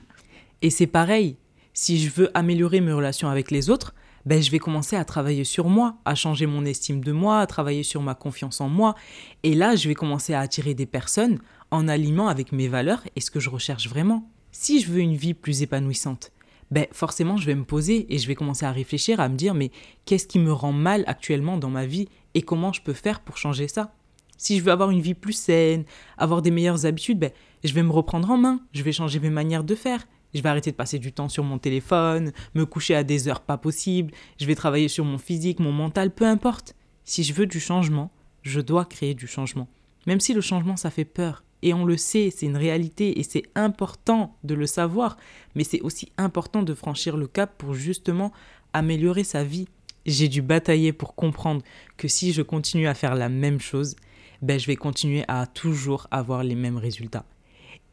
Et 0.62 0.70
c'est 0.70 0.86
pareil, 0.86 1.36
si 1.74 1.98
je 1.98 2.10
veux 2.10 2.30
améliorer 2.36 2.80
mes 2.80 2.92
relations 2.92 3.28
avec 3.28 3.50
les 3.50 3.70
autres, 3.70 3.94
ben, 4.24 4.40
je 4.40 4.50
vais 4.50 4.60
commencer 4.60 4.94
à 4.94 5.04
travailler 5.04 5.44
sur 5.44 5.68
moi, 5.68 5.96
à 6.04 6.14
changer 6.14 6.46
mon 6.46 6.64
estime 6.64 7.02
de 7.02 7.10
moi, 7.10 7.40
à 7.40 7.46
travailler 7.46 7.82
sur 7.82 8.02
ma 8.02 8.14
confiance 8.14 8.60
en 8.60 8.68
moi. 8.68 8.94
Et 9.42 9.54
là, 9.54 9.74
je 9.74 9.88
vais 9.88 9.94
commencer 9.94 10.32
à 10.32 10.40
attirer 10.40 10.74
des 10.74 10.86
personnes 10.86 11.40
en 11.72 11.88
aliment 11.88 12.28
avec 12.28 12.52
mes 12.52 12.68
valeurs 12.68 13.02
et 13.16 13.20
ce 13.20 13.30
que 13.30 13.40
je 13.40 13.50
recherche 13.50 13.88
vraiment. 13.88 14.28
Si 14.52 14.80
je 14.80 14.90
veux 14.92 15.00
une 15.00 15.16
vie 15.16 15.34
plus 15.34 15.62
épanouissante, 15.62 16.30
ben 16.72 16.86
forcément 16.90 17.36
je 17.36 17.44
vais 17.44 17.54
me 17.54 17.64
poser 17.64 18.12
et 18.12 18.18
je 18.18 18.26
vais 18.26 18.34
commencer 18.34 18.64
à 18.64 18.72
réfléchir, 18.72 19.20
à 19.20 19.28
me 19.28 19.36
dire 19.36 19.52
mais 19.52 19.70
qu'est-ce 20.06 20.26
qui 20.26 20.38
me 20.38 20.52
rend 20.52 20.72
mal 20.72 21.04
actuellement 21.06 21.58
dans 21.58 21.68
ma 21.68 21.84
vie 21.84 22.08
et 22.32 22.40
comment 22.40 22.72
je 22.72 22.80
peux 22.80 22.94
faire 22.94 23.20
pour 23.20 23.36
changer 23.36 23.68
ça? 23.68 23.94
Si 24.38 24.58
je 24.58 24.64
veux 24.64 24.72
avoir 24.72 24.90
une 24.90 25.02
vie 25.02 25.14
plus 25.14 25.34
saine, 25.34 25.84
avoir 26.16 26.40
des 26.40 26.50
meilleures 26.50 26.86
habitudes, 26.86 27.18
ben, 27.18 27.30
je 27.62 27.74
vais 27.74 27.82
me 27.82 27.92
reprendre 27.92 28.30
en 28.30 28.38
main, 28.38 28.60
je 28.72 28.82
vais 28.82 28.90
changer 28.90 29.20
mes 29.20 29.30
manières 29.30 29.64
de 29.64 29.74
faire. 29.74 30.04
Je 30.34 30.40
vais 30.40 30.48
arrêter 30.48 30.70
de 30.70 30.76
passer 30.76 30.98
du 30.98 31.12
temps 31.12 31.28
sur 31.28 31.44
mon 31.44 31.58
téléphone, 31.58 32.32
me 32.54 32.64
coucher 32.64 32.94
à 32.94 33.04
des 33.04 33.28
heures 33.28 33.42
pas 33.42 33.58
possibles, 33.58 34.14
je 34.40 34.46
vais 34.46 34.54
travailler 34.54 34.88
sur 34.88 35.04
mon 35.04 35.18
physique, 35.18 35.60
mon 35.60 35.72
mental, 35.72 36.10
peu 36.10 36.24
importe. 36.24 36.74
Si 37.04 37.22
je 37.22 37.34
veux 37.34 37.44
du 37.44 37.60
changement, 37.60 38.10
je 38.40 38.62
dois 38.62 38.86
créer 38.86 39.12
du 39.12 39.26
changement. 39.26 39.68
Même 40.06 40.20
si 40.20 40.32
le 40.32 40.40
changement, 40.40 40.76
ça 40.76 40.90
fait 40.90 41.04
peur. 41.04 41.44
Et 41.62 41.72
on 41.74 41.84
le 41.84 41.96
sait, 41.96 42.32
c'est 42.34 42.46
une 42.46 42.56
réalité 42.56 43.18
et 43.18 43.22
c'est 43.22 43.44
important 43.54 44.36
de 44.44 44.54
le 44.54 44.66
savoir, 44.66 45.16
mais 45.54 45.64
c'est 45.64 45.80
aussi 45.80 46.12
important 46.18 46.62
de 46.62 46.74
franchir 46.74 47.16
le 47.16 47.26
cap 47.26 47.56
pour 47.56 47.74
justement 47.74 48.32
améliorer 48.72 49.24
sa 49.24 49.44
vie. 49.44 49.68
J'ai 50.04 50.28
dû 50.28 50.42
batailler 50.42 50.92
pour 50.92 51.14
comprendre 51.14 51.62
que 51.96 52.08
si 52.08 52.32
je 52.32 52.42
continue 52.42 52.88
à 52.88 52.94
faire 52.94 53.14
la 53.14 53.28
même 53.28 53.60
chose, 53.60 53.94
ben 54.40 54.58
je 54.58 54.66
vais 54.66 54.76
continuer 54.76 55.24
à 55.28 55.46
toujours 55.46 56.08
avoir 56.10 56.42
les 56.42 56.56
mêmes 56.56 56.78
résultats. 56.78 57.24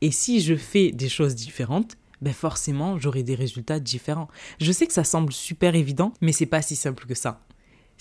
Et 0.01 0.11
si 0.11 0.41
je 0.41 0.55
fais 0.55 0.91
des 0.91 1.09
choses 1.09 1.36
différentes, 1.36 1.95
ben 2.22 2.34
forcément, 2.34 2.97
j'aurai 2.97 3.24
des 3.24 3.36
résultats 3.36 3.80
différents. 3.80 4.28
Je 4.59 4.72
sais 4.72 4.88
que 4.88 4.93
ça 4.93 5.03
semble 5.03 5.32
super 5.32 5.76
évident, 5.76 6.13
mais 6.22 6.32
c'est 6.32 6.45
pas 6.45 6.61
si 6.61 6.76
simple 6.76 7.05
que 7.05 7.15
ça. 7.15 7.41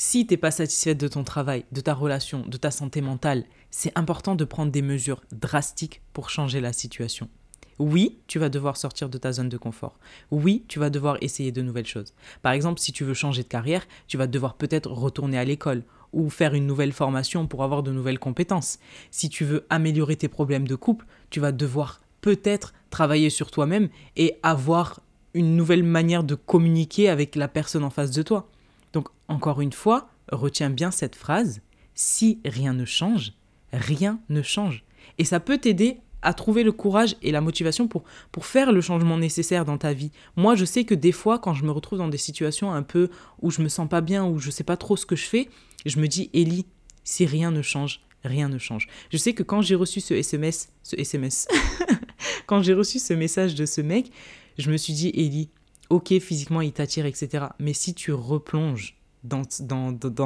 Si 0.01 0.25
t'es 0.25 0.37
pas 0.37 0.53
satisfaite 0.53 1.01
de 1.01 1.09
ton 1.09 1.25
travail, 1.25 1.65
de 1.73 1.81
ta 1.81 1.93
relation, 1.93 2.45
de 2.47 2.57
ta 2.57 2.71
santé 2.71 3.01
mentale, 3.01 3.43
c'est 3.73 3.91
important 3.99 4.37
de 4.37 4.45
prendre 4.45 4.71
des 4.71 4.81
mesures 4.81 5.25
drastiques 5.33 6.03
pour 6.13 6.31
changer 6.31 6.61
la 6.61 6.73
situation. 6.73 7.29
Oui, 7.81 8.21
tu 8.29 8.39
vas 8.39 8.49
devoir 8.49 8.77
sortir 8.77 9.09
de 9.09 9.19
ta 9.19 9.33
zone 9.33 9.49
de 9.49 9.57
confort. 9.57 9.99
Oui, 10.31 10.65
tu 10.69 10.79
vas 10.79 10.91
devoir 10.91 11.17
essayer 11.21 11.51
de 11.51 11.63
nouvelles 11.63 11.85
choses. 11.85 12.15
Par 12.43 12.53
exemple, 12.53 12.79
si 12.79 12.93
tu 12.93 13.03
veux 13.03 13.13
changer 13.13 13.43
de 13.43 13.49
carrière, 13.49 13.89
tu 14.07 14.17
vas 14.17 14.29
devoir 14.29 14.55
peut-être 14.55 14.89
retourner 14.89 15.37
à 15.37 15.45
l'école 15.45 15.83
ou 16.13 16.31
faire 16.31 16.55
une 16.55 16.69
nouvelle 16.69 16.93
formation 16.93 17.49
pour 17.49 17.65
avoir 17.65 17.83
de 17.83 17.91
nouvelles 17.91 18.21
compétences. 18.21 18.79
Si 19.11 19.29
tu 19.29 19.45
veux 19.45 19.67
améliorer 19.69 20.15
tes 20.15 20.29
problèmes 20.29 20.69
de 20.69 20.77
couple, 20.77 21.07
tu 21.31 21.41
vas 21.41 21.51
devoir 21.51 22.01
peut-être 22.21 22.73
travailler 22.91 23.31
sur 23.31 23.51
toi-même 23.51 23.89
et 24.15 24.37
avoir 24.45 25.01
une 25.35 25.57
nouvelle 25.57 25.83
manière 25.83 26.23
de 26.23 26.37
communiquer 26.37 27.09
avec 27.09 27.35
la 27.35 27.49
personne 27.49 27.83
en 27.83 27.91
face 27.91 28.13
de 28.13 28.23
toi. 28.23 28.49
Donc, 28.93 29.09
encore 29.29 29.61
une 29.61 29.73
fois, 29.73 30.09
retiens 30.33 30.71
bien 30.71 30.91
cette 30.91 31.17
phrase. 31.17 31.61
Si 31.95 32.41
rien 32.45 32.73
ne 32.73 32.85
change, 32.85 33.33
rien 33.73 34.21
ne 34.29 34.43
change. 34.43 34.85
Et 35.19 35.25
ça 35.25 35.41
peut 35.41 35.59
t'aider 35.59 36.01
à 36.23 36.35
trouver 36.35 36.63
le 36.63 36.73
courage 36.73 37.17
et 37.23 37.31
la 37.31 37.41
motivation 37.41 37.89
pour, 37.89 38.05
faire 38.41 38.73
le 38.73 38.81
changement 38.81 39.19
nécessaire 39.19 39.65
dans 39.65 39.79
ta 39.79 39.93
vie. 39.93 40.11
Moi, 40.37 40.55
je 40.55 40.65
sais 40.65 40.85
que 40.85 40.95
des 40.95 41.13
fois, 41.13 41.39
quand 41.39 41.55
je 41.55 41.65
me 41.65 41.71
retrouve 41.71 41.99
dans 41.99 42.09
des 42.09 42.19
situations 42.19 42.73
un 42.73 42.83
peu 42.83 43.09
où 43.41 43.51
je 43.51 43.63
me 43.63 43.69
sens 43.69 43.89
pas 43.89 44.01
bien, 44.01 44.25
où 44.25 44.39
je 44.39 44.51
sais 44.51 44.65
pas 44.65 44.77
trop 44.77 44.97
ce 44.97 45.07
que 45.07 45.17
je 45.17 45.25
fais, 45.25 45.49
je 45.87 45.99
me 45.99 46.09
dis, 46.09 46.31
Ellie, 46.35 46.67
si 47.05 47.27
rien 47.27 47.51
ne 47.51 47.63
change, 47.63 48.01
rien 48.25 48.49
ne 48.49 48.59
change. 48.59 48.89
Je 49.11 49.17
sais 49.17 49.33
que 49.33 49.43
quand 49.43 49.63
j'ai 49.63 49.75
reçu 49.75 50.01
ce 50.01 50.15
SMS, 50.15 50.71
ce 50.83 50.97
SMS, 50.97 51.47
quand 52.47 52.63
j'ai 52.63 52.75
reçu 52.75 52.99
ce 52.99 53.13
message 53.13 53.55
de 53.55 53.67
ce 53.67 53.81
mec, 53.81 54.11
je 54.59 54.71
me 54.71 54.77
suis 54.77 54.93
dit, 54.93 55.13
Ellie, 55.15 55.51
ok, 55.91 56.19
physiquement 56.21 56.61
il 56.61 56.73
t'attire, 56.73 57.07
etc. 57.07 57.47
Mais 57.59 57.73
si 57.73 57.95
tu 57.95 58.13
replonges 58.13 58.97
dans, 59.25 59.45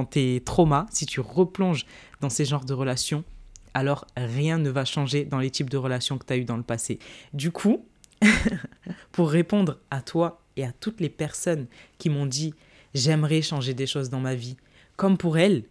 tes 0.05 0.43
traumas, 0.45 0.87
si 0.91 1.07
tu 1.07 1.21
replonges 1.21 1.87
dans 2.21 2.29
ces 2.29 2.45
genres 2.45 2.65
de 2.65 2.75
relations, 2.75 3.25
alors 3.75 4.07
rien 4.17 4.59
ne 4.59 4.71
va 4.71 4.85
changer 4.85 5.25
dans 5.25 5.39
les 5.39 5.51
types 5.51 5.71
de 5.71 5.77
relations 5.77 6.19
que 6.19 6.27
tu 6.27 6.33
as 6.33 6.37
eues 6.37 6.45
dans 6.45 6.57
le 6.57 6.63
passé. 6.63 6.99
Du 7.33 7.51
coup, 7.51 7.85
pour 9.13 9.31
répondre 9.31 9.79
à 9.91 10.03
toi 10.03 10.43
et 10.57 10.65
à 10.65 10.73
toutes 10.73 11.01
les 11.01 11.09
personnes 11.09 11.67
qui 11.99 12.11
m'ont 12.11 12.27
dit 12.27 12.55
j'aimerais 12.95 13.43
changer 13.43 13.75
des 13.75 13.87
choses 13.87 14.11
dans 14.11 14.21
ma 14.21 14.35
vie, 14.35 14.57
comme 14.97 15.17
pour 15.17 15.39
elles, 15.39 15.65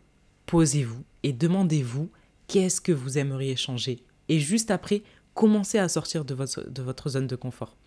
posez-vous 0.47 1.03
et 1.23 1.33
demandez-vous 1.33 2.09
qu'est-ce 2.47 2.81
que 2.81 2.91
vous 2.91 3.17
aimeriez 3.17 3.55
changer? 3.55 4.03
Et 4.27 4.39
juste 4.39 4.71
après, 4.71 5.03
commencez 5.35 5.77
à 5.77 5.87
sortir 5.87 6.25
de 6.25 6.33
votre 6.33 7.09
zone 7.09 7.27
de 7.27 7.35
confort. 7.35 7.77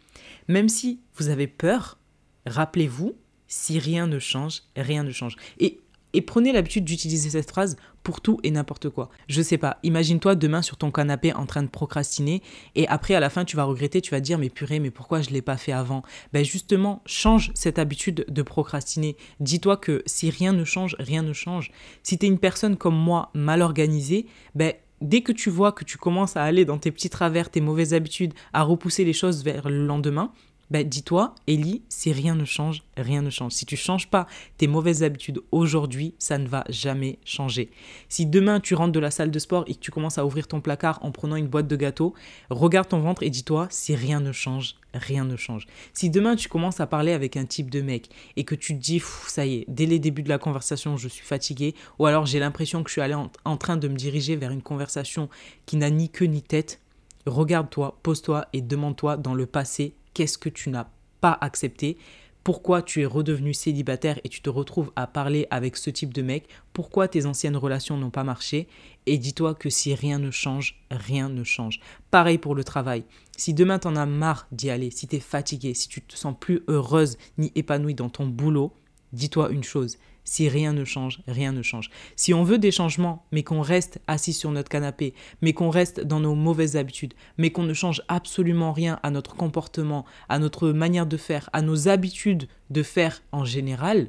Même 0.48 0.68
si 0.68 1.00
vous 1.16 1.28
avez 1.28 1.46
peur, 1.46 1.98
rappelez-vous, 2.46 3.14
si 3.46 3.78
rien 3.78 4.06
ne 4.06 4.18
change, 4.18 4.62
rien 4.76 5.02
ne 5.02 5.10
change. 5.10 5.36
Et 5.58 5.80
et 6.14 6.22
prenez 6.22 6.52
l'habitude 6.52 6.84
d'utiliser 6.84 7.30
cette 7.30 7.50
phrase 7.50 7.76
pour 8.04 8.20
tout 8.20 8.38
et 8.44 8.50
n'importe 8.50 8.88
quoi. 8.88 9.10
Je 9.28 9.42
sais 9.42 9.58
pas, 9.58 9.78
imagine-toi 9.82 10.36
demain 10.36 10.62
sur 10.62 10.76
ton 10.76 10.90
canapé 10.92 11.32
en 11.32 11.44
train 11.44 11.62
de 11.62 11.68
procrastiner 11.68 12.40
et 12.76 12.86
après 12.86 13.14
à 13.14 13.20
la 13.20 13.30
fin 13.30 13.44
tu 13.44 13.56
vas 13.56 13.64
regretter, 13.64 14.00
tu 14.00 14.12
vas 14.12 14.20
dire 14.20 14.38
mais 14.38 14.48
purée, 14.48 14.78
mais 14.78 14.90
pourquoi 14.90 15.22
je 15.22 15.30
l'ai 15.30 15.42
pas 15.42 15.56
fait 15.56 15.72
avant? 15.72 16.02
Ben 16.32 16.44
justement, 16.44 17.02
change 17.04 17.50
cette 17.54 17.78
habitude 17.80 18.24
de 18.28 18.42
procrastiner. 18.42 19.16
Dis-toi 19.40 19.76
que 19.76 20.02
si 20.06 20.30
rien 20.30 20.52
ne 20.52 20.64
change, 20.64 20.94
rien 21.00 21.22
ne 21.22 21.32
change. 21.32 21.72
Si 22.04 22.16
tu 22.16 22.26
es 22.26 22.28
une 22.28 22.38
personne 22.38 22.76
comme 22.76 22.96
moi 22.96 23.30
mal 23.34 23.60
organisée, 23.60 24.26
ben 24.54 24.72
dès 25.00 25.22
que 25.22 25.32
tu 25.32 25.50
vois 25.50 25.72
que 25.72 25.84
tu 25.84 25.98
commences 25.98 26.36
à 26.36 26.42
aller 26.42 26.64
dans 26.64 26.78
tes 26.78 26.90
petits 26.90 27.10
travers, 27.10 27.50
tes 27.50 27.60
mauvaises 27.60 27.94
habitudes, 27.94 28.34
à 28.52 28.62
repousser 28.62 29.04
les 29.04 29.12
choses 29.12 29.44
vers 29.44 29.68
le 29.68 29.86
lendemain, 29.86 30.32
bah, 30.70 30.82
dis-toi, 30.82 31.34
Ellie, 31.46 31.82
si 31.88 32.12
rien 32.12 32.34
ne 32.34 32.44
change, 32.44 32.82
rien 32.96 33.22
ne 33.22 33.30
change. 33.30 33.52
Si 33.52 33.66
tu 33.66 33.76
changes 33.76 34.08
pas 34.08 34.26
tes 34.56 34.66
mauvaises 34.66 35.02
habitudes 35.02 35.40
aujourd'hui, 35.52 36.14
ça 36.18 36.38
ne 36.38 36.48
va 36.48 36.64
jamais 36.68 37.18
changer. 37.24 37.70
Si 38.08 38.26
demain 38.26 38.60
tu 38.60 38.74
rentres 38.74 38.92
de 38.92 39.00
la 39.00 39.10
salle 39.10 39.30
de 39.30 39.38
sport 39.38 39.64
et 39.66 39.74
que 39.74 39.80
tu 39.80 39.90
commences 39.90 40.18
à 40.18 40.24
ouvrir 40.24 40.48
ton 40.48 40.60
placard 40.60 40.98
en 41.02 41.10
prenant 41.10 41.36
une 41.36 41.48
boîte 41.48 41.68
de 41.68 41.76
gâteaux, 41.76 42.14
regarde 42.50 42.88
ton 42.88 43.00
ventre 43.00 43.22
et 43.22 43.30
dis-toi, 43.30 43.68
si 43.70 43.94
rien 43.94 44.20
ne 44.20 44.32
change, 44.32 44.76
rien 44.94 45.24
ne 45.24 45.36
change. 45.36 45.66
Si 45.92 46.10
demain 46.10 46.36
tu 46.36 46.48
commences 46.48 46.80
à 46.80 46.86
parler 46.86 47.12
avec 47.12 47.36
un 47.36 47.44
type 47.44 47.70
de 47.70 47.80
mec 47.80 48.08
et 48.36 48.44
que 48.44 48.54
tu 48.54 48.74
te 48.74 48.80
dis, 48.80 49.02
ça 49.26 49.46
y 49.46 49.56
est, 49.56 49.64
dès 49.68 49.86
les 49.86 49.98
débuts 49.98 50.22
de 50.22 50.28
la 50.28 50.38
conversation, 50.38 50.96
je 50.96 51.08
suis 51.08 51.24
fatigué, 51.24 51.74
ou 51.98 52.06
alors 52.06 52.26
j'ai 52.26 52.38
l'impression 52.38 52.82
que 52.82 52.90
je 52.90 52.94
suis 52.94 53.02
allé 53.02 53.14
en 53.14 53.56
train 53.56 53.76
de 53.76 53.88
me 53.88 53.96
diriger 53.96 54.36
vers 54.36 54.50
une 54.50 54.62
conversation 54.62 55.28
qui 55.66 55.76
n'a 55.76 55.90
ni 55.90 56.08
queue 56.08 56.26
ni 56.26 56.42
tête, 56.42 56.80
regarde-toi, 57.26 57.98
pose-toi 58.02 58.46
et 58.52 58.60
demande-toi 58.60 59.16
dans 59.16 59.34
le 59.34 59.46
passé 59.46 59.94
qu'est-ce 60.14 60.38
que 60.38 60.48
tu 60.48 60.70
n'as 60.70 60.88
pas 61.20 61.36
accepté, 61.40 61.96
pourquoi 62.44 62.82
tu 62.82 63.00
es 63.00 63.06
redevenu 63.06 63.54
célibataire 63.54 64.20
et 64.22 64.28
tu 64.28 64.42
te 64.42 64.50
retrouves 64.50 64.92
à 64.96 65.06
parler 65.06 65.46
avec 65.50 65.76
ce 65.76 65.88
type 65.88 66.12
de 66.12 66.20
mec, 66.20 66.46
pourquoi 66.74 67.08
tes 67.08 67.24
anciennes 67.24 67.56
relations 67.56 67.96
n'ont 67.96 68.10
pas 68.10 68.22
marché, 68.22 68.68
et 69.06 69.16
dis-toi 69.16 69.54
que 69.54 69.70
si 69.70 69.94
rien 69.94 70.18
ne 70.18 70.30
change, 70.30 70.84
rien 70.90 71.30
ne 71.30 71.42
change. 71.42 71.80
Pareil 72.10 72.36
pour 72.36 72.54
le 72.54 72.62
travail. 72.62 73.04
Si 73.36 73.54
demain 73.54 73.78
t'en 73.78 73.96
as 73.96 74.04
marre 74.04 74.46
d'y 74.52 74.68
aller, 74.68 74.90
si 74.90 75.08
tu 75.08 75.16
es 75.16 75.20
fatigué, 75.20 75.72
si 75.72 75.88
tu 75.88 76.02
te 76.02 76.16
sens 76.16 76.34
plus 76.38 76.62
heureuse 76.68 77.16
ni 77.38 77.50
épanouie 77.54 77.94
dans 77.94 78.10
ton 78.10 78.26
boulot, 78.26 78.74
dis-toi 79.14 79.50
une 79.50 79.64
chose, 79.64 79.96
si 80.24 80.48
rien 80.48 80.72
ne 80.72 80.84
change, 80.84 81.20
rien 81.28 81.52
ne 81.52 81.62
change. 81.62 81.90
Si 82.16 82.34
on 82.34 82.42
veut 82.42 82.58
des 82.58 82.70
changements, 82.70 83.26
mais 83.30 83.42
qu'on 83.42 83.60
reste 83.60 84.00
assis 84.06 84.32
sur 84.32 84.50
notre 84.50 84.70
canapé, 84.70 85.14
mais 85.42 85.52
qu'on 85.52 85.70
reste 85.70 86.00
dans 86.00 86.20
nos 86.20 86.34
mauvaises 86.34 86.76
habitudes, 86.76 87.14
mais 87.38 87.50
qu'on 87.50 87.62
ne 87.62 87.74
change 87.74 88.02
absolument 88.08 88.72
rien 88.72 88.98
à 89.02 89.10
notre 89.10 89.36
comportement, 89.36 90.04
à 90.28 90.38
notre 90.38 90.70
manière 90.70 91.06
de 91.06 91.16
faire, 91.16 91.50
à 91.52 91.62
nos 91.62 91.88
habitudes 91.88 92.48
de 92.70 92.82
faire 92.82 93.22
en 93.32 93.44
général, 93.44 94.08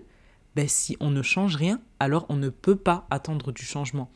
ben 0.56 0.68
si 0.70 0.96
on 1.02 1.12
ne 1.12 1.22
change 1.22 1.58
rien, 1.58 1.82
alors 2.00 2.26
on 2.30 2.38
ne 2.38 2.50
peut 2.50 2.78
pas 2.78 3.06
attendre 3.10 3.52
du 3.52 3.64
changement. 3.64 4.10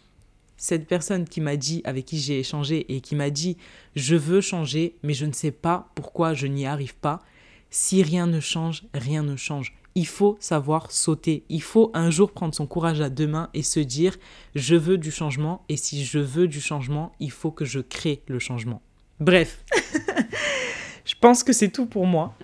Cette 0.56 0.88
personne 0.88 1.26
qui 1.26 1.42
m'a 1.42 1.58
dit, 1.58 1.82
avec 1.86 2.06
qui 2.06 2.18
j'ai 2.18 2.40
échangé 2.40 2.94
et 2.94 3.02
qui 3.02 3.16
m'a 3.16 3.30
dit 3.30 3.58
je 3.96 4.16
veux 4.16 4.42
changer, 4.42 4.96
mais 5.04 5.14
je 5.14 5.26
ne 5.26 5.34
sais 5.34 5.52
pas 5.52 5.90
pourquoi 5.96 6.34
je 6.34 6.48
n'y 6.48 6.66
arrive 6.66 6.96
pas, 6.96 7.20
si 7.70 8.04
rien 8.04 8.26
ne 8.26 8.40
change, 8.40 8.84
rien 8.94 9.22
ne 9.24 9.36
change 9.36 9.79
il 9.96 10.08
faut 10.08 10.38
savoir 10.40 10.92
sauter. 10.92 11.44
Il 11.50 11.62
faut 11.62 11.92
un 11.94 12.10
jour 12.10 12.32
prendre 12.32 12.54
son 12.54 12.68
courage 12.68 13.02
à 13.02 13.10
deux 13.10 13.28
mains 13.28 13.50
et 13.54 13.64
se 13.64 13.80
dire 13.80 14.18
je 14.56 14.76
veux 14.76 14.98
du 14.98 15.12
changement 15.12 15.64
et 15.70 15.78
si 15.78 16.06
je 16.06 16.20
veux 16.20 16.48
du 16.48 16.62
changement, 16.62 17.12
il 17.20 17.32
faut 17.32 17.52
que 17.52 17.66
je 17.66 17.80
crée 17.80 18.22
le 18.28 18.40
changement. 18.40 18.82
Bref, 19.20 19.64
je 21.06 21.16
pense 21.20 21.44
que 21.44 21.54
c'est 21.54 21.70
tout 21.70 21.86
pour 21.86 22.06
moi. 22.06 22.36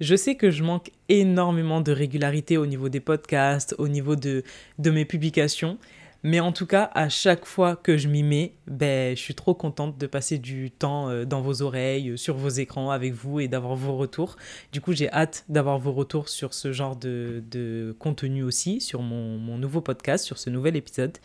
Je 0.00 0.14
sais 0.14 0.36
que 0.36 0.50
je 0.50 0.62
manque 0.62 0.90
énormément 1.08 1.80
de 1.80 1.90
régularité 1.90 2.56
au 2.56 2.66
niveau 2.66 2.88
des 2.88 3.00
podcasts, 3.00 3.74
au 3.78 3.88
niveau 3.88 4.14
de, 4.14 4.44
de 4.78 4.90
mes 4.90 5.04
publications. 5.04 5.78
Mais 6.24 6.40
en 6.40 6.52
tout 6.52 6.66
cas, 6.66 6.90
à 6.94 7.08
chaque 7.08 7.44
fois 7.44 7.76
que 7.76 7.96
je 7.96 8.08
m'y 8.08 8.22
mets, 8.22 8.54
ben, 8.66 9.16
je 9.16 9.20
suis 9.20 9.34
trop 9.34 9.54
contente 9.54 9.98
de 9.98 10.06
passer 10.06 10.38
du 10.38 10.70
temps 10.70 11.08
euh, 11.08 11.24
dans 11.24 11.40
vos 11.40 11.62
oreilles, 11.62 12.10
euh, 12.10 12.16
sur 12.16 12.36
vos 12.36 12.48
écrans 12.48 12.90
avec 12.90 13.12
vous 13.12 13.38
et 13.38 13.46
d'avoir 13.46 13.76
vos 13.76 13.96
retours. 13.96 14.36
Du 14.72 14.80
coup, 14.80 14.92
j'ai 14.92 15.10
hâte 15.12 15.44
d'avoir 15.48 15.78
vos 15.78 15.92
retours 15.92 16.28
sur 16.28 16.54
ce 16.54 16.72
genre 16.72 16.96
de, 16.96 17.42
de 17.50 17.94
contenu 18.00 18.42
aussi, 18.42 18.80
sur 18.80 19.00
mon, 19.00 19.38
mon 19.38 19.58
nouveau 19.58 19.80
podcast, 19.80 20.24
sur 20.24 20.38
ce 20.38 20.50
nouvel 20.50 20.74
épisode. 20.74 21.16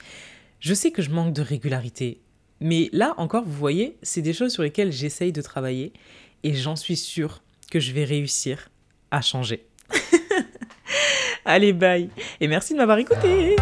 Je 0.60 0.74
sais 0.76 0.92
que 0.92 1.02
je 1.02 1.10
manque 1.10 1.34
de 1.34 1.42
régularité. 1.42 2.22
Mais 2.60 2.90
là 2.94 3.16
encore, 3.18 3.44
vous 3.44 3.52
voyez, 3.52 3.98
c'est 4.04 4.22
des 4.22 4.32
choses 4.32 4.54
sur 4.54 4.64
lesquelles 4.64 4.92
j'essaye 4.92 5.32
de 5.32 5.42
travailler 5.42 5.92
et 6.44 6.54
j'en 6.54 6.76
suis 6.76 6.96
sûre 6.96 7.42
que 7.72 7.80
je 7.80 7.92
vais 7.92 8.06
réussir 8.06 8.70
à 9.12 9.22
changer. 9.22 9.66
Allez, 11.46 11.74
bye 11.74 12.10
et 12.40 12.48
merci 12.48 12.74
de 12.74 12.78
m'avoir 12.78 13.00
écouté. 13.00 13.58